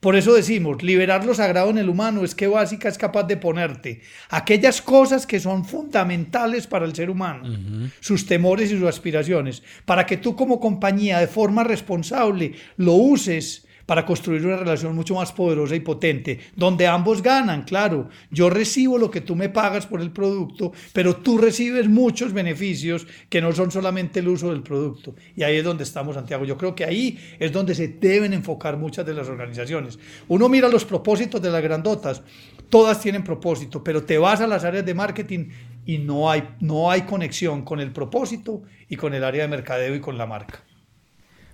Por 0.00 0.16
eso 0.16 0.32
decimos, 0.32 0.82
liberar 0.82 1.26
lo 1.26 1.34
sagrado 1.34 1.68
en 1.68 1.78
el 1.78 1.90
humano 1.90 2.24
es 2.24 2.34
que 2.34 2.46
básica 2.46 2.88
es 2.88 2.96
capaz 2.96 3.24
de 3.24 3.36
ponerte 3.36 3.91
aquellas 4.30 4.80
cosas 4.80 5.26
que 5.26 5.40
son 5.40 5.64
fundamentales 5.64 6.66
para 6.66 6.86
el 6.86 6.94
ser 6.94 7.10
humano, 7.10 7.48
sus 8.00 8.26
temores 8.26 8.70
y 8.70 8.78
sus 8.78 8.88
aspiraciones, 8.88 9.62
para 9.84 10.06
que 10.06 10.16
tú 10.16 10.36
como 10.36 10.60
compañía 10.60 11.18
de 11.18 11.26
forma 11.26 11.64
responsable 11.64 12.52
lo 12.76 12.94
uses 12.94 13.66
para 13.86 14.06
construir 14.06 14.46
una 14.46 14.56
relación 14.56 14.94
mucho 14.94 15.14
más 15.14 15.32
poderosa 15.32 15.74
y 15.74 15.80
potente, 15.80 16.38
donde 16.56 16.86
ambos 16.86 17.22
ganan, 17.22 17.62
claro. 17.62 18.08
Yo 18.30 18.50
recibo 18.50 18.98
lo 18.98 19.10
que 19.10 19.20
tú 19.20 19.34
me 19.36 19.48
pagas 19.48 19.86
por 19.86 20.00
el 20.00 20.10
producto, 20.10 20.72
pero 20.92 21.16
tú 21.16 21.38
recibes 21.38 21.88
muchos 21.88 22.32
beneficios 22.32 23.06
que 23.28 23.40
no 23.40 23.52
son 23.52 23.70
solamente 23.70 24.20
el 24.20 24.28
uso 24.28 24.50
del 24.50 24.62
producto. 24.62 25.14
Y 25.36 25.42
ahí 25.42 25.56
es 25.56 25.64
donde 25.64 25.84
estamos, 25.84 26.14
Santiago. 26.14 26.44
Yo 26.44 26.56
creo 26.56 26.74
que 26.74 26.84
ahí 26.84 27.18
es 27.38 27.52
donde 27.52 27.74
se 27.74 27.88
deben 27.88 28.32
enfocar 28.32 28.76
muchas 28.76 29.04
de 29.04 29.14
las 29.14 29.28
organizaciones. 29.28 29.98
Uno 30.28 30.48
mira 30.48 30.68
los 30.68 30.84
propósitos 30.84 31.42
de 31.42 31.50
las 31.50 31.62
grandotas, 31.62 32.22
todas 32.72 33.02
tienen 33.02 33.22
propósito, 33.22 33.84
pero 33.84 34.02
te 34.02 34.16
vas 34.16 34.40
a 34.40 34.46
las 34.46 34.64
áreas 34.64 34.86
de 34.86 34.94
marketing 34.94 35.50
y 35.84 35.98
no 35.98 36.30
hay, 36.30 36.56
no 36.58 36.90
hay 36.90 37.02
conexión 37.02 37.66
con 37.66 37.80
el 37.80 37.92
propósito 37.92 38.62
y 38.88 38.96
con 38.96 39.12
el 39.12 39.24
área 39.24 39.42
de 39.42 39.48
mercadeo 39.48 39.94
y 39.94 40.00
con 40.00 40.16
la 40.16 40.24
marca. 40.24 40.64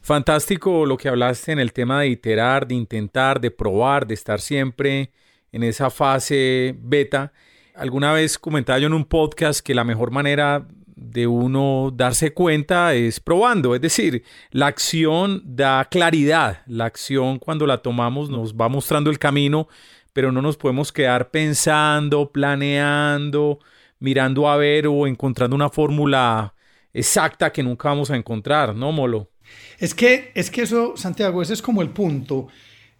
Fantástico 0.00 0.86
lo 0.86 0.96
que 0.96 1.08
hablaste 1.08 1.50
en 1.50 1.58
el 1.58 1.72
tema 1.72 2.02
de 2.02 2.06
iterar, 2.06 2.68
de 2.68 2.76
intentar, 2.76 3.40
de 3.40 3.50
probar, 3.50 4.06
de 4.06 4.14
estar 4.14 4.40
siempre 4.40 5.10
en 5.50 5.64
esa 5.64 5.90
fase 5.90 6.76
beta. 6.78 7.32
Alguna 7.74 8.12
vez 8.12 8.38
comentaba 8.38 8.78
yo 8.78 8.86
en 8.86 8.92
un 8.92 9.04
podcast 9.04 9.58
que 9.58 9.74
la 9.74 9.82
mejor 9.82 10.12
manera 10.12 10.68
de 10.94 11.26
uno 11.26 11.92
darse 11.92 12.32
cuenta 12.32 12.94
es 12.94 13.18
probando, 13.18 13.74
es 13.74 13.80
decir, 13.80 14.22
la 14.52 14.66
acción 14.68 15.42
da 15.44 15.84
claridad, 15.90 16.62
la 16.66 16.84
acción 16.84 17.40
cuando 17.40 17.66
la 17.66 17.78
tomamos 17.78 18.30
nos 18.30 18.54
va 18.54 18.68
mostrando 18.68 19.10
el 19.10 19.18
camino, 19.18 19.68
pero 20.12 20.32
no 20.32 20.42
nos 20.42 20.56
podemos 20.56 20.92
quedar 20.92 21.30
pensando, 21.30 22.30
planeando, 22.32 23.58
mirando 23.98 24.48
a 24.48 24.56
ver 24.56 24.86
o 24.86 25.06
encontrando 25.06 25.56
una 25.56 25.70
fórmula 25.70 26.54
exacta 26.92 27.52
que 27.52 27.62
nunca 27.62 27.88
vamos 27.88 28.10
a 28.10 28.16
encontrar, 28.16 28.74
¿no, 28.74 28.92
Molo? 28.92 29.30
Es 29.78 29.94
que, 29.94 30.32
es 30.34 30.50
que 30.50 30.62
eso, 30.62 30.96
Santiago, 30.96 31.42
ese 31.42 31.54
es 31.54 31.62
como 31.62 31.82
el 31.82 31.90
punto. 31.90 32.48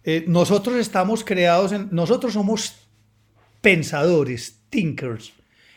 Eh, 0.03 0.25
nosotros 0.27 0.75
estamos 0.77 1.23
creados 1.23 1.71
en, 1.71 1.89
nosotros 1.91 2.33
somos 2.33 2.87
pensadores, 3.61 4.61
thinkers. 4.69 5.33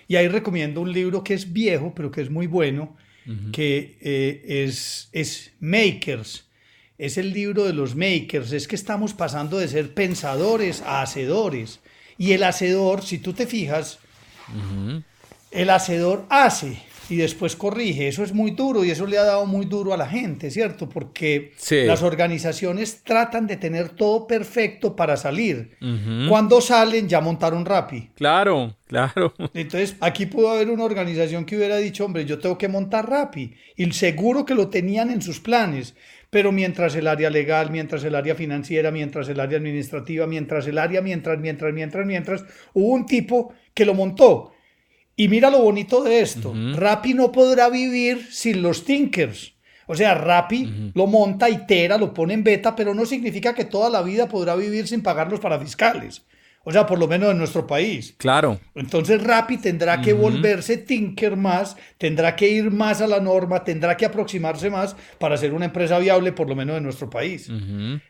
Y 0.09 0.17
ahí 0.17 0.29
recomiendo 0.29 0.81
un 0.81 0.93
libro 0.93 1.25
que 1.25 1.35
es 1.35 1.53
viejo, 1.53 1.93
pero 1.95 2.11
que 2.11 2.21
es 2.21 2.31
muy 2.31 2.47
bueno, 2.47 2.97
que 3.53 3.99
eh, 4.01 4.65
es, 4.65 5.09
es 5.13 5.53
Makers. 5.61 6.49
Es 6.99 7.19
el 7.19 7.33
libro 7.33 7.65
de 7.65 7.73
los 7.73 7.95
makers. 7.95 8.53
Es 8.53 8.69
que 8.69 8.77
estamos 8.77 9.15
pasando 9.15 9.59
de 9.59 9.69
ser 9.69 9.95
pensadores 9.95 10.83
a 10.83 11.03
hacedores. 11.03 11.81
Y 12.19 12.33
el 12.33 12.45
hacedor, 12.45 13.03
si 13.03 13.19
tú 13.19 13.33
te 13.33 13.47
fijas, 13.47 13.99
el 15.51 15.71
hacedor 15.71 16.27
hace 16.29 16.83
y 17.13 17.17
después 17.17 17.57
corrige. 17.57 18.09
Eso 18.09 18.25
es 18.25 18.33
muy 18.33 18.53
duro 18.53 18.85
y 18.85 18.91
eso 18.91 19.07
le 19.07 19.19
ha 19.19 19.25
dado 19.25 19.45
muy 19.45 19.67
duro 19.67 19.93
a 19.93 19.99
la 19.99 20.07
gente, 20.07 20.51
¿cierto? 20.51 20.89
Porque 20.89 21.53
las 21.71 22.03
organizaciones 22.03 23.03
tratan 23.05 23.47
de 23.47 23.59
tener 23.59 23.91
todo 23.91 24.27
perfecto 24.27 24.97
para 24.97 25.19
salir. 25.19 25.77
Cuando 26.31 26.63
salen 26.63 27.09
ya 27.09 27.21
montaron 27.21 27.67
Rappi. 27.67 28.09
Claro, 28.15 28.77
claro. 28.87 29.35
Entonces 29.53 29.95
aquí 30.01 30.25
pudo 30.25 30.53
haber 30.53 30.71
una 30.71 30.85
organización 30.85 31.45
que 31.45 31.57
hubiera 31.57 31.77
dicho, 31.77 32.07
hombre, 32.07 32.25
yo 32.25 32.39
tengo 32.39 32.57
que 32.57 32.69
montar 32.69 33.11
Rappi. 33.11 33.53
Y 33.77 33.93
seguro 33.93 34.47
que 34.47 34.55
lo 34.55 34.69
tenían 34.69 35.11
en 35.11 35.21
sus 35.21 35.39
planes. 35.39 35.95
Pero 36.31 36.51
mientras 36.51 36.97
el 36.97 37.09
área 37.09 37.29
legal, 37.29 37.71
mientras 37.71 38.03
el 38.05 38.15
área 38.15 38.35
financiera, 38.35 38.91
mientras 38.91 39.29
el 39.29 39.39
área 39.39 39.59
administrativa, 39.59 40.27
mientras 40.27 40.67
el 40.67 40.79
área, 40.79 41.03
mientras, 41.03 41.39
mientras, 41.39 41.75
mientras, 41.75 42.07
mientras, 42.07 42.45
hubo 42.73 42.95
un 42.95 43.05
tipo 43.05 43.53
que 43.75 43.85
lo 43.85 43.93
montó 43.93 44.52
y 45.23 45.29
mira 45.29 45.51
lo 45.51 45.61
bonito 45.61 46.03
de 46.03 46.21
esto. 46.21 46.53
Rappi 46.75 47.15
no 47.15 47.31
podrá 47.31 47.69
vivir 47.69 48.27
sin 48.33 48.61
los 48.61 48.85
thinkers. 48.85 49.55
O 49.87 49.95
sea, 49.95 50.17
Rappi 50.17 50.91
lo 50.95 51.07
monta, 51.07 51.49
itera, 51.49 51.97
lo 51.97 52.13
pone 52.13 52.35
en 52.35 52.43
beta, 52.43 52.75
pero 52.75 52.93
no 52.93 53.07
significa 53.07 53.55
que 53.55 53.67
toda 53.67 53.89
la 53.89 54.03
vida 54.03 54.29
podrá 54.29 54.57
vivir 54.57 54.89
sin 54.89 55.01
pagar 55.01 55.31
los 55.31 55.39
parafiscales. 55.39 56.25
O 56.65 56.73
sea, 56.73 56.87
por 56.87 56.99
lo 56.99 57.07
menos 57.07 57.31
en 57.31 57.39
nuestro 57.39 57.69
país. 57.69 58.17
Claro. 58.19 58.59
Entonces 58.75 59.23
Rappi 59.23 59.59
tendrá 59.59 60.01
que 60.01 60.13
volverse 60.13 60.79
tinker 60.79 61.37
más, 61.37 61.77
tendrá 61.99 62.35
que 62.35 62.49
ir 62.49 62.73
más 62.73 63.01
a 63.01 63.07
la 63.07 63.21
norma, 63.21 63.63
tendrá 63.63 63.97
que 63.97 64.07
aproximarse 64.07 64.71
más 64.71 64.97
para 65.21 65.37
ser 65.37 65.55
una 65.55 65.67
empresa 65.67 66.01
viable, 66.01 66.33
por 66.33 66.49
lo 66.49 66.57
menos 66.57 66.79
en 66.79 66.83
nuestro 66.83 67.09
país. 67.09 67.49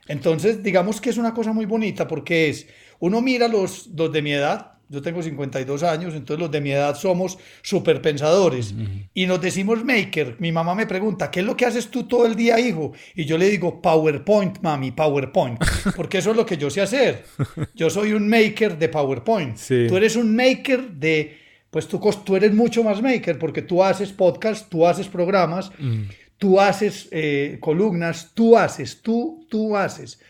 Entonces, 0.08 0.62
digamos 0.62 0.98
que 0.98 1.10
es 1.10 1.18
una 1.18 1.34
cosa 1.34 1.52
muy 1.52 1.66
bonita 1.66 2.08
porque 2.08 2.48
es, 2.48 2.66
uno 3.00 3.20
mira 3.20 3.48
los, 3.48 3.88
los 3.88 4.10
de 4.10 4.22
mi 4.22 4.32
edad, 4.32 4.72
yo 4.92 5.00
tengo 5.00 5.22
52 5.22 5.82
años, 5.84 6.12
entonces 6.12 6.38
los 6.38 6.50
de 6.50 6.60
mi 6.60 6.70
edad 6.70 6.94
somos 6.94 7.38
superpensadores 7.62 8.74
y 9.14 9.24
nos 9.24 9.40
decimos 9.40 9.82
maker. 9.82 10.36
Mi 10.38 10.52
mamá 10.52 10.74
me 10.74 10.86
pregunta, 10.86 11.30
¿qué 11.30 11.40
es 11.40 11.46
lo 11.46 11.56
que 11.56 11.64
haces 11.64 11.88
tú 11.88 12.02
todo 12.02 12.26
el 12.26 12.36
día, 12.36 12.60
hijo? 12.60 12.92
Y 13.14 13.24
yo 13.24 13.38
le 13.38 13.48
digo, 13.48 13.80
PowerPoint, 13.80 14.60
mami, 14.60 14.90
PowerPoint, 14.90 15.58
porque 15.96 16.18
eso 16.18 16.32
es 16.32 16.36
lo 16.36 16.44
que 16.44 16.58
yo 16.58 16.68
sé 16.68 16.82
hacer. 16.82 17.24
Yo 17.74 17.88
soy 17.88 18.12
un 18.12 18.28
maker 18.28 18.78
de 18.78 18.90
PowerPoint. 18.90 19.56
Tú 19.88 19.96
eres 19.96 20.14
un 20.14 20.36
maker 20.36 20.90
de, 20.90 21.38
pues 21.70 21.88
tú, 21.88 21.98
tú 22.22 22.36
eres 22.36 22.52
mucho 22.52 22.84
más 22.84 23.00
maker 23.00 23.38
porque 23.38 23.62
tú 23.62 23.82
haces 23.82 24.12
podcast, 24.12 24.68
tú 24.68 24.86
haces 24.86 25.08
programas, 25.08 25.72
tú 26.36 26.60
haces 26.60 27.08
eh, 27.12 27.56
columnas, 27.60 28.32
tú 28.34 28.58
haces, 28.58 29.00
tú, 29.00 29.46
tú 29.48 29.74
haces. 29.74 30.20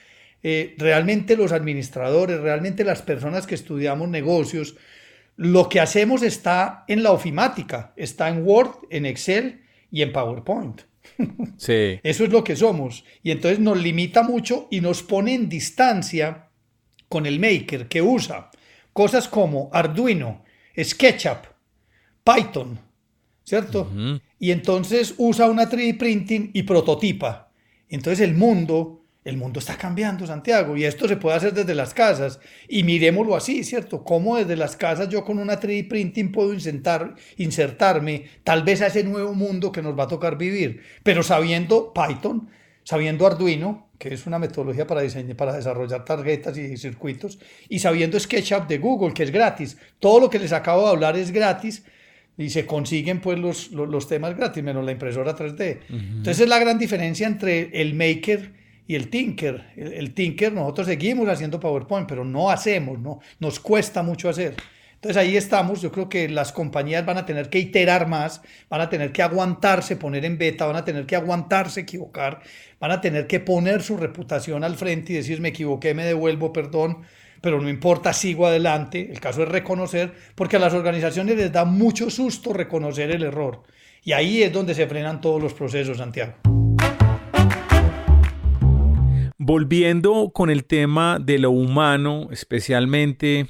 Eh, 0.42 0.74
realmente 0.78 1.37
los 1.37 1.52
administradores, 1.52 2.40
realmente 2.40 2.85
las 2.85 3.02
personas 3.02 3.46
que 3.46 3.55
estudiamos 3.55 4.09
negocios, 4.09 4.76
lo 5.37 5.68
que 5.68 5.81
hacemos 5.81 6.22
está 6.22 6.85
en 6.88 7.02
la 7.02 7.12
ofimática, 7.12 7.92
está 7.96 8.28
en 8.28 8.46
Word, 8.46 8.87
en 8.90 9.07
Excel 9.07 9.62
y 9.90 10.02
en 10.02 10.12
PowerPoint. 10.12 10.83
Eso 12.02 12.24
es 12.24 12.31
lo 12.31 12.42
que 12.44 12.57
somos. 12.57 13.05
Y 13.22 13.31
entonces 13.31 13.61
nos 13.61 13.81
limita 13.81 14.22
mucho 14.22 14.68
y 14.70 14.81
nos 14.81 15.02
pone 15.02 15.35
en 15.35 15.48
distancia 15.48 16.48
con 17.09 17.26
el 17.26 17.38
Maker 17.38 17.88
que 17.88 18.02
usa 18.02 18.50
cosas 18.92 19.28
como 19.28 19.70
Arduino, 19.72 20.44
SketchUp, 20.78 21.46
Python, 22.24 22.78
¿cierto? 23.44 23.90
Y 24.38 24.50
entonces 24.50 25.14
usa 25.18 25.48
una 25.48 25.68
3D 25.68 25.98
printing 25.98 26.50
y 26.52 26.62
prototipa. 26.62 27.50
Entonces 27.88 28.20
el 28.20 28.35
mundo 28.35 29.01
el 29.24 29.37
mundo 29.37 29.61
está 29.61 29.76
cambiando, 29.76 30.26
Santiago, 30.26 30.76
y 30.76 30.85
esto 30.85 31.06
se 31.06 31.16
puede 31.16 31.37
hacer 31.37 31.54
desde 31.54 31.74
las 31.74 31.94
casas. 31.94 32.40
Y 32.68 32.82
miremoslo 32.82 33.37
así, 33.37 33.62
¿cierto? 33.62 34.02
Cómo 34.02 34.37
desde 34.37 34.56
las 34.56 34.76
casas 34.76 35.08
yo 35.08 35.24
con 35.24 35.38
una 35.38 35.61
3D 35.61 35.88
printing 35.88 36.32
puedo 36.32 36.52
insertar, 36.52 37.14
insertarme 37.37 38.24
tal 38.42 38.64
vez 38.64 38.82
a 38.82 38.88
ese 38.88 39.04
nuevo 39.04 39.32
mundo 39.35 39.70
que 39.70 39.82
nos 39.82 39.96
va 39.96 40.04
a 40.04 40.08
tocar 40.08 40.37
vivir, 40.37 40.82
pero 41.04 41.22
sabiendo 41.22 41.92
Python, 41.92 42.48
sabiendo 42.82 43.24
Arduino, 43.26 43.90
que 43.96 44.12
es 44.12 44.26
una 44.26 44.40
metodología 44.40 44.88
para, 44.88 45.02
diseñar, 45.02 45.37
para 45.37 45.54
desarrollar 45.54 46.04
tarjetas 46.04 46.58
y 46.58 46.76
circuitos, 46.76 47.38
y 47.68 47.78
sabiendo 47.78 48.18
SketchUp 48.18 48.66
de 48.66 48.78
Google, 48.78 49.14
que 49.14 49.22
es 49.22 49.30
gratis. 49.30 49.78
Todo 50.00 50.18
lo 50.18 50.30
que 50.30 50.40
les 50.40 50.52
acabo 50.52 50.82
de 50.82 50.90
hablar 50.90 51.16
es 51.16 51.30
gratis 51.30 51.85
y 52.37 52.50
se 52.50 52.66
consiguen 52.66 53.20
pues 53.20 53.38
los, 53.38 53.70
los, 53.70 54.08
temas 54.08 54.37
gratis, 54.37 54.64
menos 54.64 54.85
la 54.85 54.90
impresora 54.90 55.37
3D. 55.37 55.78
Entonces 55.90 56.40
es 56.40 56.48
la 56.48 56.58
gran 56.58 56.78
diferencia 56.78 57.28
entre 57.28 57.80
el 57.80 57.94
Maker 57.94 58.62
y 58.92 58.94
el 58.94 59.09
Tinker. 59.09 59.72
El, 59.74 60.12
Tinker, 60.12 60.52
nosotros 60.52 60.87
seguimos 60.87 61.26
haciendo 61.26 61.59
PowerPoint, 61.59 62.07
pero 62.07 62.26
no 62.26 62.50
hacemos, 62.50 62.98
¿no? 62.98 63.20
Nos 63.40 63.59
cuesta 63.59 64.02
mucho 64.02 64.28
hacer. 64.28 64.55
Entonces 64.96 65.16
ahí 65.16 65.35
estamos, 65.35 65.81
yo 65.81 65.90
creo 65.90 66.11
que 66.11 66.28
las 66.28 66.52
compañías 66.52 67.07
van 67.07 67.16
a 67.16 67.24
tener 67.24 67.48
que 67.48 67.59
iterar 67.59 68.07
más, 68.07 68.42
van 68.68 68.83
a 68.83 68.90
tener 68.90 69.11
que 69.11 69.22
aguantarse, 69.22 69.96
poner 69.96 70.26
en 70.26 70.37
beta, 70.37 70.66
van 70.66 70.76
a 70.76 70.85
tener 70.85 71.07
que 71.07 71.16
aguantarse, 71.16 71.81
equivocar, 71.81 72.42
van 72.78 72.90
a 72.90 73.00
tener 73.00 73.26
que 73.26 73.40
poner 73.40 73.83
su 73.83 73.96
reputación 73.96 74.62
al 74.62 74.76
frente 74.76 75.14
y 75.14 75.16
decir 75.16 75.40
me 75.40 75.48
equivoqué, 75.48 75.94
me 75.94 76.05
devuelvo, 76.05 76.52
perdón, 76.52 76.98
pero 77.40 77.62
no 77.62 77.70
importa, 77.70 78.12
sigo 78.12 78.46
adelante. 78.46 79.09
El 79.11 79.20
caso 79.20 79.42
es 79.42 79.48
reconocer, 79.48 80.12
porque 80.35 80.57
a 80.57 80.61
las 80.61 80.74
organizaciones 80.74 81.37
les 81.37 81.50
da 81.50 81.64
mucho 81.64 82.11
susto 82.11 82.52
reconocer 82.52 83.11
el 83.11 83.22
error. 83.22 83.62
Y 84.05 84.12
ahí 84.12 84.42
es 84.42 84.52
donde 84.52 84.74
se 84.74 84.87
frenan 84.87 85.22
todos 85.22 85.42
los 85.42 85.55
procesos, 85.55 85.96
Santiago. 85.96 86.35
Volviendo 89.44 90.31
con 90.33 90.50
el 90.50 90.64
tema 90.64 91.18
de 91.18 91.37
lo 91.40 91.50
humano, 91.50 92.28
especialmente 92.31 93.48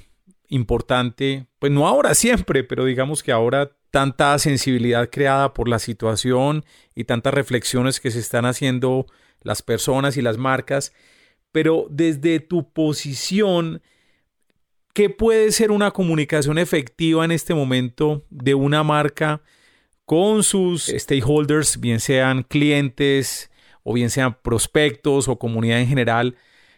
importante, 0.49 1.49
pues 1.59 1.71
no 1.71 1.87
ahora 1.87 2.15
siempre, 2.15 2.65
pero 2.65 2.87
digamos 2.87 3.23
que 3.23 3.31
ahora 3.31 3.77
tanta 3.91 4.39
sensibilidad 4.39 5.11
creada 5.11 5.53
por 5.53 5.69
la 5.69 5.79
situación 5.79 6.65
y 6.95 7.05
tantas 7.05 7.35
reflexiones 7.35 8.01
que 8.01 8.11
se 8.11 8.21
están 8.21 8.47
haciendo 8.47 9.05
las 9.43 9.61
personas 9.61 10.17
y 10.17 10.23
las 10.23 10.39
marcas, 10.39 10.95
pero 11.53 11.89
desde 11.91 12.41
tu 12.41 12.73
posición, 12.73 13.83
¿qué 14.95 15.11
puede 15.11 15.53
ser 15.53 15.73
una 15.73 15.91
comunicación 15.91 16.57
efectiva 16.57 17.23
en 17.27 17.33
este 17.33 17.53
momento 17.53 18.25
de 18.31 18.55
una 18.55 18.83
marca 18.83 19.43
con 20.07 20.43
sus 20.43 20.87
stakeholders, 20.87 21.79
bien 21.79 22.01
sean 22.01 22.45
clientes, 22.45 23.51
o 23.83 23.95
bien 23.95 24.11
sean 24.11 24.37
prospectos 24.43 25.29
o 25.29 25.39
comunidad 25.39 25.81
en 25.81 25.89
general, 25.89 26.37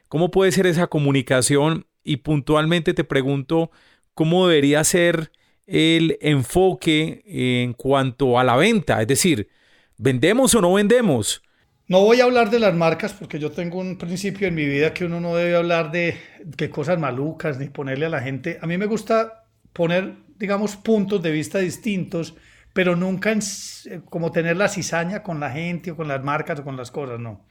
¿cómo 0.08 0.30
puede 0.30 0.52
ser 0.52 0.66
esa 0.66 0.86
comunicación? 0.86 1.86
Y 2.02 2.18
puntualmente 2.18 2.94
te 2.94 3.04
pregunto, 3.04 3.70
¿cómo 4.14 4.48
debería 4.48 4.84
ser 4.84 5.32
el 5.66 6.18
enfoque 6.20 7.22
en 7.26 7.72
cuanto 7.72 8.38
a 8.38 8.44
la 8.44 8.56
venta? 8.56 9.00
Es 9.00 9.08
decir, 9.08 9.48
¿vendemos 9.96 10.54
o 10.54 10.60
no 10.60 10.74
vendemos? 10.74 11.42
No 11.86 12.00
voy 12.00 12.20
a 12.20 12.24
hablar 12.24 12.50
de 12.50 12.60
las 12.60 12.74
marcas 12.74 13.12
porque 13.12 13.38
yo 13.38 13.50
tengo 13.50 13.78
un 13.78 13.98
principio 13.98 14.48
en 14.48 14.54
mi 14.54 14.64
vida 14.64 14.94
que 14.94 15.04
uno 15.04 15.20
no 15.20 15.36
debe 15.36 15.54
hablar 15.54 15.92
de, 15.92 16.16
de 16.42 16.70
cosas 16.70 16.98
malucas 16.98 17.58
ni 17.58 17.68
ponerle 17.68 18.06
a 18.06 18.10
la 18.10 18.20
gente. 18.20 18.58
A 18.62 18.66
mí 18.66 18.78
me 18.78 18.86
gusta 18.86 19.44
poner, 19.74 20.14
digamos, 20.38 20.76
puntos 20.76 21.22
de 21.22 21.30
vista 21.30 21.58
distintos 21.58 22.34
pero 22.74 22.96
nunca 22.96 23.30
en, 23.32 23.40
eh, 23.87 24.00
como 24.10 24.30
tener 24.30 24.58
la 24.58 24.68
cizaña 24.68 25.22
con 25.22 25.40
la 25.40 25.50
gente 25.50 25.92
o 25.92 25.96
con 25.96 26.08
las 26.08 26.22
marcas 26.22 26.60
o 26.60 26.64
con 26.64 26.76
las 26.76 26.90
cosas, 26.90 27.18
no. 27.18 27.46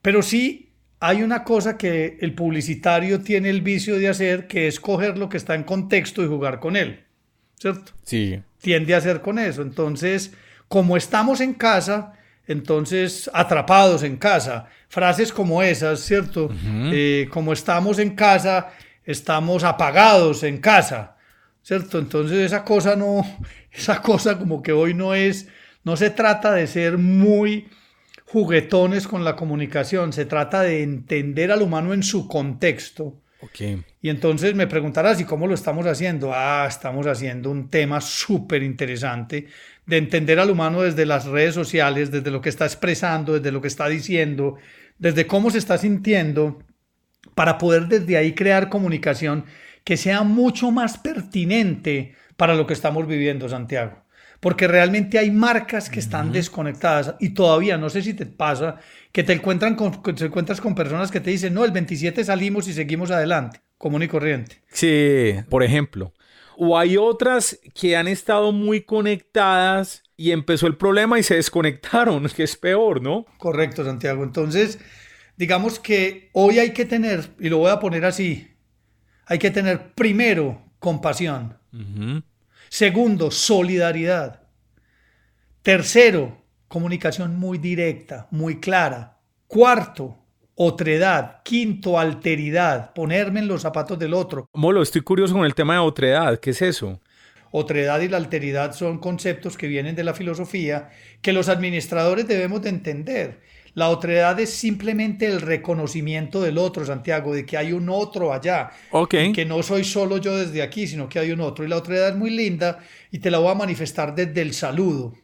Pero 0.00 0.22
sí 0.22 0.68
hay 1.00 1.22
una 1.22 1.42
cosa 1.42 1.76
que 1.76 2.18
el 2.20 2.34
publicitario 2.34 3.20
tiene 3.22 3.50
el 3.50 3.62
vicio 3.62 3.98
de 3.98 4.08
hacer, 4.08 4.46
que 4.46 4.68
es 4.68 4.78
coger 4.78 5.18
lo 5.18 5.28
que 5.28 5.38
está 5.38 5.56
en 5.56 5.64
contexto 5.64 6.22
y 6.22 6.28
jugar 6.28 6.60
con 6.60 6.76
él, 6.76 7.02
¿cierto? 7.58 7.92
Sí. 8.04 8.40
Tiende 8.60 8.94
a 8.94 8.98
hacer 8.98 9.22
con 9.22 9.40
eso. 9.40 9.62
Entonces, 9.62 10.32
como 10.68 10.96
estamos 10.96 11.40
en 11.40 11.54
casa, 11.54 12.12
entonces 12.46 13.30
atrapados 13.32 14.02
en 14.02 14.16
casa, 14.16 14.66
frases 14.88 15.32
como 15.32 15.62
esas, 15.62 16.00
¿cierto? 16.00 16.50
Eh, 16.92 17.26
como 17.32 17.54
estamos 17.54 17.98
en 17.98 18.14
casa, 18.14 18.70
estamos 19.04 19.64
apagados 19.64 20.42
en 20.42 20.58
casa. 20.58 21.16
¿Cierto? 21.62 21.98
Entonces 21.98 22.38
esa 22.38 22.64
cosa 22.64 22.96
no, 22.96 23.24
esa 23.72 24.02
cosa 24.02 24.38
como 24.38 24.62
que 24.62 24.72
hoy 24.72 24.94
no 24.94 25.14
es, 25.14 25.48
no 25.84 25.96
se 25.96 26.10
trata 26.10 26.52
de 26.52 26.66
ser 26.66 26.98
muy 26.98 27.68
juguetones 28.26 29.06
con 29.06 29.24
la 29.24 29.36
comunicación, 29.36 30.12
se 30.12 30.24
trata 30.24 30.62
de 30.62 30.82
entender 30.82 31.52
al 31.52 31.62
humano 31.62 31.92
en 31.92 32.02
su 32.02 32.28
contexto. 32.28 33.18
Okay. 33.40 33.82
Y 34.00 34.08
entonces 34.08 34.54
me 34.54 34.68
preguntarás, 34.68 35.20
¿y 35.20 35.24
cómo 35.24 35.48
lo 35.48 35.54
estamos 35.54 35.84
haciendo? 35.86 36.32
Ah, 36.32 36.64
estamos 36.68 37.06
haciendo 37.06 37.50
un 37.50 37.68
tema 37.68 38.00
súper 38.00 38.62
interesante 38.62 39.48
de 39.84 39.96
entender 39.96 40.38
al 40.38 40.50
humano 40.50 40.82
desde 40.82 41.06
las 41.06 41.26
redes 41.26 41.54
sociales, 41.54 42.10
desde 42.10 42.30
lo 42.30 42.40
que 42.40 42.48
está 42.48 42.64
expresando, 42.64 43.34
desde 43.34 43.50
lo 43.50 43.60
que 43.60 43.68
está 43.68 43.88
diciendo, 43.88 44.56
desde 44.98 45.26
cómo 45.26 45.50
se 45.50 45.58
está 45.58 45.76
sintiendo, 45.76 46.62
para 47.34 47.58
poder 47.58 47.88
desde 47.88 48.16
ahí 48.16 48.34
crear 48.34 48.68
comunicación 48.68 49.44
que 49.84 49.96
sea 49.96 50.22
mucho 50.22 50.70
más 50.70 50.98
pertinente 50.98 52.14
para 52.36 52.54
lo 52.54 52.66
que 52.66 52.74
estamos 52.74 53.06
viviendo, 53.06 53.48
Santiago. 53.48 54.02
Porque 54.40 54.66
realmente 54.66 55.18
hay 55.18 55.30
marcas 55.30 55.88
que 55.88 56.00
están 56.00 56.32
desconectadas 56.32 57.14
y 57.20 57.30
todavía 57.30 57.78
no 57.78 57.88
sé 57.90 58.02
si 58.02 58.14
te 58.14 58.26
pasa 58.26 58.80
que 59.12 59.22
te, 59.22 59.34
encuentran 59.34 59.76
con, 59.76 60.02
te 60.02 60.24
encuentras 60.24 60.60
con 60.60 60.74
personas 60.74 61.12
que 61.12 61.20
te 61.20 61.30
dicen, 61.30 61.54
no, 61.54 61.64
el 61.64 61.70
27 61.70 62.24
salimos 62.24 62.66
y 62.66 62.72
seguimos 62.72 63.10
adelante, 63.12 63.60
común 63.78 64.02
y 64.02 64.08
corriente. 64.08 64.60
Sí, 64.72 65.34
por 65.48 65.62
ejemplo. 65.62 66.12
O 66.56 66.76
hay 66.76 66.96
otras 66.96 67.58
que 67.74 67.96
han 67.96 68.08
estado 68.08 68.50
muy 68.50 68.82
conectadas 68.82 70.02
y 70.16 70.32
empezó 70.32 70.66
el 70.66 70.76
problema 70.76 71.18
y 71.18 71.22
se 71.22 71.36
desconectaron, 71.36 72.28
que 72.36 72.42
es 72.42 72.56
peor, 72.56 73.00
¿no? 73.00 73.26
Correcto, 73.38 73.84
Santiago. 73.84 74.24
Entonces, 74.24 74.78
digamos 75.36 75.78
que 75.78 76.30
hoy 76.32 76.58
hay 76.58 76.72
que 76.72 76.84
tener, 76.84 77.30
y 77.38 77.48
lo 77.48 77.58
voy 77.58 77.70
a 77.70 77.80
poner 77.80 78.04
así, 78.04 78.51
hay 79.26 79.38
que 79.38 79.50
tener 79.50 79.92
primero 79.94 80.62
compasión. 80.78 81.56
Segundo, 82.68 83.30
solidaridad. 83.30 84.42
Tercero, 85.62 86.42
comunicación 86.68 87.36
muy 87.36 87.58
directa, 87.58 88.26
muy 88.30 88.60
clara. 88.60 89.18
Cuarto, 89.46 90.18
otredad. 90.54 91.42
Quinto, 91.44 91.98
alteridad, 91.98 92.92
ponerme 92.94 93.40
en 93.40 93.48
los 93.48 93.62
zapatos 93.62 93.98
del 93.98 94.14
otro. 94.14 94.48
Molo, 94.54 94.82
estoy 94.82 95.02
curioso 95.02 95.34
con 95.34 95.44
el 95.44 95.54
tema 95.54 95.74
de 95.74 95.80
otredad. 95.80 96.38
¿Qué 96.40 96.50
es 96.50 96.62
eso? 96.62 97.00
Otredad 97.50 98.00
y 98.00 98.08
la 98.08 98.16
alteridad 98.16 98.72
son 98.72 98.98
conceptos 98.98 99.58
que 99.58 99.66
vienen 99.66 99.94
de 99.94 100.04
la 100.04 100.14
filosofía 100.14 100.90
que 101.20 101.34
los 101.34 101.48
administradores 101.48 102.26
debemos 102.26 102.62
de 102.62 102.70
entender. 102.70 103.42
La 103.74 103.88
otredad 103.88 104.38
es 104.38 104.50
simplemente 104.50 105.26
el 105.26 105.40
reconocimiento 105.40 106.42
del 106.42 106.58
otro, 106.58 106.84
Santiago, 106.84 107.34
de 107.34 107.46
que 107.46 107.56
hay 107.56 107.72
un 107.72 107.88
otro 107.88 108.32
allá. 108.32 108.70
Que 109.32 109.44
no 109.46 109.62
soy 109.62 109.84
solo 109.84 110.18
yo 110.18 110.36
desde 110.36 110.62
aquí, 110.62 110.86
sino 110.86 111.08
que 111.08 111.18
hay 111.18 111.30
un 111.30 111.40
otro. 111.40 111.64
Y 111.64 111.68
la 111.68 111.78
otredad 111.78 112.10
es 112.10 112.16
muy 112.16 112.30
linda 112.30 112.80
y 113.10 113.18
te 113.18 113.30
la 113.30 113.38
voy 113.38 113.50
a 113.50 113.54
manifestar 113.54 114.14
desde 114.14 114.42
el 114.42 114.52
saludo. 114.52 115.14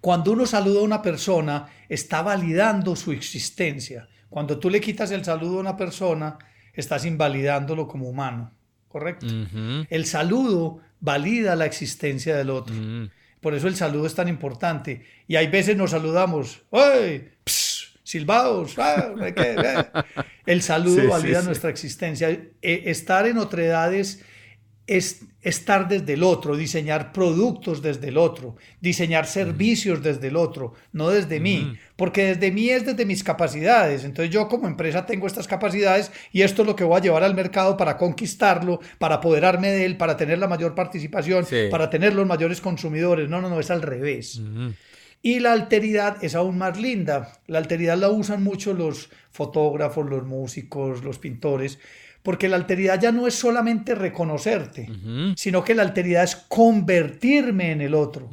Cuando 0.00 0.32
uno 0.32 0.46
saluda 0.46 0.80
a 0.80 0.84
una 0.84 1.02
persona, 1.02 1.68
está 1.88 2.22
validando 2.22 2.94
su 2.94 3.12
existencia. 3.12 4.08
Cuando 4.28 4.58
tú 4.58 4.70
le 4.70 4.80
quitas 4.80 5.10
el 5.10 5.24
saludo 5.24 5.56
a 5.56 5.60
una 5.60 5.76
persona, 5.76 6.38
estás 6.72 7.04
invalidándolo 7.04 7.88
como 7.88 8.08
humano. 8.08 8.52
¿Correcto? 8.88 9.26
El 9.90 10.04
saludo 10.06 10.80
valida 11.00 11.56
la 11.56 11.66
existencia 11.66 12.36
del 12.36 12.50
otro. 12.50 12.74
Por 13.40 13.54
eso 13.54 13.68
el 13.68 13.76
saludo 13.76 14.06
es 14.06 14.14
tan 14.14 14.28
importante. 14.28 15.04
Y 15.26 15.36
hay 15.36 15.46
veces 15.48 15.76
nos 15.76 15.90
saludamos. 15.92 16.62
Silbados, 18.08 18.78
ah, 18.78 19.12
el 20.46 20.62
saludo 20.62 21.08
valida 21.08 21.42
nuestra 21.42 21.68
existencia. 21.68 22.30
E, 22.30 22.82
estar 22.86 23.26
en 23.26 23.36
otredades 23.36 24.24
es 24.86 25.20
estar 25.42 25.88
desde 25.88 26.14
el 26.14 26.22
otro, 26.22 26.56
diseñar 26.56 27.12
productos 27.12 27.82
desde 27.82 28.08
el 28.08 28.16
otro, 28.16 28.56
diseñar 28.80 29.26
servicios 29.26 30.02
desde 30.02 30.28
el 30.28 30.36
otro, 30.36 30.72
no 30.92 31.10
desde 31.10 31.38
mí, 31.38 31.74
porque 31.96 32.34
desde 32.34 32.50
mí 32.50 32.70
es 32.70 32.86
desde 32.86 33.04
mis 33.04 33.22
capacidades. 33.22 34.04
Entonces 34.04 34.32
yo 34.32 34.48
como 34.48 34.66
empresa 34.66 35.04
tengo 35.04 35.26
estas 35.26 35.46
capacidades 35.46 36.10
y 36.32 36.40
esto 36.40 36.62
es 36.62 36.68
lo 36.68 36.74
que 36.74 36.84
voy 36.84 36.96
a 36.96 37.02
llevar 37.02 37.24
al 37.24 37.34
mercado 37.34 37.76
para 37.76 37.98
conquistarlo, 37.98 38.80
para 38.98 39.16
apoderarme 39.16 39.70
de 39.70 39.84
él, 39.84 39.98
para 39.98 40.16
tener 40.16 40.38
la 40.38 40.48
mayor 40.48 40.74
participación, 40.74 41.46
para 41.70 41.90
tener 41.90 42.14
los 42.14 42.26
mayores 42.26 42.62
consumidores. 42.62 43.28
No, 43.28 43.42
no, 43.42 43.50
no, 43.50 43.60
es 43.60 43.70
al 43.70 43.82
revés. 43.82 44.40
Y 45.22 45.40
la 45.40 45.52
alteridad 45.52 46.22
es 46.22 46.34
aún 46.34 46.58
más 46.58 46.80
linda. 46.80 47.32
La 47.46 47.58
alteridad 47.58 47.98
la 47.98 48.10
usan 48.10 48.42
mucho 48.42 48.72
los 48.72 49.10
fotógrafos, 49.30 50.08
los 50.08 50.24
músicos, 50.24 51.02
los 51.02 51.18
pintores, 51.18 51.78
porque 52.22 52.48
la 52.48 52.56
alteridad 52.56 53.00
ya 53.00 53.12
no 53.12 53.26
es 53.26 53.34
solamente 53.34 53.94
reconocerte, 53.94 54.88
sino 55.36 55.64
que 55.64 55.74
la 55.74 55.82
alteridad 55.82 56.24
es 56.24 56.36
convertirme 56.36 57.72
en 57.72 57.80
el 57.80 57.94
otro. 57.94 58.30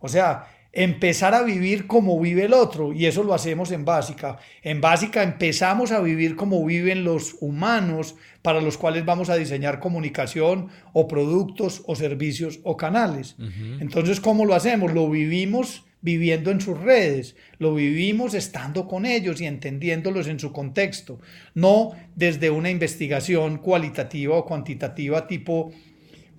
O 0.00 0.08
sea, 0.08 0.46
empezar 0.72 1.34
a 1.34 1.42
vivir 1.42 1.86
como 1.86 2.18
vive 2.18 2.44
el 2.44 2.54
otro, 2.54 2.92
y 2.92 3.06
eso 3.06 3.22
lo 3.22 3.34
hacemos 3.34 3.70
en 3.70 3.84
básica. 3.84 4.38
En 4.62 4.80
básica 4.80 5.22
empezamos 5.22 5.92
a 5.92 6.00
vivir 6.00 6.34
como 6.34 6.64
viven 6.64 7.04
los 7.04 7.36
humanos 7.40 8.14
para 8.40 8.60
los 8.60 8.78
cuales 8.78 9.04
vamos 9.04 9.28
a 9.28 9.36
diseñar 9.36 9.80
comunicación 9.80 10.68
o 10.92 11.06
productos 11.06 11.82
o 11.86 11.94
servicios 11.94 12.60
o 12.62 12.76
canales. 12.76 13.36
Entonces, 13.80 14.20
¿cómo 14.20 14.46
lo 14.46 14.54
hacemos? 14.54 14.92
Lo 14.92 15.10
vivimos 15.10 15.84
viviendo 16.02 16.50
en 16.50 16.60
sus 16.60 16.78
redes, 16.78 17.36
lo 17.58 17.74
vivimos 17.74 18.34
estando 18.34 18.86
con 18.86 19.06
ellos 19.06 19.40
y 19.40 19.46
entendiéndolos 19.46 20.26
en 20.26 20.38
su 20.38 20.52
contexto, 20.52 21.20
no 21.54 21.92
desde 22.14 22.50
una 22.50 22.70
investigación 22.70 23.58
cualitativa 23.58 24.36
o 24.36 24.44
cuantitativa 24.44 25.26
tipo 25.26 25.72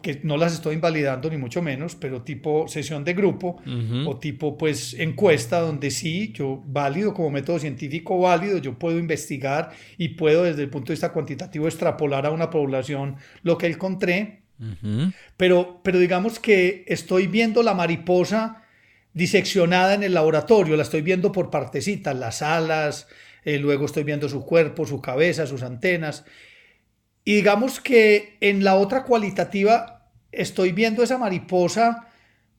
que 0.03 0.19
no 0.23 0.35
las 0.35 0.53
estoy 0.53 0.75
invalidando 0.75 1.29
ni 1.29 1.37
mucho 1.37 1.61
menos, 1.61 1.95
pero 1.95 2.23
tipo 2.23 2.67
sesión 2.67 3.05
de 3.05 3.13
grupo 3.13 3.61
o 4.05 4.17
tipo 4.17 4.57
pues 4.57 4.93
encuesta 4.95 5.61
donde 5.61 5.89
sí, 5.91 6.33
yo 6.33 6.61
válido 6.67 7.13
como 7.13 7.31
método 7.31 7.57
científico 7.57 8.19
válido, 8.19 8.57
yo 8.57 8.77
puedo 8.77 8.99
investigar 8.99 9.71
y 9.97 10.09
puedo 10.09 10.43
desde 10.43 10.63
el 10.63 10.69
punto 10.69 10.87
de 10.87 10.95
vista 10.95 11.13
cuantitativo 11.13 11.67
extrapolar 11.67 12.25
a 12.25 12.31
una 12.31 12.49
población 12.49 13.15
lo 13.43 13.57
que 13.57 13.67
encontré, 13.67 14.41
pero, 15.37 15.79
pero 15.83 15.99
digamos 15.99 16.37
que 16.37 16.83
estoy 16.87 17.27
viendo 17.27 17.63
la 17.63 17.73
mariposa 17.73 18.62
diseccionada 19.13 19.93
en 19.93 20.03
el 20.03 20.13
laboratorio, 20.13 20.75
la 20.75 20.83
estoy 20.83 21.01
viendo 21.01 21.31
por 21.31 21.49
partecitas, 21.49 22.15
las 22.15 22.41
alas, 22.41 23.07
eh, 23.45 23.59
luego 23.59 23.85
estoy 23.85 24.03
viendo 24.03 24.27
su 24.27 24.45
cuerpo, 24.45 24.85
su 24.85 25.01
cabeza, 25.01 25.45
sus 25.45 25.63
antenas. 25.63 26.25
Y 27.23 27.35
digamos 27.35 27.79
que 27.79 28.37
en 28.41 28.63
la 28.63 28.75
otra 28.75 29.03
cualitativa 29.03 30.09
estoy 30.31 30.71
viendo 30.71 31.03
esa 31.03 31.17
mariposa 31.17 32.07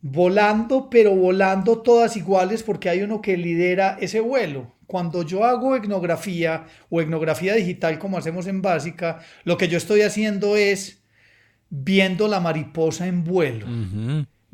volando, 0.00 0.90
pero 0.90 1.14
volando 1.14 1.80
todas 1.82 2.16
iguales 2.16 2.62
porque 2.62 2.88
hay 2.88 3.02
uno 3.02 3.20
que 3.20 3.36
lidera 3.36 3.96
ese 4.00 4.20
vuelo. 4.20 4.74
Cuando 4.86 5.22
yo 5.22 5.44
hago 5.44 5.76
etnografía 5.76 6.66
o 6.90 7.00
etnografía 7.00 7.54
digital 7.54 7.98
como 7.98 8.18
hacemos 8.18 8.46
en 8.46 8.62
básica, 8.62 9.20
lo 9.44 9.56
que 9.56 9.68
yo 9.68 9.78
estoy 9.78 10.02
haciendo 10.02 10.56
es 10.56 11.02
viendo 11.70 12.28
la 12.28 12.38
mariposa 12.38 13.06
en 13.06 13.24
vuelo 13.24 13.66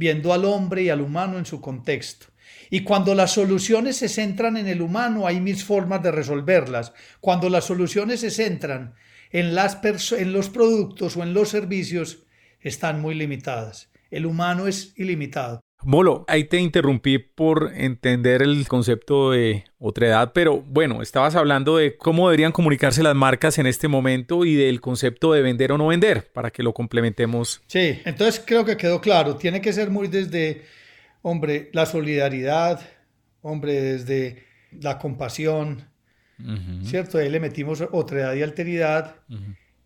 viendo 0.00 0.32
al 0.32 0.46
hombre 0.46 0.82
y 0.82 0.88
al 0.88 1.02
humano 1.02 1.36
en 1.36 1.44
su 1.44 1.60
contexto. 1.60 2.28
Y 2.70 2.84
cuando 2.84 3.14
las 3.14 3.32
soluciones 3.32 3.98
se 3.98 4.08
centran 4.08 4.56
en 4.56 4.66
el 4.66 4.80
humano, 4.80 5.26
hay 5.26 5.40
mil 5.40 5.56
formas 5.56 6.02
de 6.02 6.10
resolverlas. 6.10 6.94
Cuando 7.20 7.50
las 7.50 7.64
soluciones 7.64 8.20
se 8.20 8.30
centran 8.30 8.94
en, 9.30 9.54
los 9.54 10.48
productos 10.48 11.18
o 11.18 11.22
en 11.22 11.34
los 11.34 11.50
servicios, 11.50 12.24
están 12.60 13.02
muy 13.02 13.14
limitadas. 13.14 13.90
El 14.10 14.24
humano 14.24 14.66
es 14.68 14.94
ilimitado. 14.96 15.60
Molo, 15.82 16.24
ahí 16.28 16.44
te 16.44 16.58
interrumpí 16.58 17.18
por 17.18 17.72
entender 17.74 18.42
el 18.42 18.68
concepto 18.68 19.30
de 19.30 19.64
otra 19.78 20.08
edad, 20.08 20.32
pero 20.34 20.60
bueno, 20.60 21.00
estabas 21.00 21.34
hablando 21.36 21.76
de 21.78 21.96
cómo 21.96 22.28
deberían 22.28 22.52
comunicarse 22.52 23.02
las 23.02 23.14
marcas 23.14 23.58
en 23.58 23.66
este 23.66 23.88
momento 23.88 24.44
y 24.44 24.54
del 24.54 24.80
concepto 24.80 25.32
de 25.32 25.42
vender 25.42 25.72
o 25.72 25.78
no 25.78 25.86
vender, 25.86 26.30
para 26.32 26.50
que 26.50 26.62
lo 26.62 26.74
complementemos. 26.74 27.62
Sí, 27.66 28.00
entonces 28.04 28.42
creo 28.46 28.64
que 28.64 28.76
quedó 28.76 29.00
claro, 29.00 29.36
tiene 29.36 29.60
que 29.60 29.72
ser 29.72 29.90
muy 29.90 30.08
desde, 30.08 30.62
hombre, 31.22 31.70
la 31.72 31.86
solidaridad, 31.86 32.80
hombre, 33.40 33.80
desde 33.80 34.44
la 34.72 34.98
compasión, 34.98 35.88
¿cierto? 36.84 37.18
Ahí 37.18 37.28
le 37.30 37.40
metimos 37.40 37.82
otra 37.90 38.20
edad 38.20 38.34
y 38.34 38.42
alteridad. 38.42 39.16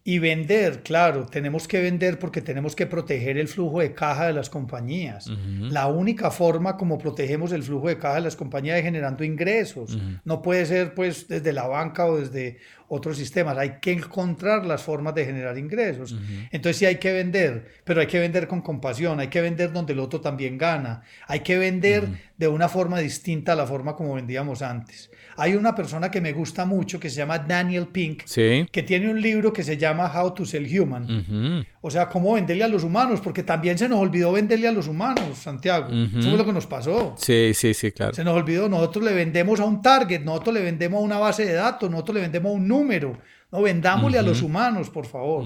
Y 0.06 0.18
vender, 0.18 0.82
claro, 0.82 1.24
tenemos 1.24 1.66
que 1.66 1.80
vender 1.80 2.18
porque 2.18 2.42
tenemos 2.42 2.76
que 2.76 2.84
proteger 2.84 3.38
el 3.38 3.48
flujo 3.48 3.80
de 3.80 3.94
caja 3.94 4.26
de 4.26 4.34
las 4.34 4.50
compañías. 4.50 5.30
La 5.70 5.86
única 5.86 6.30
forma 6.30 6.76
como 6.76 6.98
protegemos 6.98 7.52
el 7.52 7.62
flujo 7.62 7.88
de 7.88 7.96
caja 7.96 8.16
de 8.16 8.20
las 8.20 8.36
compañías 8.36 8.76
es 8.76 8.84
generando 8.84 9.24
ingresos. 9.24 9.96
No 10.24 10.42
puede 10.42 10.66
ser 10.66 10.92
pues 10.92 11.26
desde 11.26 11.54
la 11.54 11.66
banca 11.66 12.04
o 12.04 12.18
desde 12.18 12.58
otros 12.94 13.16
sistemas. 13.16 13.56
Hay 13.58 13.78
que 13.80 13.92
encontrar 13.92 14.64
las 14.64 14.82
formas 14.82 15.14
de 15.14 15.24
generar 15.24 15.58
ingresos. 15.58 16.16
Entonces 16.50 16.76
sí 16.78 16.86
hay 16.86 16.96
que 16.96 17.12
vender, 17.12 17.66
pero 17.84 18.00
hay 18.00 18.06
que 18.06 18.18
vender 18.18 18.48
con 18.48 18.62
compasión, 18.62 19.20
hay 19.20 19.28
que 19.28 19.40
vender 19.40 19.72
donde 19.72 19.92
el 19.92 19.98
otro 19.98 20.20
también 20.20 20.58
gana. 20.58 21.02
Hay 21.26 21.40
que 21.40 21.58
vender 21.58 22.08
de 22.36 22.48
una 22.48 22.68
forma 22.68 22.98
distinta 22.98 23.52
a 23.52 23.56
la 23.56 23.66
forma 23.66 23.94
como 23.96 24.14
vendíamos 24.14 24.62
antes. 24.62 25.10
Hay 25.36 25.54
una 25.54 25.74
persona 25.74 26.10
que 26.10 26.20
me 26.20 26.32
gusta 26.32 26.64
mucho 26.64 27.00
que 27.00 27.10
se 27.10 27.16
llama 27.16 27.38
Daniel 27.38 27.88
Pink, 27.88 28.24
que 28.70 28.82
tiene 28.82 29.10
un 29.10 29.20
libro 29.20 29.52
que 29.52 29.62
se 29.62 29.76
llama 29.76 30.10
How 30.14 30.34
to 30.34 30.44
Sell 30.44 30.80
Human. 30.80 31.66
O 31.86 31.90
sea, 31.90 32.08
cómo 32.08 32.32
venderle 32.32 32.64
a 32.64 32.68
los 32.68 32.82
humanos, 32.82 33.20
porque 33.20 33.42
también 33.42 33.76
se 33.76 33.90
nos 33.90 33.98
olvidó 33.98 34.32
venderle 34.32 34.66
a 34.68 34.72
los 34.72 34.88
humanos, 34.88 35.36
Santiago. 35.36 35.88
Eso 35.88 36.30
es 36.30 36.38
lo 36.38 36.46
que 36.46 36.52
nos 36.54 36.66
pasó. 36.66 37.14
Sí, 37.18 37.52
sí, 37.52 37.74
sí, 37.74 37.92
claro. 37.92 38.14
Se 38.14 38.24
nos 38.24 38.34
olvidó, 38.34 38.70
nosotros 38.70 39.04
le 39.04 39.12
vendemos 39.12 39.60
a 39.60 39.66
un 39.66 39.82
target, 39.82 40.22
nosotros 40.22 40.54
le 40.54 40.62
vendemos 40.62 41.02
a 41.02 41.04
una 41.04 41.18
base 41.18 41.44
de 41.44 41.52
datos, 41.52 41.90
nosotros 41.90 42.14
le 42.14 42.20
vendemos 42.22 42.52
a 42.52 42.54
un 42.54 42.66
número. 42.66 43.18
No, 43.52 43.60
vendámosle 43.60 44.18
a 44.18 44.22
los 44.22 44.40
humanos, 44.40 44.88
por 44.88 45.04
favor. 45.04 45.44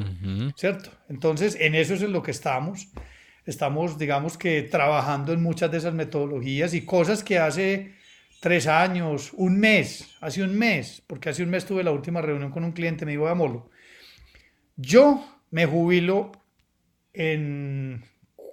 ¿Cierto? 0.55 0.91
Entonces, 1.09 1.57
en 1.59 1.75
eso 1.75 1.95
es 1.95 2.03
en 2.03 2.13
lo 2.13 2.23
que 2.23 2.31
estamos. 2.31 2.87
Estamos, 3.45 3.99
digamos 3.99 4.39
que, 4.39 4.63
trabajando 4.63 5.33
en 5.33 5.43
muchas 5.43 5.73
de 5.73 5.79
esas 5.79 5.93
metodologías 5.93 6.73
y 6.73 6.83
cosas 6.83 7.25
que 7.25 7.41
hace 7.41 7.97
tres 8.41 8.69
años, 8.69 9.33
un 9.33 9.59
mes, 9.59 10.09
hace 10.21 10.45
un 10.45 10.57
mes, 10.57 11.03
porque 11.05 11.31
hace 11.31 11.43
un 11.43 11.51
mes 11.51 11.65
tuve 11.65 11.83
la 11.83 11.91
última 11.91 12.23
reunión 12.23 12.53
con 12.53 12.63
un 12.63 12.71
cliente, 12.71 13.05
me 13.05 13.11
dijo, 13.11 13.35
Molo, 13.35 13.71
yo 14.77 15.35
me 15.51 15.67
jubilo 15.67 16.33
en 17.13 18.05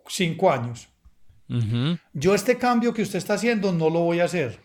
cinco 0.08 0.52
años. 0.52 0.88
Yo 2.14 2.34
este 2.34 2.58
cambio 2.58 2.94
que 2.94 3.04
usted 3.04 3.20
está 3.20 3.36
haciendo 3.36 3.72
no 3.72 3.90
lo 3.90 4.00
voy 4.00 4.20
a 4.20 4.26
hacer, 4.26 4.60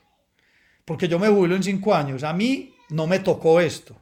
porque 0.84 1.08
yo 1.08 1.18
me 1.18 1.28
jubilo 1.28 1.54
en 1.56 1.62
cinco 1.62 1.94
años. 1.94 2.24
A 2.24 2.32
mí 2.32 2.74
no 2.88 3.06
me 3.06 3.18
tocó 3.18 3.60
esto. 3.60 3.96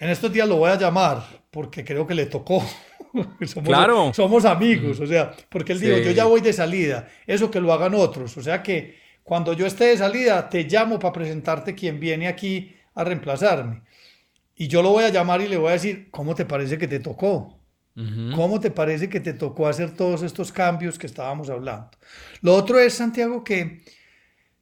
En 0.00 0.08
estos 0.08 0.32
días 0.32 0.48
lo 0.48 0.56
voy 0.56 0.70
a 0.70 0.78
llamar, 0.78 1.22
porque 1.50 1.84
creo 1.84 2.06
que 2.06 2.14
le 2.14 2.26
tocó. 2.26 2.64
somos, 3.46 3.68
claro. 3.68 4.12
somos 4.14 4.44
amigos, 4.44 4.98
o 5.00 5.06
sea, 5.06 5.32
porque 5.48 5.72
él 5.72 5.80
dijo, 5.80 5.98
yo 5.98 6.10
ya 6.10 6.24
voy 6.24 6.40
de 6.40 6.52
salida, 6.52 7.08
eso 7.26 7.50
que 7.50 7.60
lo 7.60 7.72
hagan 7.72 7.94
otros, 7.94 8.36
o 8.38 8.42
sea 8.42 8.62
que 8.62 9.02
cuando 9.22 9.52
yo 9.52 9.66
esté 9.66 9.84
de 9.84 9.98
salida, 9.98 10.48
te 10.48 10.64
llamo 10.64 10.98
para 10.98 11.12
presentarte 11.12 11.74
quien 11.74 12.00
viene 12.00 12.26
aquí 12.26 12.74
a 12.94 13.04
reemplazarme. 13.04 13.82
Y 14.54 14.68
yo 14.68 14.82
lo 14.82 14.90
voy 14.90 15.04
a 15.04 15.08
llamar 15.08 15.40
y 15.40 15.48
le 15.48 15.56
voy 15.56 15.70
a 15.70 15.72
decir, 15.72 16.08
¿cómo 16.10 16.34
te 16.34 16.44
parece 16.44 16.78
que 16.78 16.88
te 16.88 17.00
tocó? 17.00 17.58
¿Cómo 17.94 18.58
te 18.58 18.70
parece 18.70 19.10
que 19.10 19.20
te 19.20 19.34
tocó 19.34 19.68
hacer 19.68 19.94
todos 19.94 20.22
estos 20.22 20.50
cambios 20.50 20.98
que 20.98 21.06
estábamos 21.06 21.50
hablando? 21.50 21.90
Lo 22.40 22.54
otro 22.54 22.78
es, 22.78 22.94
Santiago, 22.94 23.44
que 23.44 23.82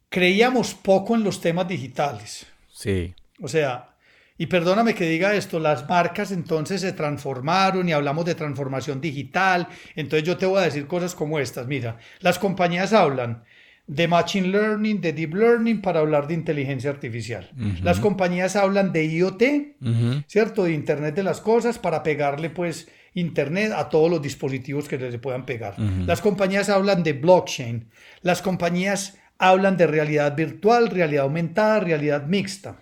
creíamos 0.09 0.75
poco 0.75 1.15
en 1.15 1.23
los 1.23 1.41
temas 1.41 1.69
digitales. 1.69 2.47
Sí. 2.73 3.15
O 3.41 3.47
sea, 3.47 3.91
y 4.37 4.47
perdóname 4.47 4.95
que 4.95 5.09
diga 5.09 5.35
esto, 5.35 5.61
las 5.61 5.89
marcas 5.89 6.33
entonces 6.33 6.81
se 6.81 6.93
transformaron 6.93 7.89
y 7.89 7.93
hablamos 7.93 8.25
de 8.25 8.35
transformación 8.35 9.01
digital. 9.01 9.69
Entonces 9.95 10.27
yo 10.27 10.37
te 10.37 10.47
voy 10.47 10.59
a 10.59 10.65
decir 10.65 10.87
cosas 10.87 11.15
como 11.15 11.39
estas. 11.39 11.67
Mira, 11.67 11.99
las 12.21 12.39
compañías 12.39 12.93
hablan 12.93 13.45
de 13.91 14.07
Machine 14.07 14.47
Learning, 14.47 15.01
de 15.01 15.13
Deep 15.13 15.35
Learning, 15.35 15.83
para 15.83 15.99
hablar 15.99 16.29
de 16.29 16.35
inteligencia 16.35 16.91
artificial. 16.91 17.51
Las 17.83 17.99
compañías 17.99 18.55
hablan 18.55 18.93
de 18.93 19.05
IoT, 19.05 19.43
¿cierto? 20.29 20.65
De 20.65 20.73
Internet 20.73 21.17
de 21.17 21.25
las 21.25 21.41
Cosas, 21.41 21.81
para 21.81 22.05
pegarle 22.05 22.51
pues 22.51 22.89
Internet 23.15 23.73
a 23.75 23.89
todos 23.89 24.09
los 24.09 24.23
dispositivos 24.23 24.87
que 24.87 24.97
se 24.97 25.19
puedan 25.19 25.45
pegar. 25.45 25.75
Las 26.07 26.21
compañías 26.21 26.69
hablan 26.69 27.03
de 27.03 27.15
blockchain. 27.15 27.89
Las 28.23 28.43
compañías 28.43 29.19
hablan 29.39 29.77
de 29.77 29.89
realidad 29.89 30.37
virtual, 30.37 30.89
realidad 30.91 31.25
aumentada, 31.25 31.81
realidad 31.81 32.27
mixta. 32.27 32.77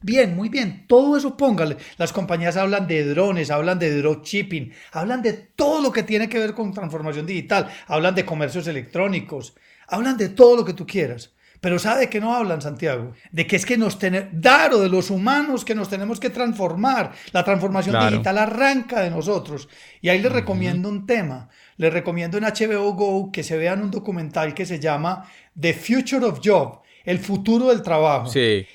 Bien, 0.00 0.36
muy 0.36 0.48
bien, 0.48 0.84
todo 0.86 1.16
eso 1.16 1.36
póngale. 1.36 1.76
Las 1.98 2.12
compañías 2.12 2.56
hablan 2.56 2.86
de 2.86 3.04
drones, 3.04 3.50
hablan 3.50 3.80
de 3.80 3.96
dropshipping, 3.96 4.70
hablan 4.92 5.22
de 5.22 5.32
todo 5.32 5.82
lo 5.82 5.90
que 5.90 6.04
tiene 6.04 6.28
que 6.28 6.38
ver 6.38 6.54
con 6.54 6.72
transformación 6.72 7.26
digital, 7.26 7.68
hablan 7.88 8.14
de 8.14 8.24
comercios 8.24 8.68
electrónicos, 8.68 9.56
Hablan 9.90 10.16
de 10.16 10.30
todo 10.30 10.56
lo 10.56 10.64
que 10.64 10.72
tú 10.72 10.86
quieras. 10.86 11.32
Pero 11.60 11.78
¿sabe 11.78 12.00
de 12.00 12.08
qué 12.08 12.20
no 12.20 12.34
hablan, 12.34 12.62
Santiago? 12.62 13.12
De 13.32 13.46
que 13.46 13.56
es 13.56 13.66
que 13.66 13.76
nos 13.76 13.98
tenemos, 13.98 14.30
dar 14.32 14.72
de 14.72 14.88
los 14.88 15.10
humanos 15.10 15.64
que 15.64 15.74
nos 15.74 15.90
tenemos 15.90 16.18
que 16.18 16.30
transformar. 16.30 17.12
La 17.32 17.44
transformación 17.44 17.96
digital 18.08 18.38
arranca 18.38 19.00
de 19.00 19.10
nosotros. 19.10 19.68
Y 20.00 20.08
ahí 20.08 20.22
les 20.22 20.32
recomiendo 20.32 20.88
un 20.88 21.04
tema. 21.04 21.50
Les 21.76 21.92
recomiendo 21.92 22.38
en 22.38 22.44
HBO 22.44 22.94
Go 22.94 23.30
que 23.30 23.42
se 23.42 23.58
vean 23.58 23.82
un 23.82 23.90
documental 23.90 24.54
que 24.54 24.64
se 24.64 24.80
llama 24.80 25.30
The 25.58 25.74
Future 25.74 26.24
of 26.24 26.40
Job 26.42 26.80
el 27.10 27.18
futuro 27.18 27.68
del 27.68 27.82
trabajo. 27.82 28.30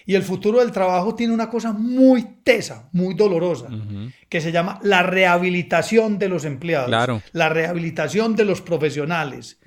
Y 0.05 0.15
el 0.15 0.23
futuro 0.23 0.59
del 0.59 0.71
trabajo 0.71 1.15
tiene 1.15 1.33
una 1.33 1.49
cosa 1.49 1.71
muy 1.71 2.25
tesa, 2.43 2.89
muy 2.91 3.13
dolorosa, 3.15 3.69
que 4.27 4.41
se 4.41 4.51
llama 4.51 4.79
la 4.83 5.03
rehabilitación 5.03 6.19
de 6.19 6.29
los 6.29 6.43
empleados, 6.45 6.89
la 7.31 7.49
rehabilitación 7.49 8.35
de 8.35 8.45
los 8.45 8.61
profesionales. 8.61 9.59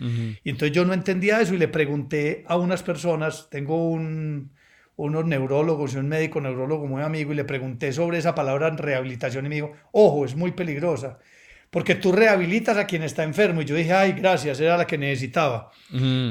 Y 0.44 0.50
entonces 0.50 0.72
yo 0.72 0.84
no 0.84 0.92
entendía 0.92 1.40
eso 1.40 1.54
y 1.54 1.58
le 1.58 1.68
pregunté 1.68 2.44
a 2.46 2.56
unas 2.56 2.82
personas, 2.82 3.48
tengo 3.50 3.88
un, 3.88 4.50
unos 4.96 5.24
neurólogos 5.24 5.94
y 5.94 5.96
un 5.96 6.08
médico 6.08 6.40
neurólogo 6.40 6.86
muy 6.86 7.02
amigo 7.02 7.32
y 7.32 7.36
le 7.36 7.44
pregunté 7.44 7.92
sobre 7.92 8.18
esa 8.18 8.34
palabra 8.34 8.68
rehabilitación 8.70 9.46
y 9.46 9.48
me 9.48 9.54
dijo, 9.54 9.72
ojo, 9.92 10.24
es 10.24 10.36
muy 10.36 10.52
peligrosa, 10.52 11.18
porque 11.70 11.94
tú 11.94 12.12
rehabilitas 12.12 12.76
a 12.76 12.86
quien 12.86 13.02
está 13.02 13.22
enfermo. 13.24 13.62
Y 13.62 13.64
yo 13.64 13.74
dije, 13.74 13.92
ay, 13.92 14.12
gracias, 14.12 14.60
era 14.60 14.76
la 14.76 14.86
que 14.86 14.98
necesitaba. 14.98 15.70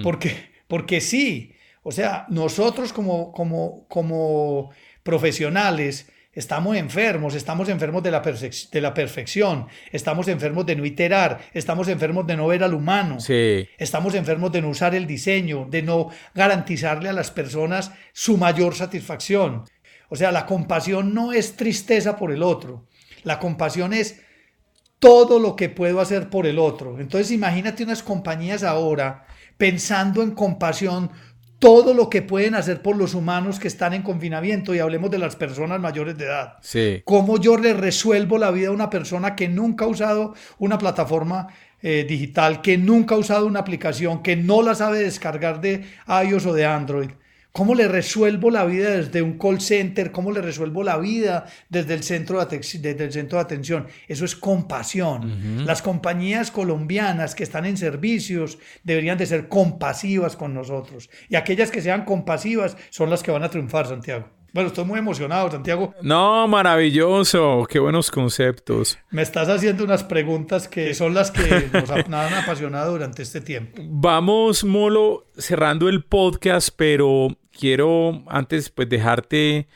Porque, 0.03 0.35
porque 0.67 1.01
sí, 1.01 1.53
o 1.87 1.91
sea, 1.93 2.25
nosotros 2.27 2.91
como, 2.91 3.31
como, 3.31 3.87
como 3.87 4.71
profesionales, 5.03 6.11
Estamos 6.33 6.77
enfermos, 6.77 7.33
estamos 7.33 7.67
enfermos 7.67 8.03
de 8.03 8.11
la, 8.11 8.21
de 8.21 8.81
la 8.81 8.93
perfección, 8.93 9.65
estamos 9.91 10.27
enfermos 10.27 10.67
de 10.67 10.75
no 10.75 10.85
iterar, 10.85 11.39
estamos 11.51 11.87
enfermos 11.87 12.27
de 12.27 12.37
no 12.37 12.45
ver 12.45 12.63
al 12.63 12.75
humano, 12.75 13.17
estamos 13.79 14.13
enfermos 14.13 14.51
de 14.51 14.61
no 14.61 14.69
usar 14.69 14.93
el 14.93 15.07
diseño, 15.07 15.65
de 15.67 15.81
no 15.81 16.11
garantizarle 16.35 17.09
a 17.09 17.13
las 17.13 17.31
personas 17.31 17.91
su 18.13 18.37
mayor 18.37 18.75
satisfacción. 18.75 19.63
O 20.09 20.15
sea, 20.15 20.31
la 20.31 20.45
compasión 20.45 21.11
no 21.11 21.33
es 21.33 21.55
tristeza 21.55 22.17
por 22.17 22.31
el 22.31 22.43
otro, 22.43 22.85
la 23.23 23.39
compasión 23.39 23.93
es 23.93 24.21
todo 24.99 25.39
lo 25.39 25.55
que 25.55 25.69
puedo 25.69 25.99
hacer 25.99 26.29
por 26.29 26.45
el 26.45 26.59
otro. 26.59 26.99
Entonces 26.99 27.31
imagínate 27.31 27.83
unas 27.83 28.03
compañías 28.03 28.63
ahora 28.63 29.25
pensando 29.57 30.21
en 30.21 30.35
compasión 30.35 31.09
todo 31.67 31.93
lo 31.93 32.09
que 32.09 32.21
pueden 32.21 32.55
hacer 32.55 32.81
por 32.81 32.95
los 32.95 33.13
humanos 33.13 33.59
que 33.59 33.67
están 33.67 33.93
en 33.93 34.01
confinamiento 34.01 34.73
y 34.73 34.79
hablemos 34.79 35.11
de 35.11 35.17
las 35.17 35.35
personas 35.35 35.81
mayores 35.81 36.17
de 36.17 36.23
edad. 36.23 36.53
Sí. 36.61 37.01
Cómo 37.03 37.41
yo 37.41 37.57
le 37.57 37.73
resuelvo 37.73 38.37
la 38.37 38.51
vida 38.51 38.69
a 38.69 38.71
una 38.71 38.89
persona 38.89 39.35
que 39.35 39.49
nunca 39.49 39.83
ha 39.83 39.89
usado 39.89 40.33
una 40.59 40.77
plataforma 40.77 41.47
eh, 41.81 42.05
digital, 42.07 42.61
que 42.61 42.77
nunca 42.77 43.15
ha 43.15 43.17
usado 43.17 43.45
una 43.45 43.59
aplicación, 43.59 44.23
que 44.23 44.37
no 44.37 44.61
la 44.61 44.75
sabe 44.75 44.99
descargar 44.99 45.59
de 45.59 45.83
iOS 46.07 46.45
o 46.45 46.53
de 46.53 46.65
Android. 46.65 47.09
¿Cómo 47.57 47.73
le 47.73 47.87
resuelvo 47.87 48.51
la 48.51 48.65
vida 48.65 48.91
desde 48.91 49.23
un 49.23 49.39
call 49.39 49.59
center? 49.59 50.11
¿Cómo 50.11 50.31
le 50.31 50.43
resuelvo 50.43 50.83
la 50.83 50.99
vida 50.99 51.47
desde 51.69 51.95
el 51.95 52.03
centro 52.03 52.45
de, 52.45 52.59
desde 52.59 53.03
el 53.03 53.11
centro 53.11 53.39
de 53.39 53.43
atención? 53.43 53.87
Eso 54.07 54.25
es 54.25 54.35
compasión. 54.35 55.65
Las 55.65 55.81
compañías 55.81 56.51
colombianas 56.51 57.33
que 57.33 57.41
están 57.41 57.65
en 57.65 57.75
servicios 57.75 58.59
deberían 58.83 59.17
de 59.17 59.25
ser 59.25 59.47
compasivas 59.49 60.35
con 60.35 60.53
nosotros. 60.53 61.09
Y 61.29 61.35
aquellas 61.35 61.71
que 61.71 61.81
sean 61.81 62.05
compasivas 62.05 62.77
son 62.91 63.09
las 63.09 63.23
que 63.23 63.31
van 63.31 63.41
a 63.41 63.49
triunfar, 63.49 63.87
Santiago. 63.87 64.29
Bueno, 64.53 64.69
estoy 64.69 64.85
muy 64.85 64.99
emocionado, 64.99 65.51
Santiago. 65.51 65.93
No, 66.01 66.47
maravilloso. 66.47 67.65
Qué 67.69 67.79
buenos 67.79 68.09
conceptos. 68.11 68.97
Me 69.09 69.21
estás 69.21 69.49
haciendo 69.49 69.83
unas 69.83 70.03
preguntas 70.03 70.67
que 70.67 70.93
son 70.93 71.13
las 71.13 71.31
que 71.31 71.69
nos 71.73 71.89
han 71.89 72.13
apasionado 72.13 72.91
durante 72.91 73.23
este 73.23 73.41
tiempo. 73.41 73.81
Vamos, 73.83 74.63
Molo, 74.63 75.25
cerrando 75.37 75.89
el 75.89 76.05
podcast, 76.05 76.69
pero 76.75 77.37
quiero 77.57 78.23
antes 78.27 78.69
pues 78.69 78.87
dejarte 78.87 79.67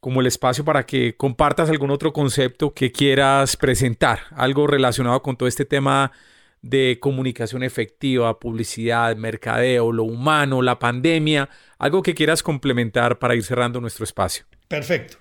como 0.00 0.20
el 0.20 0.26
espacio 0.26 0.64
para 0.64 0.86
que 0.86 1.16
compartas 1.16 1.68
algún 1.68 1.90
otro 1.90 2.12
concepto 2.12 2.72
que 2.74 2.92
quieras 2.92 3.56
presentar, 3.56 4.20
algo 4.36 4.66
relacionado 4.66 5.22
con 5.22 5.36
todo 5.36 5.48
este 5.48 5.64
tema 5.64 6.12
de 6.62 6.98
comunicación 7.00 7.62
efectiva, 7.62 8.38
publicidad, 8.38 9.16
mercadeo, 9.16 9.92
lo 9.92 10.04
humano, 10.04 10.62
la 10.62 10.78
pandemia, 10.78 11.48
algo 11.78 12.02
que 12.02 12.14
quieras 12.14 12.42
complementar 12.42 13.18
para 13.18 13.34
ir 13.34 13.44
cerrando 13.44 13.80
nuestro 13.80 14.04
espacio. 14.04 14.44
Perfecto. 14.68 15.18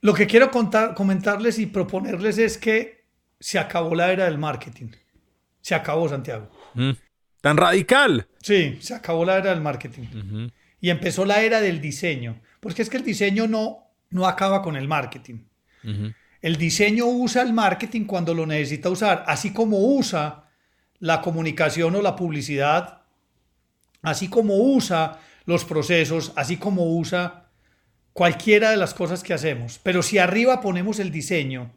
Lo 0.00 0.14
que 0.14 0.26
quiero 0.26 0.50
contar, 0.50 0.94
comentarles 0.94 1.58
y 1.58 1.66
proponerles 1.66 2.38
es 2.38 2.58
que 2.58 3.04
se 3.40 3.58
acabó 3.58 3.94
la 3.94 4.12
era 4.12 4.24
del 4.24 4.38
marketing. 4.38 4.90
Se 5.60 5.74
acabó, 5.74 6.08
Santiago. 6.08 6.50
Mm. 6.74 6.92
¿Tan 7.40 7.56
radical? 7.56 8.28
Sí, 8.40 8.78
se 8.80 8.94
acabó 8.94 9.24
la 9.24 9.38
era 9.38 9.50
del 9.50 9.60
marketing 9.60 10.50
y 10.80 10.90
empezó 10.90 11.24
la 11.24 11.42
era 11.42 11.60
del 11.60 11.80
diseño, 11.80 12.40
porque 12.60 12.82
es 12.82 12.90
que 12.90 12.96
el 12.96 13.04
diseño 13.04 13.46
no, 13.46 13.90
no 14.10 14.26
acaba 14.26 14.62
con 14.62 14.76
el 14.76 14.88
marketing. 14.88 15.40
El 16.42 16.56
diseño 16.56 17.06
usa 17.06 17.42
el 17.42 17.52
marketing 17.52 18.04
cuando 18.04 18.34
lo 18.34 18.44
necesita 18.44 18.90
usar, 18.90 19.24
así 19.26 19.52
como 19.52 19.78
usa 19.78 20.48
la 20.98 21.20
comunicación 21.20 21.94
o 21.94 22.02
la 22.02 22.16
publicidad, 22.16 23.02
así 24.02 24.28
como 24.28 24.56
usa 24.56 25.20
los 25.44 25.64
procesos, 25.64 26.32
así 26.36 26.56
como 26.56 26.96
usa 26.96 27.50
cualquiera 28.12 28.70
de 28.70 28.76
las 28.76 28.94
cosas 28.94 29.22
que 29.22 29.34
hacemos. 29.34 29.78
Pero 29.82 30.02
si 30.02 30.18
arriba 30.18 30.60
ponemos 30.60 30.98
el 30.98 31.10
diseño, 31.10 31.72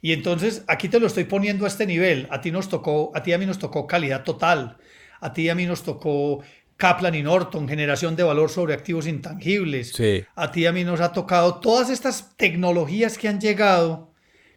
y 0.00 0.12
entonces 0.12 0.62
aquí 0.68 0.88
te 0.88 1.00
lo 1.00 1.06
estoy 1.06 1.24
poniendo 1.24 1.64
a 1.64 1.68
este 1.68 1.86
nivel, 1.86 2.28
a 2.30 2.40
ti 2.40 2.50
nos 2.50 2.68
tocó, 2.68 3.10
a 3.14 3.22
ti 3.22 3.32
a 3.32 3.38
mí 3.38 3.46
nos 3.46 3.58
tocó 3.58 3.86
calidad 3.86 4.22
total, 4.22 4.76
a 5.20 5.32
ti 5.32 5.48
a 5.48 5.54
mí 5.54 5.66
nos 5.66 5.82
tocó 5.82 6.42
Kaplan 6.78 7.16
y 7.16 7.24
Norton, 7.24 7.68
generación 7.68 8.14
de 8.14 8.22
valor 8.22 8.50
sobre 8.50 8.72
activos 8.72 9.08
intangibles. 9.08 10.00
A 10.36 10.52
ti 10.52 10.60
y 10.60 10.66
a 10.66 10.72
mí 10.72 10.84
nos 10.84 11.00
ha 11.00 11.12
tocado 11.12 11.56
todas 11.56 11.90
estas 11.90 12.36
tecnologías 12.36 13.18
que 13.18 13.26
han 13.26 13.40
llegado, 13.40 14.12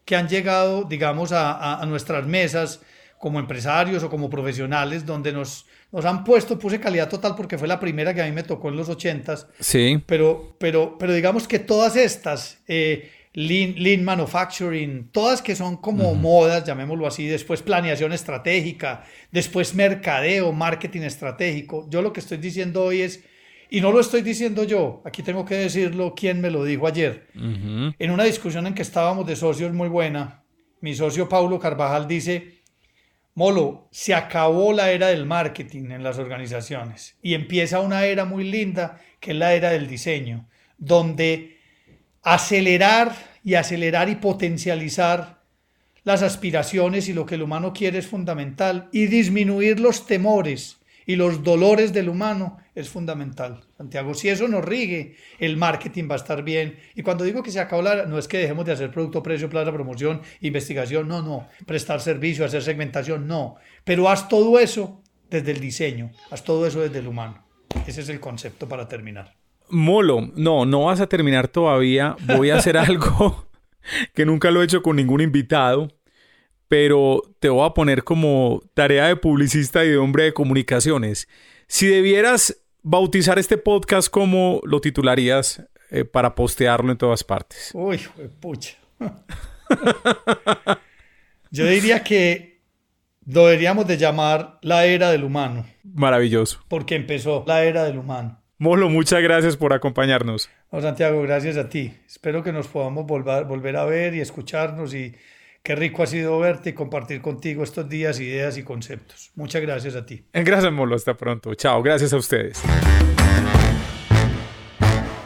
que 0.05 0.15
han 0.15 0.30
llegado, 0.30 0.84
digamos, 0.84 1.32
a, 1.34 1.84
nuestras 1.88 2.28
mesas 2.28 2.80
como 3.17 3.39
empresarios 3.39 4.03
o 4.03 4.09
como 4.09 4.30
profesionales, 4.30 5.03
donde 5.03 5.34
nos, 5.34 5.65
nos 5.91 6.05
han 6.05 6.24
puesto, 6.24 6.59
puse 6.59 6.80
calidad 6.80 7.09
total 7.09 7.34
porque 7.36 7.57
fue 7.57 7.67
la 7.67 7.80
primera 7.80 8.13
que 8.13 8.22
a 8.22 8.26
mí 8.26 8.32
me 8.32 8.43
tocó 8.43 8.69
en 8.69 8.78
los 8.78 8.88
ochentas. 8.88 9.47
Sí. 9.59 10.03
Pero, 10.05 10.55
pero, 10.59 10.97
pero 10.99 11.13
digamos 11.13 11.47
que 11.47 11.57
todas 11.57 11.95
estas, 11.95 12.59
eh, 12.67 13.09
lean, 13.34 14.04
manufacturing, 14.04 15.10
todas 15.12 15.42
que 15.42 15.56
son 15.56 15.78
como 15.78 16.14
modas, 16.16 16.66
llamémoslo 16.66 17.08
así, 17.08 17.28
después 17.28 17.62
planeación 17.62 18.12
estratégica, 18.12 19.04
después 19.32 19.74
mercadeo, 19.74 20.52
marketing 20.52 21.02
estratégico. 21.02 21.88
Yo 21.90 22.02
lo 22.02 22.12
que 22.12 22.20
estoy 22.20 22.38
diciendo 22.38 22.84
hoy 22.84 23.02
es, 23.02 23.24
y 23.70 23.80
no 23.80 23.92
lo 23.92 24.02
estoy 24.02 24.22
diciendo 24.22 24.66
yo, 24.66 25.02
aquí 25.06 25.24
tengo 25.24 25.46
que 25.46 25.56
decirlo 25.56 26.14
quién 26.16 26.42
me 26.42 26.52
lo 26.52 26.66
dijo 26.66 26.88
ayer, 26.88 27.28
en 27.34 28.12
una 28.12 28.26
discusión 28.26 28.68
en 28.68 28.74
que 28.74 28.82
estábamos 28.82 29.26
de 29.26 29.38
socios 29.38 29.72
muy 29.74 29.88
buena, 29.88 30.44
mi 30.82 30.94
socio 30.94 31.30
Paulo 31.30 31.60
Carvajal 31.60 32.08
dice, 32.08 32.62
Molo, 33.34 33.88
se 33.92 34.14
acabó 34.14 34.74
la 34.74 34.92
era 34.92 35.08
del 35.08 35.26
marketing 35.26 35.92
en 35.92 36.04
las 36.04 36.18
organizaciones 36.18 37.18
y 37.22 37.34
empieza 37.34 37.80
una 37.80 38.04
era 38.06 38.26
muy 38.26 38.44
linda 38.44 39.00
que 39.22 39.32
es 39.32 39.38
la 39.38 39.54
era 39.54 39.70
del 39.70 39.88
diseño, 39.88 40.50
donde 40.78 41.61
acelerar 42.22 43.15
y 43.43 43.55
acelerar 43.55 44.09
y 44.09 44.15
potencializar 44.15 45.41
las 46.03 46.24
aspiraciones 46.24 47.09
y 47.09 47.13
lo 47.13 47.26
que 47.26 47.36
el 47.36 47.43
humano 47.43 47.74
quiere 47.74 47.99
es 47.99 48.07
fundamental 48.07 48.89
y 48.91 49.05
disminuir 49.05 49.80
los 49.80 50.07
temores 50.07 50.78
y 51.05 51.15
los 51.15 51.43
dolores 51.43 51.93
del 51.93 52.09
humano 52.09 52.57
es 52.76 52.89
fundamental. 52.89 53.63
Santiago, 53.78 54.13
si 54.13 54.30
eso 54.30 54.47
nos 54.47 54.63
rigue, 54.63 55.15
el 55.39 55.57
marketing 55.57 56.07
va 56.09 56.15
a 56.15 56.17
estar 56.17 56.43
bien. 56.43 56.78
Y 56.95 57.01
cuando 57.01 57.24
digo 57.24 57.43
que 57.43 57.51
se 57.51 57.59
acabó 57.59 57.82
la... 57.82 58.05
No 58.05 58.17
es 58.17 58.28
que 58.28 58.38
dejemos 58.38 58.65
de 58.65 58.74
hacer 58.74 58.91
producto, 58.91 59.22
precio, 59.22 59.49
plaza, 59.49 59.72
promoción, 59.74 60.22
investigación, 60.41 61.07
no, 61.07 61.22
no. 61.22 61.47
Prestar 61.65 62.01
servicio, 62.01 62.45
hacer 62.45 62.61
segmentación, 62.61 63.28
no. 63.28 63.55
Pero 63.84 64.09
haz 64.09 64.30
todo 64.30 64.59
eso 64.59 65.01
desde 65.30 65.51
el 65.51 65.59
diseño, 65.59 66.11
haz 66.30 66.43
todo 66.43 66.65
eso 66.67 66.82
desde 66.82 66.99
el 66.99 67.07
humano. 67.07 67.45
Ese 67.88 68.01
es 68.01 68.09
el 68.09 68.19
concepto 68.19 68.67
para 68.67 68.88
terminar. 68.88 69.41
Molo, 69.72 70.30
no, 70.36 70.65
no 70.65 70.86
vas 70.86 70.99
a 71.01 71.07
terminar 71.07 71.47
todavía. 71.47 72.15
Voy 72.26 72.49
a 72.49 72.57
hacer 72.57 72.78
algo 72.78 73.47
que 74.13 74.26
nunca 74.26 74.51
lo 74.51 74.61
he 74.61 74.65
hecho 74.65 74.82
con 74.82 74.95
ningún 74.95 75.22
invitado, 75.22 75.88
pero 76.67 77.22
te 77.39 77.49
voy 77.49 77.65
a 77.65 77.74
poner 77.74 78.03
como 78.03 78.61
tarea 78.74 79.07
de 79.07 79.15
publicista 79.15 79.84
y 79.84 79.89
de 79.89 79.97
hombre 79.97 80.26
de 80.26 80.34
comunicaciones. 80.34 81.28
Si 81.67 81.88
debieras 81.88 82.57
bautizar 82.84 83.39
este 83.39 83.57
podcast, 83.57 84.09
¿cómo 84.09 84.61
lo 84.63 84.82
titularías 84.82 85.63
eh, 85.89 86.05
para 86.05 86.36
postearlo 86.36 86.91
en 86.91 86.97
todas 86.97 87.24
partes? 87.24 87.72
Uy, 87.74 87.99
pucha. 88.39 88.78
Yo 91.51 91.65
diría 91.65 92.03
que 92.03 92.61
lo 93.26 93.47
deberíamos 93.47 93.88
de 93.88 93.97
llamar 93.97 94.59
la 94.61 94.86
era 94.86 95.11
del 95.11 95.24
humano. 95.24 95.65
Maravilloso. 95.84 96.63
Porque 96.67 96.95
empezó 96.95 97.43
la 97.47 97.63
era 97.63 97.84
del 97.84 97.97
humano. 97.97 98.41
Molo, 98.62 98.91
muchas 98.91 99.24
gracias 99.24 99.57
por 99.57 99.74
acompañarnos. 99.74 100.47
Santiago, 100.72 101.24
gracias 101.24 101.57
a 101.57 101.68
ti. 101.68 101.95
Espero 102.05 102.43
que 102.43 102.51
nos 102.51 102.68
podamos 102.68 103.07
volver, 103.07 103.45
volver 103.45 103.76
a 103.76 103.86
ver 103.86 104.14
y 104.14 104.20
escucharnos 104.20 104.93
y 104.93 105.16
qué 105.64 105.74
rico 105.74 106.03
ha 106.03 106.05
sido 106.05 106.38
verte 106.38 106.70
y 106.70 106.74
compartir 106.74 107.22
contigo 107.24 107.64
estos 107.64 107.89
días, 107.89 108.20
ideas 108.20 108.59
y 108.59 108.64
conceptos. 108.64 109.32
Muchas 109.34 109.64
gracias 109.64 109.95
a 109.95 110.05
ti. 110.05 110.26
Gracias, 110.32 110.72
Molo. 110.72 110.95
Hasta 110.95 111.16
pronto. 111.16 111.55
Chao. 111.55 111.82
Gracias 111.82 112.14
a 112.14 112.18
ustedes. 112.18 112.62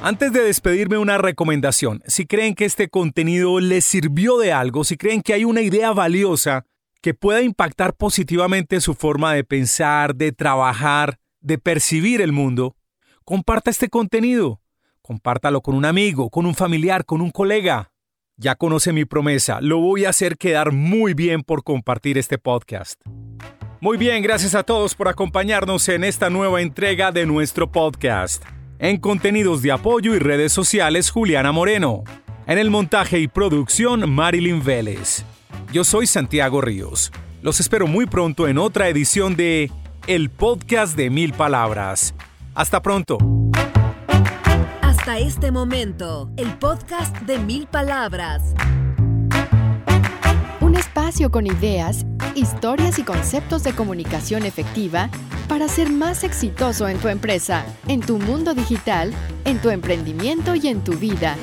Antes 0.01 0.31
de 0.31 0.41
despedirme, 0.41 0.97
una 0.97 1.17
recomendación. 1.17 2.01
Si 2.07 2.25
creen 2.25 2.55
que 2.55 2.63
este 2.63 2.87
contenido 2.87 3.59
les 3.59 3.83
sirvió 3.83 4.37
de 4.37 4.53
algo, 4.53 4.85
si 4.85 4.95
creen 4.95 5.21
que 5.21 5.33
hay 5.33 5.43
una 5.43 5.59
idea 5.59 5.91
valiosa 5.91 6.63
que 7.01 7.13
pueda 7.13 7.41
impactar 7.41 7.97
positivamente 7.97 8.79
su 8.79 8.93
forma 8.93 9.33
de 9.33 9.43
pensar, 9.43 10.15
de 10.15 10.31
trabajar, 10.31 11.19
de 11.41 11.57
percibir 11.57 12.21
el 12.21 12.31
mundo, 12.31 12.77
Comparta 13.27 13.71
este 13.71 13.89
contenido. 13.89 14.61
Compártalo 15.01 15.61
con 15.61 15.73
un 15.73 15.83
amigo, 15.83 16.29
con 16.29 16.45
un 16.45 16.53
familiar, 16.53 17.05
con 17.05 17.21
un 17.21 17.31
colega. 17.31 17.91
Ya 18.37 18.53
conoce 18.53 18.93
mi 18.93 19.05
promesa, 19.05 19.61
lo 19.61 19.79
voy 19.79 20.05
a 20.05 20.09
hacer 20.09 20.37
quedar 20.37 20.71
muy 20.71 21.15
bien 21.15 21.41
por 21.41 21.63
compartir 21.63 22.19
este 22.19 22.37
podcast. 22.37 23.01
Muy 23.81 23.97
bien, 23.97 24.21
gracias 24.21 24.53
a 24.53 24.61
todos 24.61 24.93
por 24.93 25.07
acompañarnos 25.07 25.89
en 25.89 26.03
esta 26.03 26.29
nueva 26.29 26.61
entrega 26.61 27.11
de 27.11 27.25
nuestro 27.25 27.71
podcast. 27.71 28.43
En 28.77 28.97
contenidos 28.97 29.63
de 29.63 29.71
apoyo 29.71 30.13
y 30.13 30.19
redes 30.19 30.51
sociales, 30.51 31.09
Juliana 31.09 31.51
Moreno. 31.51 32.03
En 32.45 32.59
el 32.59 32.69
montaje 32.69 33.17
y 33.17 33.27
producción, 33.27 34.07
Marilyn 34.07 34.63
Vélez. 34.63 35.25
Yo 35.73 35.83
soy 35.83 36.05
Santiago 36.05 36.61
Ríos. 36.61 37.11
Los 37.41 37.59
espero 37.59 37.87
muy 37.87 38.05
pronto 38.05 38.47
en 38.47 38.59
otra 38.59 38.87
edición 38.87 39.35
de 39.35 39.71
El 40.05 40.29
Podcast 40.29 40.95
de 40.95 41.09
Mil 41.09 41.33
Palabras. 41.33 42.13
Hasta 42.55 42.81
pronto. 42.81 43.17
Hasta 44.81 45.17
este 45.19 45.51
momento, 45.51 46.31
el 46.37 46.57
podcast 46.57 47.13
de 47.23 47.37
Mil 47.37 47.67
Palabras. 47.67 48.53
Un 50.61 50.75
espacio 50.75 51.31
con 51.31 51.47
ideas, 51.47 52.05
historias 52.33 52.97
y 52.97 53.03
conceptos 53.03 53.65
de 53.65 53.73
comunicación 53.73 54.45
efectiva 54.45 55.09
para 55.49 55.67
ser 55.67 55.91
más 55.91 56.23
exitoso 56.23 56.87
en 56.87 56.97
tu 56.97 57.09
empresa, 57.09 57.65
en 57.89 57.99
tu 57.99 58.19
mundo 58.19 58.53
digital, 58.53 59.13
en 59.43 59.59
tu 59.59 59.69
emprendimiento 59.69 60.55
y 60.55 60.69
en 60.69 60.81
tu 60.81 60.93
vida. 60.93 61.35